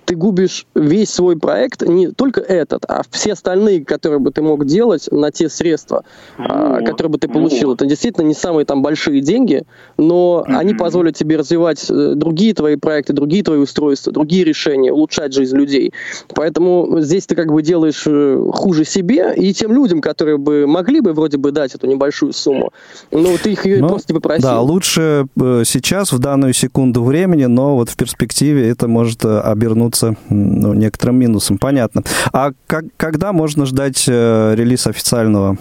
ты 0.05 0.15
губишь 0.15 0.65
весь 0.75 1.09
свой 1.09 1.37
проект, 1.37 1.81
не 1.83 2.07
только 2.11 2.41
этот, 2.41 2.85
а 2.87 3.03
все 3.09 3.33
остальные, 3.33 3.85
которые 3.85 4.19
бы 4.19 4.31
ты 4.31 4.41
мог 4.41 4.65
делать 4.65 5.07
на 5.11 5.31
те 5.31 5.49
средства, 5.49 6.03
вот, 6.37 6.85
которые 6.85 7.11
бы 7.11 7.17
ты 7.17 7.27
получил. 7.27 7.69
Вот. 7.69 7.81
Это 7.81 7.85
действительно 7.85 8.25
не 8.25 8.33
самые 8.33 8.65
там 8.65 8.81
большие 8.81 9.21
деньги, 9.21 9.63
но 9.97 10.43
mm-hmm. 10.45 10.55
они 10.55 10.73
позволят 10.73 11.15
тебе 11.15 11.37
развивать 11.37 11.85
э, 11.89 12.13
другие 12.15 12.53
твои 12.53 12.75
проекты, 12.75 13.13
другие 13.13 13.43
твои 13.43 13.59
устройства, 13.59 14.11
другие 14.11 14.43
решения, 14.43 14.91
улучшать 14.91 15.33
жизнь 15.33 15.55
людей. 15.55 15.93
Поэтому 16.33 16.99
здесь 16.99 17.25
ты 17.25 17.35
как 17.35 17.51
бы 17.51 17.61
делаешь 17.61 18.03
э, 18.05 18.49
хуже 18.53 18.85
себе 18.85 19.33
и 19.35 19.53
тем 19.53 19.71
людям, 19.73 20.01
которые 20.01 20.37
бы 20.37 20.67
могли 20.67 21.01
бы 21.01 21.13
вроде 21.13 21.37
бы 21.37 21.51
дать 21.51 21.75
эту 21.75 21.87
небольшую 21.87 22.33
сумму, 22.33 22.73
но 23.11 23.37
ты 23.37 23.53
их 23.53 23.65
ее 23.65 23.81
ну, 23.81 23.89
просто 23.89 24.13
не 24.13 24.19
попросил. 24.19 24.49
Да, 24.49 24.61
лучше 24.61 25.27
э, 25.39 25.63
сейчас, 25.65 26.11
в 26.11 26.19
данную 26.19 26.53
секунду 26.53 27.03
времени, 27.03 27.45
но 27.45 27.75
вот 27.75 27.89
в 27.89 27.95
перспективе 27.95 28.67
это 28.67 28.87
может 28.87 29.23
обернуться 29.23 29.90
обернуться 29.91 30.15
ну, 30.29 30.73
некоторым 30.73 31.17
минусом, 31.17 31.57
понятно. 31.57 32.03
А 32.31 32.51
как, 32.67 32.85
когда 32.97 33.33
можно 33.33 33.65
ждать 33.65 34.05
э, 34.07 34.55
релиз 34.55 34.87
официального 34.87 35.57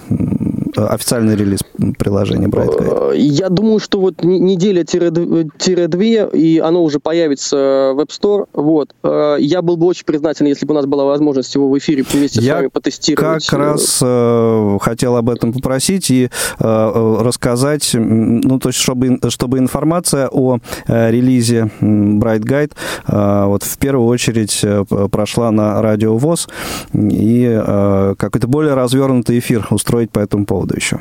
официальный 0.77 1.37
релиз 1.37 1.61
приложения 1.99 2.49
Bright 2.49 3.13
э, 3.13 3.17
Я 3.17 3.49
думаю, 3.49 3.79
что 3.79 4.01
вот 4.01 4.23
неделя-две, 4.23 6.29
и 6.33 6.59
оно 6.59 6.85
уже 6.85 7.01
появится 7.01 7.93
в 7.95 8.01
App 8.01 8.09
Store. 8.09 8.47
Вот. 8.53 8.95
Э, 9.03 9.37
я 9.39 9.63
был 9.63 9.77
бы 9.77 9.87
очень 9.87 10.05
признателен, 10.05 10.49
если 10.49 10.67
бы 10.67 10.73
у 10.73 10.77
нас 10.77 10.87
была 10.87 11.05
возможность 11.05 11.55
его 11.55 11.69
в 11.69 11.79
эфире 11.79 12.05
вместе 12.09 12.41
Я 12.41 12.53
с 12.53 12.57
вами 12.57 12.67
потестировать. 12.69 13.47
как 13.47 13.59
раз 13.59 14.01
э, 14.03 14.79
хотел 14.81 15.17
об 15.17 15.31
этом 15.31 15.53
попросить 15.53 16.11
и 16.11 16.31
э, 16.59 17.17
рассказать, 17.21 17.91
ну, 17.95 18.59
то 18.59 18.69
есть, 18.69 18.79
чтобы, 18.79 19.19
чтобы 19.29 19.59
информация 19.59 20.29
о 20.29 20.59
э, 20.87 21.11
релизе 21.11 21.71
Bright 21.81 22.43
Guide 22.43 22.73
э, 23.07 23.45
вот 23.47 23.63
в 23.63 23.79
первую 23.79 24.09
очередь 24.09 24.65
прошла 25.11 25.51
на 25.51 25.81
Радио 25.83 26.17
ВОЗ 26.17 26.49
и 26.93 27.47
э, 27.51 28.15
какой-то 28.19 28.49
более 28.49 28.75
развернутый 28.75 29.39
эфир 29.39 29.67
устроить 29.71 30.11
по 30.11 30.19
этому 30.19 30.47
поводу 30.47 30.70
еще. 30.77 30.99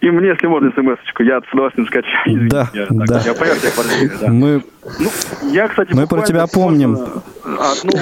И 0.00 0.10
мне, 0.10 0.28
если 0.28 0.48
можно, 0.48 0.70
смс-очку, 0.70 1.22
я 1.22 1.40
с 1.40 1.52
удовольствием 1.52 1.86
скачаю. 1.86 2.26
Извините, 2.26 2.48
да, 2.50 2.70
я, 2.74 2.86
да. 2.90 3.04
Так, 3.06 3.26
я 3.26 3.34
понял, 3.34 3.52
я 3.62 3.70
квартире, 3.70 4.10
да. 4.20 4.28
Мы, 4.28 4.62
ну, 4.98 5.08
я, 5.52 5.68
кстати, 5.68 5.94
мы 5.94 6.08
про 6.08 6.22
тебя 6.22 6.46
помним. 6.52 6.96
Одну 7.44 7.92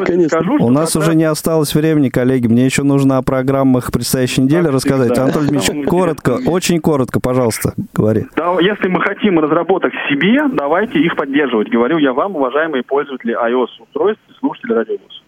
Конечно. 0.04 0.40
Скажу, 0.40 0.56
У 0.58 0.70
нас 0.70 0.96
уже 0.96 1.14
не 1.14 1.24
осталось 1.24 1.74
времени, 1.74 2.08
коллеги. 2.08 2.46
Мне 2.46 2.64
еще 2.64 2.82
нужно 2.82 3.18
о 3.18 3.22
программах 3.22 3.92
предстоящей 3.92 4.40
недели 4.40 4.64
так, 4.64 4.72
рассказать. 4.72 5.12
Да. 5.14 5.24
Анатолий 5.24 5.48
Дмитриевич, 5.48 5.86
коротко, 5.86 6.38
очень 6.46 6.80
коротко, 6.80 7.20
пожалуйста, 7.20 7.74
говори. 7.92 8.24
Да, 8.36 8.56
если 8.60 8.88
мы 8.88 9.02
хотим 9.02 9.38
разработок 9.38 9.92
себе, 10.08 10.48
давайте 10.50 10.98
их 10.98 11.14
поддерживать. 11.14 11.68
Говорю 11.68 11.98
я 11.98 12.14
вам, 12.14 12.36
уважаемые 12.36 12.82
пользователи 12.82 13.34
iOS-устройств 13.34 14.22
и 14.28 14.32
слушатели 14.40 14.72
радиовоз. 14.72 15.23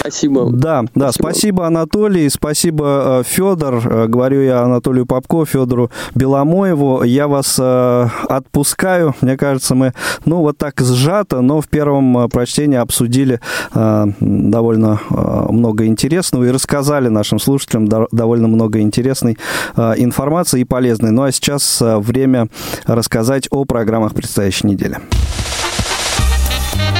Спасибо. 0.00 0.48
Да, 0.50 0.84
да, 0.94 1.12
спасибо, 1.12 1.66
Анатолий, 1.66 2.28
спасибо, 2.28 3.22
Федор. 3.26 4.08
Говорю 4.08 4.42
я 4.42 4.62
Анатолию 4.62 5.06
Попко, 5.06 5.44
Федору 5.44 5.90
Беломоеву. 6.14 7.02
Я 7.02 7.28
вас 7.28 7.58
отпускаю. 7.58 9.14
Мне 9.20 9.36
кажется, 9.36 9.74
мы, 9.74 9.92
ну, 10.24 10.38
вот 10.38 10.56
так 10.56 10.80
сжато, 10.80 11.40
но 11.40 11.60
в 11.60 11.68
первом 11.68 12.28
прочтении 12.30 12.78
обсудили 12.78 13.40
довольно 13.74 15.00
много 15.10 15.86
интересного 15.86 16.44
и 16.44 16.50
рассказали 16.50 17.08
нашим 17.08 17.38
слушателям 17.38 17.88
довольно 18.10 18.48
много 18.48 18.80
интересной 18.80 19.36
информации 19.76 20.60
и 20.60 20.64
полезной. 20.64 21.10
Ну, 21.10 21.22
а 21.24 21.32
сейчас 21.32 21.82
время 21.82 22.48
рассказать 22.86 23.48
о 23.50 23.64
программах 23.64 24.14
предстоящей 24.14 24.66
недели. 24.68 24.98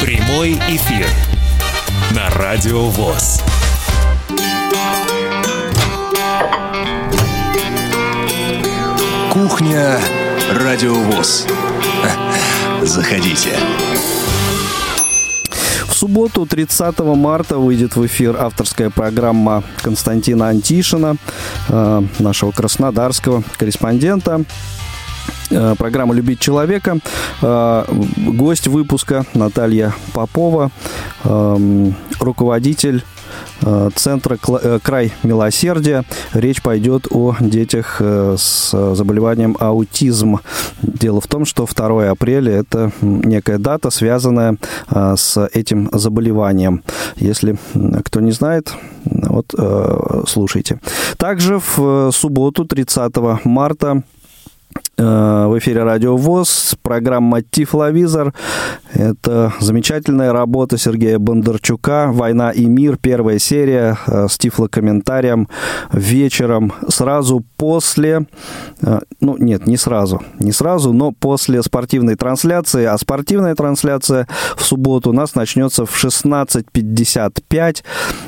Прямой 0.03 0.53
эфир 0.69 1.07
на 2.15 2.31
Радио 2.31 2.85
ВОЗ. 2.85 3.43
Кухня 9.33 10.01
Радио 10.53 10.95
ВОЗ. 10.95 11.47
Заходите. 12.83 13.51
В 15.87 15.93
субботу, 15.93 16.47
30 16.47 16.99
марта, 17.01 17.59
выйдет 17.59 17.97
в 17.97 18.07
эфир 18.07 18.37
авторская 18.39 18.89
программа 18.89 19.63
Константина 19.83 20.49
Антишина, 20.49 21.17
нашего 21.69 22.53
краснодарского 22.53 23.43
корреспондента 23.57 24.45
программа 25.49 26.15
«Любить 26.15 26.41
человека». 26.41 26.99
Гость 27.41 28.67
выпуска 28.69 29.25
Наталья 29.35 29.95
Попова, 30.13 30.71
руководитель 32.21 33.05
Центра 33.95 34.39
«Край 34.83 35.13
милосердия». 35.23 36.05
Речь 36.33 36.63
пойдет 36.63 37.07
о 37.11 37.37
детях 37.41 38.01
с 38.01 38.95
заболеванием 38.95 39.57
аутизм. 39.59 40.39
Дело 40.83 41.21
в 41.21 41.27
том, 41.27 41.45
что 41.45 41.67
2 41.67 42.11
апреля– 42.11 42.53
это 42.61 42.93
некая 43.01 43.59
дата, 43.59 43.91
связанная 43.91 44.57
с 44.89 45.49
этим 45.53 45.91
заболеванием. 45.93 46.83
Если 47.17 47.59
кто 48.05 48.21
не 48.21 48.33
знает, 48.33 48.73
вот 49.05 49.55
слушайте. 50.27 50.81
Также 51.17 51.61
в 51.77 52.11
субботу, 52.13 52.65
30 52.65 53.45
марта, 53.45 54.03
в 54.99 55.59
эфире 55.59 55.85
Радио 55.85 56.17
ВОЗ, 56.17 56.75
программа 56.83 57.41
«Тифловизор». 57.43 58.35
Это 58.93 59.53
замечательная 59.61 60.33
работа 60.33 60.77
Сергея 60.77 61.21
Бондарчука 61.21 62.11
«Война 62.13 62.51
и 62.51 62.65
мир», 62.65 62.97
первая 62.97 63.39
серия 63.39 63.97
с 64.07 64.37
тифлокомментарием 64.37 65.49
вечером 65.93 66.73
сразу 66.89 67.45
после, 67.57 68.27
ну 69.21 69.37
нет, 69.39 69.69
не 69.69 69.77
сразу, 69.77 70.21
не 70.41 70.51
сразу, 70.51 70.93
но 70.93 71.13
после 71.13 71.63
спортивной 71.63 72.17
трансляции, 72.17 72.85
а 72.85 72.99
спортивная 72.99 73.55
трансляция 73.55 74.27
в 74.57 74.65
субботу 74.65 75.11
у 75.11 75.13
нас 75.13 75.37
начнется 75.37 75.87
в 75.87 76.05
16.55, 76.05 77.85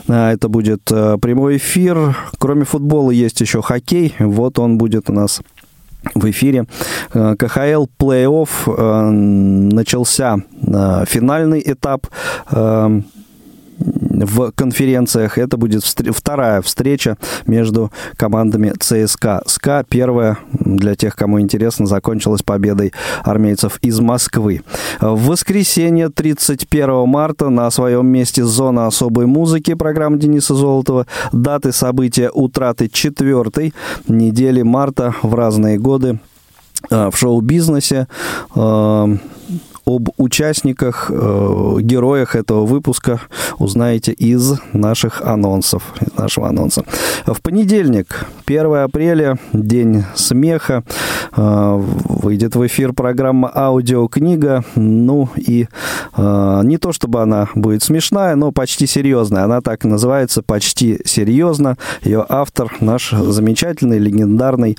это 0.07 0.49
будет 0.49 0.85
прямой 0.85 1.57
эфир, 1.57 2.17
кроме 2.39 2.65
футбола 2.65 3.11
есть 3.11 3.41
еще 3.41 3.61
хоккей, 3.61 4.15
вот 4.21 4.61
он 4.61 4.79
будет 4.79 5.11
у 5.11 5.13
нас 5.13 5.41
в 6.15 6.31
эфире. 6.31 6.67
КХЛ 7.13 7.87
плей-офф 7.99 9.11
начался 9.73 10.37
финальный 11.07 11.63
этап 11.65 12.07
в 13.81 14.53
конференциях. 14.53 15.39
Это 15.39 15.57
будет 15.57 15.83
вторая 15.85 16.61
встреча 16.63 17.17
между 17.47 17.91
командами 18.17 18.73
ЦСКА. 18.79 19.43
СКА 19.47 19.85
первая, 19.89 20.39
для 20.53 20.95
тех, 20.95 21.17
кому 21.17 21.41
интересно, 21.41 21.87
закончилась 21.87 22.43
победой 22.43 22.93
армейцев 23.23 23.79
из 23.83 24.01
Москвы. 24.01 24.63
В 25.01 25.29
воскресенье, 25.29 26.11
31 26.11 27.09
марта, 27.09 27.49
на 27.49 27.71
своем 27.71 28.07
месте 28.07 28.45
«Зона 28.45 28.87
особой 28.87 29.27
музыки» 29.27 29.75
программа 29.75 30.19
Дениса 30.19 30.55
Золотова. 30.55 31.07
Даты 31.33 31.73
события 31.73 32.31
утраты 32.31 32.89
четвертой 32.89 33.75
недели 34.07 34.63
марта 34.63 35.15
в 35.23 35.35
разные 35.35 35.79
годы 35.79 36.21
в 36.91 37.13
шоу-бизнесе 37.15 38.07
об 39.97 40.09
участниках, 40.17 41.11
э, 41.11 41.77
героях 41.81 42.37
этого 42.37 42.67
выпуска 42.67 43.21
узнаете 43.59 44.13
из 44.13 44.55
наших 44.73 45.23
анонсов, 45.23 45.83
из 46.01 46.17
нашего 46.17 46.49
анонса. 46.49 46.85
В 47.27 47.41
понедельник, 47.43 48.27
1 48.47 48.85
апреля, 48.85 49.39
день 49.53 50.05
смеха, 50.15 50.83
э, 51.37 51.83
выйдет 52.05 52.57
в 52.57 52.67
эфир 52.67 52.93
программа 52.93 53.51
«Аудиокнига». 53.55 54.65
Ну 54.75 55.29
и 55.37 55.67
э, 56.17 56.61
не 56.65 56.79
то, 56.79 56.93
чтобы 56.93 57.23
она 57.23 57.49
будет 57.55 57.83
смешная, 57.83 58.37
но 58.37 58.53
почти 58.53 58.87
серьезная. 58.87 59.45
Она 59.45 59.61
так 59.61 59.85
и 59.85 59.89
называется 59.89 60.43
«Почти 60.43 61.01
серьезно». 61.05 61.77
Ее 62.03 62.25
автор 62.29 62.73
наш 62.81 63.11
замечательный, 63.11 63.99
легендарный 63.99 64.79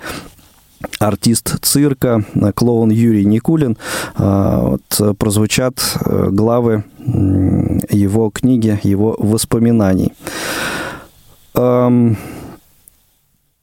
артист 0.99 1.55
цирка, 1.61 2.23
клоун 2.55 2.89
Юрий 2.89 3.25
Никулин. 3.25 3.77
Вот, 4.17 5.17
прозвучат 5.17 5.79
главы 6.05 6.83
его 6.99 8.29
книги, 8.29 8.79
его 8.83 9.15
воспоминаний. 9.17 10.13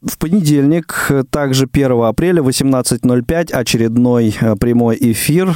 В 0.01 0.17
понедельник, 0.17 1.11
также 1.31 1.67
1 1.71 2.03
апреля, 2.05 2.41
18.05, 2.41 3.53
очередной 3.53 4.33
прямой 4.61 4.97
эфир 5.01 5.53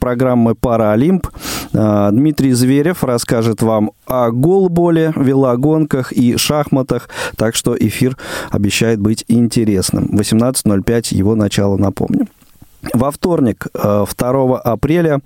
программы 0.00 0.54
«Паралимп». 0.54 1.28
Дмитрий 1.72 2.52
Зверев 2.54 3.04
расскажет 3.04 3.60
вам 3.60 3.90
о 4.06 4.30
голболе, 4.30 5.12
велогонках 5.14 6.10
и 6.12 6.38
шахматах, 6.38 7.10
так 7.36 7.54
что 7.54 7.76
эфир 7.78 8.16
обещает 8.50 8.98
быть 8.98 9.26
интересным. 9.28 10.06
18.05 10.06 11.14
его 11.14 11.34
начало, 11.34 11.76
напомню. 11.76 12.28
Во 12.94 13.10
вторник, 13.10 13.66
2 13.74 14.58
апреля, 14.58 15.20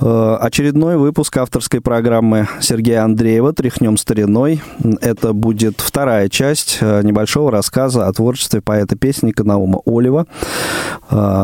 Очередной 0.00 0.96
выпуск 0.96 1.36
авторской 1.36 1.80
программы 1.80 2.48
Сергея 2.60 3.04
Андреева 3.04 3.52
«Тряхнем 3.52 3.96
стариной». 3.96 4.60
Это 5.00 5.32
будет 5.32 5.80
вторая 5.80 6.28
часть 6.28 6.82
небольшого 6.82 7.52
рассказа 7.52 8.08
о 8.08 8.12
творчестве 8.12 8.60
поэта-песенника 8.60 9.44
Наума 9.44 9.80
Олева. 9.86 10.26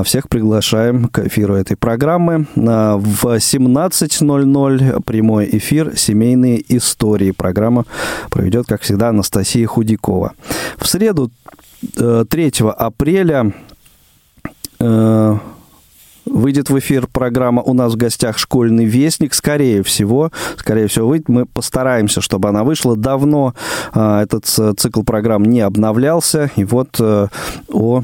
Всех 0.04 0.28
приглашаем 0.28 1.06
к 1.06 1.20
эфиру 1.20 1.54
этой 1.54 1.76
программы. 1.76 2.46
В 2.56 3.36
17.00 3.36 5.02
прямой 5.04 5.48
эфир 5.52 5.96
«Семейные 5.96 6.60
истории». 6.76 7.30
Программа 7.30 7.84
проведет, 8.30 8.66
как 8.66 8.82
всегда, 8.82 9.10
Анастасия 9.10 9.68
Худякова. 9.68 10.32
В 10.76 10.88
среду 10.88 11.30
3 11.96 12.52
апреля 12.76 13.52
выйдет 16.24 16.70
в 16.70 16.78
эфир 16.78 17.06
программа 17.06 17.62
«У 17.62 17.74
нас 17.74 17.94
в 17.94 17.96
гостях 17.96 18.38
школьный 18.38 18.84
вестник». 18.84 19.34
Скорее 19.34 19.82
всего, 19.82 20.30
скорее 20.56 20.86
всего, 20.86 21.08
выйдет. 21.08 21.28
Мы 21.28 21.46
постараемся, 21.46 22.20
чтобы 22.20 22.48
она 22.48 22.64
вышла. 22.64 22.96
Давно 22.96 23.54
э, 23.94 24.20
этот 24.22 24.46
цикл 24.46 25.02
программ 25.02 25.44
не 25.44 25.60
обновлялся. 25.60 26.50
И 26.56 26.64
вот 26.64 26.96
э, 27.00 27.28
о 27.72 28.02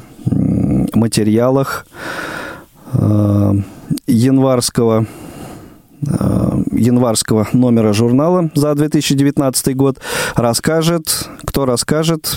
материалах 0.94 1.86
э, 2.92 3.52
январского 4.06 5.06
январского 6.72 7.48
номера 7.52 7.92
журнала 7.94 8.50
за 8.54 8.74
2019 8.74 9.74
год 9.74 9.98
расскажет, 10.34 11.28
кто 11.44 11.64
расскажет, 11.64 12.36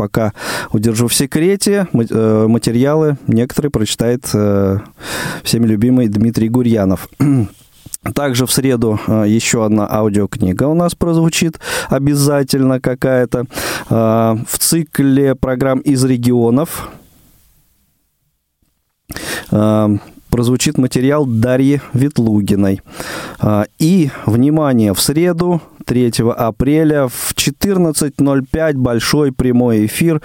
пока 0.00 0.32
удержу 0.72 1.08
в 1.08 1.14
секрете. 1.14 1.86
Материалы 1.92 3.18
некоторые 3.26 3.70
прочитает 3.70 4.24
всеми 4.24 5.66
любимый 5.66 6.08
Дмитрий 6.08 6.48
Гурьянов. 6.48 7.06
Также 8.14 8.46
в 8.46 8.50
среду 8.50 8.98
еще 9.06 9.62
одна 9.62 9.86
аудиокнига 9.86 10.64
у 10.68 10.74
нас 10.74 10.94
прозвучит 10.94 11.60
обязательно 11.90 12.80
какая-то. 12.80 13.44
В 13.90 14.58
цикле 14.58 15.34
программ 15.34 15.80
из 15.80 16.02
регионов 16.02 16.88
прозвучит 20.30 20.78
материал 20.78 21.26
Дарьи 21.26 21.80
Ветлугиной. 21.92 22.80
А, 23.40 23.66
и, 23.78 24.10
внимание, 24.26 24.94
в 24.94 25.00
среду, 25.00 25.60
3 25.84 26.12
апреля 26.36 27.08
в 27.08 27.34
14.05 27.34 28.74
большой 28.74 29.32
прямой 29.32 29.86
эфир, 29.86 30.22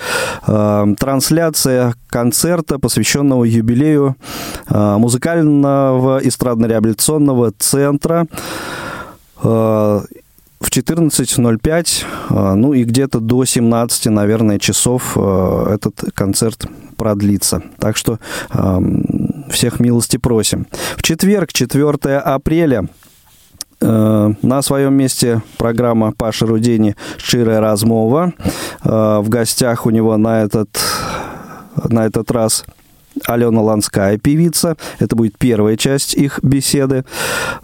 а, 0.48 0.88
трансляция 0.98 1.96
концерта, 2.08 2.80
посвященного 2.80 3.44
юбилею 3.44 4.16
а, 4.68 4.98
музыкального 4.98 6.20
эстрадно-реабилитационного 6.24 7.52
центра 7.58 8.28
в 9.42 10.70
14.05, 10.70 12.56
ну 12.56 12.74
и 12.74 12.84
где-то 12.84 13.20
до 13.20 13.46
17, 13.46 14.06
наверное, 14.08 14.60
часов 14.60 15.18
этот 15.18 16.06
концерт 16.16 16.66
продлится. 16.96 17.62
Так 17.78 17.98
что 17.98 18.18
всех 19.50 19.80
милости 19.80 20.18
просим. 20.18 20.68
В 20.98 21.02
четверг, 21.02 21.54
4 21.54 22.18
апреля, 22.18 22.88
э, 23.82 24.34
на 24.42 24.62
своем 24.62 24.94
месте 24.94 25.42
программа 25.58 26.12
Паши 26.12 26.46
Рудини 26.46 26.96
«Ширая 27.18 27.60
размова». 27.60 28.34
Э, 28.84 29.20
в 29.20 29.30
гостях 29.30 29.86
у 29.86 29.90
него 29.90 30.18
на 30.18 30.44
этот, 30.44 30.70
на 31.90 32.06
этот 32.06 32.32
раз 32.32 32.66
Алена 33.26 33.62
Ланская, 33.62 34.18
певица. 34.18 34.76
Это 35.00 35.16
будет 35.16 35.38
первая 35.38 35.78
часть 35.78 36.14
их 36.14 36.40
беседы. 36.44 37.06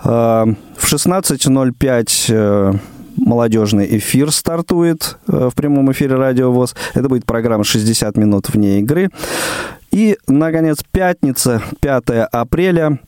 Э, 0.03 0.45
в 0.77 0.93
16.05 0.93 2.79
молодежный 3.17 3.97
эфир 3.97 4.31
стартует 4.31 5.17
в 5.27 5.51
прямом 5.51 5.91
эфире 5.91 6.15
Радио 6.15 6.51
ВОЗ. 6.51 6.75
Это 6.93 7.09
будет 7.09 7.25
программа 7.25 7.63
«60 7.63 8.17
минут 8.17 8.49
вне 8.49 8.79
игры». 8.79 9.09
И, 9.91 10.17
наконец, 10.27 10.79
пятница, 10.91 11.61
5 11.81 12.09
апреля. 12.31 12.99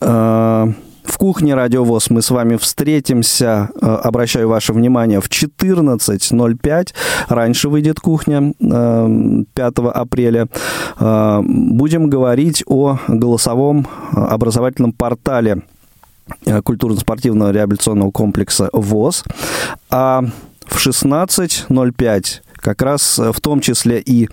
Э, 0.00 0.72
в 1.04 1.18
кухне 1.18 1.54
Радиовоз 1.54 2.10
мы 2.10 2.22
с 2.22 2.30
вами 2.30 2.56
встретимся, 2.56 3.68
э, 3.80 3.86
обращаю 3.86 4.48
ваше 4.48 4.72
внимание, 4.72 5.20
в 5.20 5.28
14.05. 5.28 6.94
Раньше 7.28 7.68
выйдет 7.68 8.00
кухня 8.00 8.54
5 8.58 9.78
э, 9.78 9.88
апреля. 9.88 10.48
Будем 10.98 12.08
говорить 12.08 12.64
о 12.66 12.98
голосовом 13.06 13.86
образовательном 14.12 14.92
портале 14.92 15.62
культурно-спортивного 16.64 17.52
реабилитационного 17.52 18.10
комплекса 18.10 18.68
ВОЗ. 18.72 19.24
А 19.90 20.24
в 20.66 20.76
16.05 20.78 22.42
как 22.66 22.82
раз 22.82 23.20
э, 23.20 23.30
в 23.32 23.40
том 23.40 23.60
числе 23.60 24.00
и 24.00 24.24
э, 24.26 24.28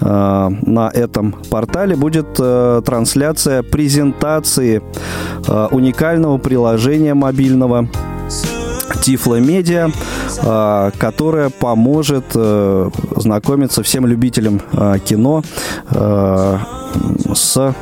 на 0.00 0.90
этом 0.92 1.36
портале 1.50 1.94
будет 1.94 2.26
э, 2.40 2.82
трансляция 2.84 3.62
презентации 3.62 4.82
э, 5.46 5.68
уникального 5.70 6.38
приложения 6.38 7.14
мобильного 7.14 7.88
Тифло 9.02 9.38
Медиа, 9.38 9.90
э, 10.42 10.90
которая 10.98 11.50
поможет 11.50 12.24
э, 12.34 12.90
знакомиться 13.14 13.84
всем 13.84 14.04
любителям 14.04 14.60
кино 15.04 15.44
с 17.34 17.74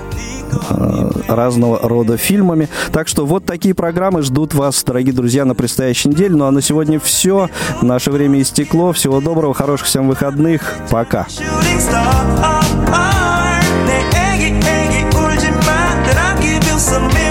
разного 1.28 1.80
рода 1.82 2.16
фильмами. 2.16 2.68
Так 2.92 3.09
что 3.09 3.26
вот 3.26 3.44
такие 3.44 3.74
программы 3.74 4.22
ждут 4.22 4.55
вас, 4.55 4.82
дорогие 4.84 5.14
друзья, 5.14 5.44
на 5.44 5.55
предстоящей 5.55 6.09
неделе. 6.09 6.34
Ну 6.34 6.46
а 6.46 6.50
на 6.50 6.62
сегодня 6.62 6.98
все. 7.00 7.48
Наше 7.82 8.11
время 8.11 8.40
истекло. 8.40 8.92
Всего 8.92 9.20
доброго, 9.20 9.55
хороших 9.55 9.86
всем 9.86 10.09
выходных. 10.09 10.74
Пока. 10.90 11.26
sweet 16.84 17.24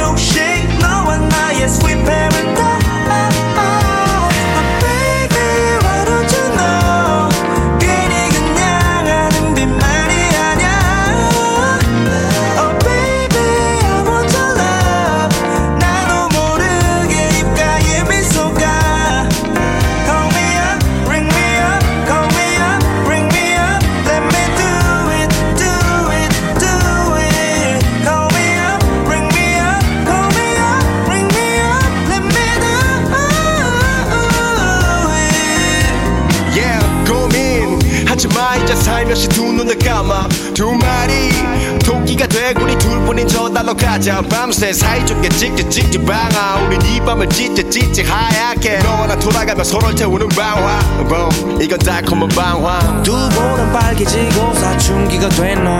달러 43.64 43.74
가자. 43.74 44.22
밤새 44.22 44.74
사이좋게 44.74 45.30
찍찍 45.30 45.72
찍찍 45.72 46.05
방아. 46.05 46.66
우린 46.66 46.82
이 46.82 46.99
밤을 46.99 47.30
찢찍 47.30 47.72
찢찍 47.72 48.05
하얗게. 48.09 48.80
너와 48.80 49.07
나 49.07 49.16
돌아가며 49.16 49.64
서로를 49.64 49.95
태우는 49.95 50.28
방화. 50.30 50.80
뭐 51.07 51.30
이건 51.61 51.80
달콤한 51.80 52.28
방화. 52.30 53.03
두 53.03 53.14
볼은 53.14 53.72
빨개지고 53.72 54.53
사춘기가 54.55 55.30
된너 55.30 55.80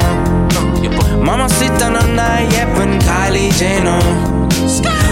마마시타 1.19 1.89
넌 1.89 2.15
나의 2.15 2.49
예쁜 2.53 2.99
카일리 2.99 3.51
제너 3.51 3.99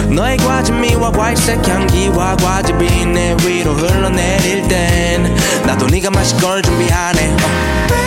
너의 0.10 0.38
과즙미와 0.38 1.12
갈색 1.12 1.68
향기와 1.68 2.36
과즙이 2.38 3.06
내 3.06 3.36
위로 3.46 3.74
흘러내릴 3.74 4.68
땐 4.68 5.36
나도 5.66 5.88
네가 5.88 6.10
마실 6.10 6.38
걸 6.40 6.62
준비하네 6.62 8.01